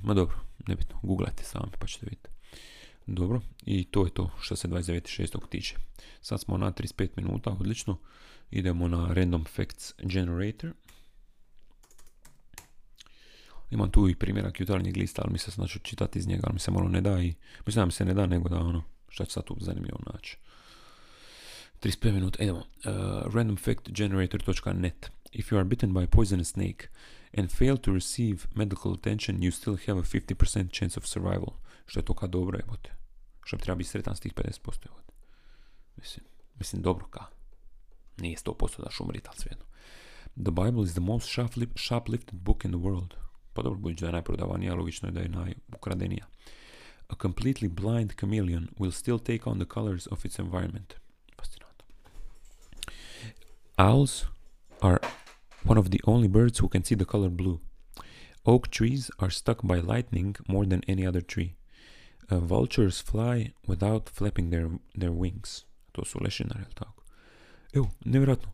ma 0.03 0.13
dobro, 0.13 0.37
nebitno, 0.67 0.99
googlajte 1.03 1.43
sami 1.43 1.71
pa 1.79 1.87
ćete 1.87 2.05
vidjeti. 2.05 2.29
Dobro, 3.05 3.41
i 3.65 3.83
to 3.83 4.05
je 4.05 4.13
to 4.13 4.31
što 4.41 4.55
se 4.55 4.67
29.6. 4.67 5.49
tiče. 5.49 5.75
Sad 6.21 6.41
smo 6.41 6.57
na 6.57 6.71
35 6.71 7.09
minuta, 7.15 7.49
odlično. 7.59 7.97
Idemo 8.51 8.87
na 8.87 9.13
Random 9.13 9.45
Facts 9.45 9.93
Generator. 9.97 10.73
Imam 13.73 13.91
tu 13.91 14.09
i 14.09 14.15
primjerak 14.15 14.59
jutarnjeg 14.59 14.97
lista, 14.97 15.21
ali 15.25 15.33
mi 15.33 15.39
se 15.39 15.51
znači 15.51 15.79
čitati 15.79 16.19
iz 16.19 16.27
njega, 16.27 16.41
ali 16.43 16.53
mi 16.53 16.59
se 16.59 16.71
malo 16.71 16.89
ne 16.89 17.01
da 17.01 17.19
i 17.19 17.33
mislim 17.65 17.81
da 17.81 17.85
mi 17.85 17.91
se 17.91 18.05
ne 18.05 18.13
da 18.13 18.25
nego 18.25 18.49
da 18.49 18.59
ono, 18.59 18.83
šta 19.09 19.25
ću 19.25 19.31
sad 19.31 19.43
tu 19.43 19.57
zanimljivo 19.59 19.99
naći. 20.13 20.37
35 21.81 22.11
minuta, 22.11 22.43
idemo. 22.43 22.59
Uh, 22.59 22.65
randomfactgenerator.net 23.33 25.11
If 25.31 25.51
you 25.51 25.57
are 25.57 25.65
bitten 25.65 25.93
by 25.93 26.03
a 26.03 26.07
poisonous 26.07 26.51
snake 26.51 26.87
and 27.37 27.51
fail 27.51 27.77
to 27.77 27.93
receive 27.93 28.37
medical 28.55 28.93
attention, 28.93 29.37
you 29.37 29.51
still 29.51 29.77
have 29.87 29.99
a 29.99 30.03
50% 30.03 30.71
chance 30.71 30.99
of 30.99 31.05
survival. 31.05 31.53
Što 31.85 31.99
je 31.99 32.05
to 32.05 32.13
kad 32.13 32.29
dobro, 32.29 32.57
jebote. 32.57 32.91
Što 33.43 33.57
bi 33.57 33.63
treba 33.63 33.75
biti 33.75 33.89
sretan 33.89 34.15
s 34.15 34.19
tih 34.19 34.33
50%, 34.33 34.85
jebote. 34.85 35.13
Mislim, 35.97 36.25
mislim 36.59 36.81
dobro 36.81 37.05
ka. 37.05 37.25
Nije 38.17 38.37
100% 38.37 38.83
da 38.83 38.91
šumrit, 38.91 39.27
ali 39.27 39.37
svejedno. 39.37 39.65
The 40.35 40.51
Bible 40.51 40.83
is 40.83 40.91
the 40.91 41.01
most 41.01 41.29
shoplifted 41.75 42.33
book 42.33 42.65
in 42.65 42.71
the 42.71 42.79
world. 42.79 43.13
Pa 43.53 43.61
dobro, 43.61 43.79
budući 43.79 44.01
da 44.01 44.07
je 44.07 44.13
najprodavanija, 44.13 44.75
logično 44.75 45.09
je 45.09 45.11
da 45.11 45.19
je 45.19 45.29
najukradenija. 45.29 46.25
A 47.07 47.15
completely 47.15 47.69
blind 47.69 48.13
chameleon 48.19 48.67
will 48.79 48.91
still 48.91 49.19
take 49.19 49.41
on 49.45 49.59
the 49.59 49.69
colors 49.73 50.07
of 50.11 50.25
its 50.25 50.39
environment. 50.39 50.93
Fascinantno. 51.37 51.85
Owls 53.77 54.25
are 54.81 54.99
one 55.65 55.79
of 55.79 55.89
the 55.89 55.99
only 56.03 56.27
birds 56.27 56.59
who 56.59 56.69
can 56.69 56.83
see 56.83 56.97
the 56.97 57.05
color 57.05 57.29
blue. 57.29 57.59
Oak 58.45 58.67
trees 58.67 59.11
are 59.17 59.31
struck 59.31 59.61
by 59.63 59.81
lightning 59.81 60.35
more 60.47 60.65
than 60.65 60.81
any 60.87 61.07
other 61.07 61.21
tree. 61.21 61.55
Uh, 62.31 62.39
vultures 62.39 63.01
fly 63.01 63.53
without 63.67 64.09
flapping 64.09 64.49
their, 64.49 64.69
their 64.99 65.11
wings. 65.11 65.65
To 65.91 66.05
su 66.05 66.19
lešinari, 66.19 66.59
jel 66.59 66.73
tako? 66.73 67.03
Evo, 67.73 67.89
nevjerojatno. 68.05 68.51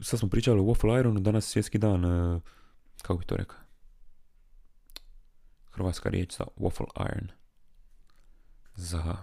Sad 0.00 0.18
smo 0.18 0.28
pričali 0.28 0.60
o 0.60 0.62
Waffle 0.62 1.00
Ironu, 1.00 1.20
danas 1.20 1.46
je 1.46 1.50
svjetski 1.50 1.78
dan, 1.78 2.04
uh, 2.04 2.42
kako 3.02 3.18
bi 3.18 3.24
to 3.24 3.36
rekao? 3.36 3.67
Hrvatska 5.78 6.08
riječ 6.08 6.36
za 6.36 6.44
waffle 6.56 6.86
iron. 7.12 7.28
Za 8.74 9.16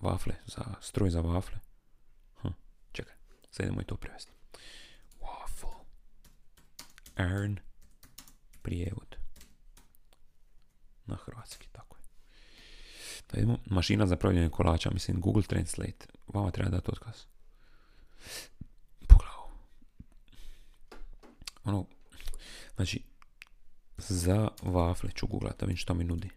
wafle, 0.00 0.34
za 0.46 0.74
stroj 0.80 1.10
za 1.10 1.22
wafle. 1.22 1.58
Hm, 2.42 2.48
čekaj, 2.92 3.14
sad 3.50 3.66
idemo 3.66 3.80
i 3.80 3.84
to 3.84 3.96
prevesti. 3.96 4.32
Waffle. 5.20 5.74
Iron. 7.18 7.58
Prijevod. 8.62 9.16
Na 11.06 11.16
hrvatski, 11.16 11.68
tako 11.72 11.96
je. 11.96 12.02
Da 13.32 13.38
idemo, 13.38 13.58
mašina 13.66 14.06
za 14.06 14.16
pravljanje 14.16 14.48
kolača, 14.48 14.90
mislim 14.90 15.20
Google 15.20 15.42
Translate. 15.42 16.06
Vama 16.26 16.50
treba 16.50 16.70
dati 16.70 16.90
otkaz. 16.90 17.24
Pogledaj 19.08 19.34
Ono, 21.64 21.86
znači, 22.76 23.09
za 24.10 24.48
wafle 24.62 25.14
ću 25.14 25.26
googlat 25.26 25.60
da 25.60 25.66
vidim 25.66 25.76
što 25.76 25.94
mi 25.94 26.04
nudi. 26.04 26.30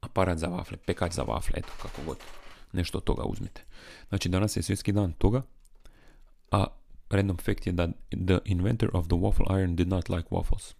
Aparat 0.00 0.38
za 0.38 0.48
wafle, 0.48 0.76
pekač 0.86 1.12
za 1.12 1.24
wafle, 1.24 1.52
eto 1.54 1.72
kako 1.82 2.02
god. 2.06 2.16
Nešto 2.72 2.98
od 2.98 3.04
toga 3.04 3.22
uzmite. 3.22 3.62
Znači 4.08 4.28
danas 4.28 4.56
je 4.56 4.62
svjetski 4.62 4.92
dan 4.92 5.12
toga, 5.12 5.42
a 6.50 6.66
random 7.10 7.36
fact 7.36 7.66
je 7.66 7.72
da 7.72 7.88
the 8.10 8.38
inventor 8.44 8.90
of 8.92 9.06
the 9.06 9.16
waffle 9.16 9.58
iron 9.58 9.76
did 9.76 9.88
not 9.88 10.08
like 10.08 10.28
waffles. 10.30 10.74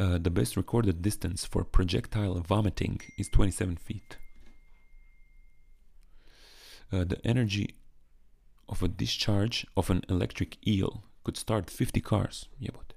Uh, 0.00 0.18
the 0.18 0.30
best 0.30 0.56
recorded 0.56 0.96
distance 0.96 1.48
for 1.52 1.64
projectile 1.64 2.42
vomiting 2.48 3.00
is 3.18 3.28
27 3.30 3.76
feet. 3.76 4.18
Uh, 6.92 7.04
the 7.04 7.16
energy 7.24 7.74
of 8.68 8.82
a 8.82 8.88
discharge 8.88 9.66
of 9.74 9.90
an 9.90 10.02
electric 10.08 10.58
eel 10.66 11.02
could 11.24 11.36
start 11.36 11.70
50 11.70 12.00
cars. 12.00 12.48
Jebote. 12.60 12.95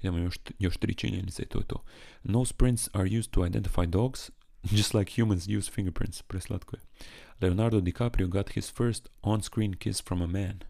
Idemo 0.00 0.18
još, 0.18 0.38
još 0.58 0.76
tri 0.76 0.94
činjenice 0.94 1.42
i 1.42 1.46
to 1.46 1.58
je 1.58 1.64
to. 1.64 1.82
No 2.22 2.44
prints 2.56 2.88
are 2.92 3.18
used 3.18 3.30
to 3.30 3.46
identify 3.46 3.86
dogs, 3.86 4.30
just 4.76 4.94
like 4.94 5.22
humans 5.22 5.46
use 5.58 5.72
fingerprints. 5.72 6.22
Preslatko 6.22 6.76
je. 6.76 6.80
Leonardo 7.40 7.80
DiCaprio 7.80 8.26
got 8.26 8.50
his 8.50 8.72
first 8.72 9.08
on-screen 9.22 9.76
kiss 9.76 10.02
from 10.02 10.22
a 10.22 10.26
man. 10.26 10.60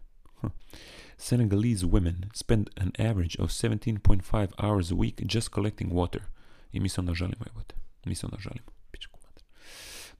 Senegalese 1.17 1.85
women 1.85 2.15
spend 2.33 2.69
an 2.75 2.91
average 2.99 3.39
of 3.39 3.49
17.5 3.49 4.47
hours 4.57 4.91
a 4.91 4.95
week 4.95 5.33
just 5.33 5.51
collecting 5.53 5.91
water. 5.91 6.21
I 6.71 6.79
mi 6.79 6.89
se 6.89 7.01
onda 7.01 7.13
žalimo, 7.13 7.45
jebote. 7.45 7.75
Mi 8.05 8.15
se 8.15 8.25
onda 8.25 8.37
žalimo. 8.39 8.77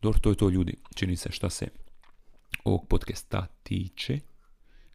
Dobro, 0.01 0.19
to 0.19 0.29
je 0.29 0.35
to 0.35 0.49
ljudi. 0.49 0.75
Čini 0.95 1.15
se 1.15 1.31
šta 1.31 1.49
se 1.49 1.67
ovog 2.63 2.87
podcasta 2.87 3.47
tiče. 3.63 4.19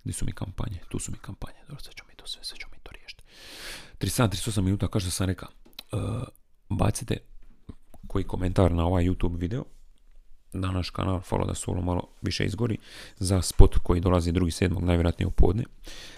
Gdje 0.02 0.12
su 0.12 0.24
mi 0.24 0.32
kampanje? 0.32 0.78
Tu 0.88 0.98
su 0.98 1.12
mi 1.12 1.18
kampanje. 1.18 1.58
Dobro, 1.68 1.82
sad 1.82 1.94
ću 1.94 2.04
mi 2.08 2.14
to 2.14 2.26
sve, 2.26 2.44
sad 2.44 2.58
ću 2.58 2.66
mi 2.72 2.78
to 2.82 2.90
riješiti. 2.92 3.22
37-38 4.02 4.60
minuta, 4.60 4.88
kao 4.88 5.00
što 5.00 5.10
sam 5.10 5.26
rekao, 5.26 5.48
uh, 5.92 6.00
bacite 6.68 7.16
koji 8.06 8.24
komentar 8.24 8.72
na 8.72 8.86
ovaj 8.86 9.04
YouTube 9.04 9.38
video, 9.38 9.64
da 10.52 10.70
naš 10.70 10.90
kanal 10.90 11.20
Follow 11.20 11.46
da 11.46 11.54
Solo 11.54 11.82
malo 11.82 12.08
više 12.22 12.44
izgori, 12.44 12.78
za 13.16 13.42
spot 13.42 13.78
koji 13.78 14.00
dolazi 14.00 14.32
drugi 14.32 14.50
sedmog, 14.50 14.84
najvjerojatnije 14.84 15.26
u 15.26 15.30
podne. 15.30 15.64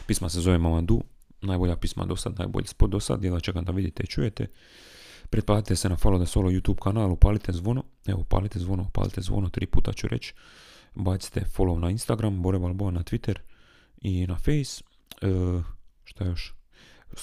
Pisma 0.07 0.29
se 0.29 0.41
zove 0.41 0.59
Mamadou, 0.59 1.03
najbolja 1.41 1.77
pisma 1.77 2.05
do 2.05 2.17
sad, 2.17 2.39
najbolji 2.39 2.67
spot 2.67 2.91
do 2.91 3.01
sad, 3.01 3.25
jedva 3.25 3.41
čekam 3.41 3.65
da 3.65 3.73
vidite 3.73 4.03
i 4.03 4.07
čujete. 4.07 4.47
Pretplatite 5.31 5.77
se 5.77 5.89
na 5.89 5.97
Follow 5.97 6.19
da 6.19 6.27
Solo 6.27 6.51
YouTube 6.51 6.83
kanal, 6.83 7.13
upalite 7.13 7.53
zvono, 7.53 7.85
evo 8.07 8.21
upalite 8.21 8.59
zvono, 8.59 8.83
upalite 8.83 9.21
zvono, 9.21 9.49
tri 9.49 9.67
puta 9.67 9.93
ću 9.93 10.09
reći. 10.09 10.35
Bacite 10.95 11.45
follow 11.57 11.79
na 11.79 11.91
Instagram, 11.91 12.43
Bore 12.43 12.59
Balboa 12.59 12.91
na 12.91 13.03
Twitter 13.03 13.39
i 14.01 14.27
na 14.27 14.35
Face. 14.35 14.85
Uh, 15.23 15.65
šta 16.05 16.25
još? 16.25 16.64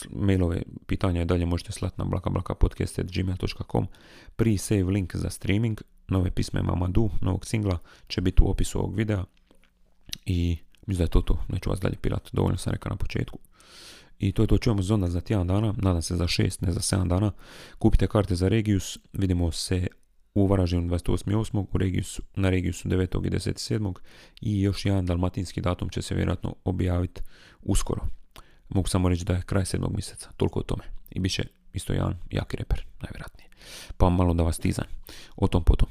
Mailove, 0.09 0.61
pitanja 0.87 1.21
i 1.21 1.25
dalje 1.25 1.45
možete 1.45 1.71
slati 1.71 1.95
na 1.97 2.05
blakablakapodcast.gmail.com 2.05 3.87
Pre-save 4.35 4.91
link 4.91 5.15
za 5.15 5.29
streaming, 5.29 5.81
nove 6.07 6.31
pisme 6.31 6.61
Mamadu, 6.61 7.09
novog 7.21 7.45
singla 7.45 7.77
će 8.07 8.21
biti 8.21 8.43
u 8.43 8.51
opisu 8.51 8.79
ovog 8.79 8.95
videa 8.95 9.23
i 10.25 10.57
mislim 10.87 10.97
da 10.97 11.03
je 11.03 11.09
to 11.09 11.21
to, 11.21 11.43
neću 11.47 11.69
vas 11.69 11.79
dalje 11.79 11.95
pirat, 12.01 12.29
dovoljno 12.33 12.57
sam 12.57 12.73
rekao 12.73 12.89
na 12.89 12.95
početku. 12.95 13.39
I 14.19 14.31
to 14.31 14.43
je 14.43 14.47
to, 14.47 14.57
čujemo 14.57 14.81
zonda 14.81 15.07
za 15.07 15.21
tjedan 15.21 15.47
dana, 15.47 15.73
nadam 15.77 16.01
se 16.01 16.15
za 16.15 16.27
šest, 16.27 16.61
ne 16.61 16.71
za 16.71 16.79
7 16.79 17.07
dana. 17.07 17.31
Kupite 17.77 18.07
karte 18.07 18.35
za 18.35 18.47
Regius, 18.47 18.97
vidimo 19.13 19.51
se 19.51 19.87
u 20.33 20.47
Varaždinu 20.47 20.89
28.8. 20.89 21.65
U 21.73 21.77
Regiusu, 21.77 22.23
na 22.35 22.49
Regiusu 22.49 22.89
9. 22.89 23.27
i 23.27 23.29
10.7. 23.29 23.93
I 24.41 24.61
još 24.61 24.85
jedan 24.85 25.05
dalmatinski 25.05 25.61
datum 25.61 25.89
će 25.89 26.01
se 26.01 26.15
vjerojatno 26.15 26.55
objaviti 26.63 27.21
uskoro. 27.61 28.01
Mogu 28.71 28.87
samo 28.87 29.09
reći 29.09 29.25
da 29.25 29.33
je 29.33 29.41
kraj 29.41 29.65
sedmog 29.65 29.93
mjeseca, 29.93 30.29
toliko 30.37 30.59
o 30.59 30.63
tome. 30.63 30.83
I 31.11 31.19
bit 31.19 31.31
će 31.31 31.43
isto 31.73 31.93
jedan 31.93 32.17
jaki 32.29 32.57
reper, 32.57 32.85
najvjerojatnije. 33.01 33.49
Pa 33.97 34.09
malo 34.09 34.33
da 34.33 34.43
vas 34.43 34.59
tizam, 34.59 34.85
o 35.35 35.47
tom 35.47 35.63
potom. 35.63 35.89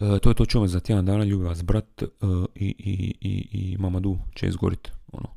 E, 0.00 0.18
to 0.18 0.30
je 0.30 0.34
to 0.34 0.46
čujemo 0.46 0.68
za 0.68 0.80
tjedan 0.80 1.06
dana, 1.06 1.24
ljubi 1.24 1.44
vas 1.44 1.62
brat 1.62 2.02
e, 2.02 2.06
i, 2.54 2.74
i, 2.78 3.14
i, 3.20 3.48
i 3.52 3.76
Mamadu 3.78 4.18
će 4.34 4.46
izgorit. 4.46 4.90
Ono. 5.12 5.28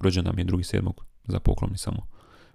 Rođen 0.00 0.24
nam 0.24 0.38
je 0.38 0.44
drugi 0.44 0.64
sedmog, 0.64 1.04
za 1.24 1.40
poklon 1.40 1.76
samo. 1.76 2.06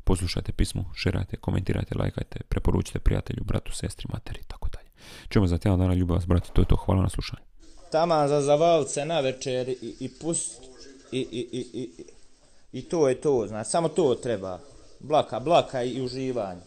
Poslušajte 0.03 0.51
pismo, 0.51 0.91
šerajte, 0.95 1.37
komentirajte, 1.37 1.95
lajkajte, 1.97 2.39
preporučite 2.49 2.99
prijatelju, 2.99 3.43
bratu, 3.43 3.71
sestri, 3.75 4.07
materi 4.13 4.39
i 4.41 4.47
tako 4.47 4.69
dalje. 4.69 4.89
Čujemo 5.29 5.47
za 5.47 5.57
tjedan 5.57 5.79
dana, 5.79 5.93
ljubi 5.93 6.13
vas 6.13 6.25
brat, 6.27 6.49
to 6.53 6.61
je 6.61 6.65
to, 6.65 6.75
hvala 6.75 7.01
na 7.01 7.09
slušanje. 7.09 7.43
Tama 7.91 8.27
za 8.27 8.41
zavalce 8.41 9.05
na 9.05 9.19
večer 9.19 9.69
i, 9.69 9.95
i 9.99 10.09
pust 10.21 10.61
i, 11.11 11.19
i, 11.19 11.47
i, 11.51 11.81
i 11.81 12.03
i 12.71 12.81
to 12.81 13.09
je 13.09 13.21
to, 13.21 13.47
znači, 13.47 13.69
samo 13.69 13.89
to 13.89 14.15
treba. 14.15 14.59
Blaka, 14.99 15.39
blaka 15.39 15.83
i 15.83 16.01
uživanje. 16.01 16.61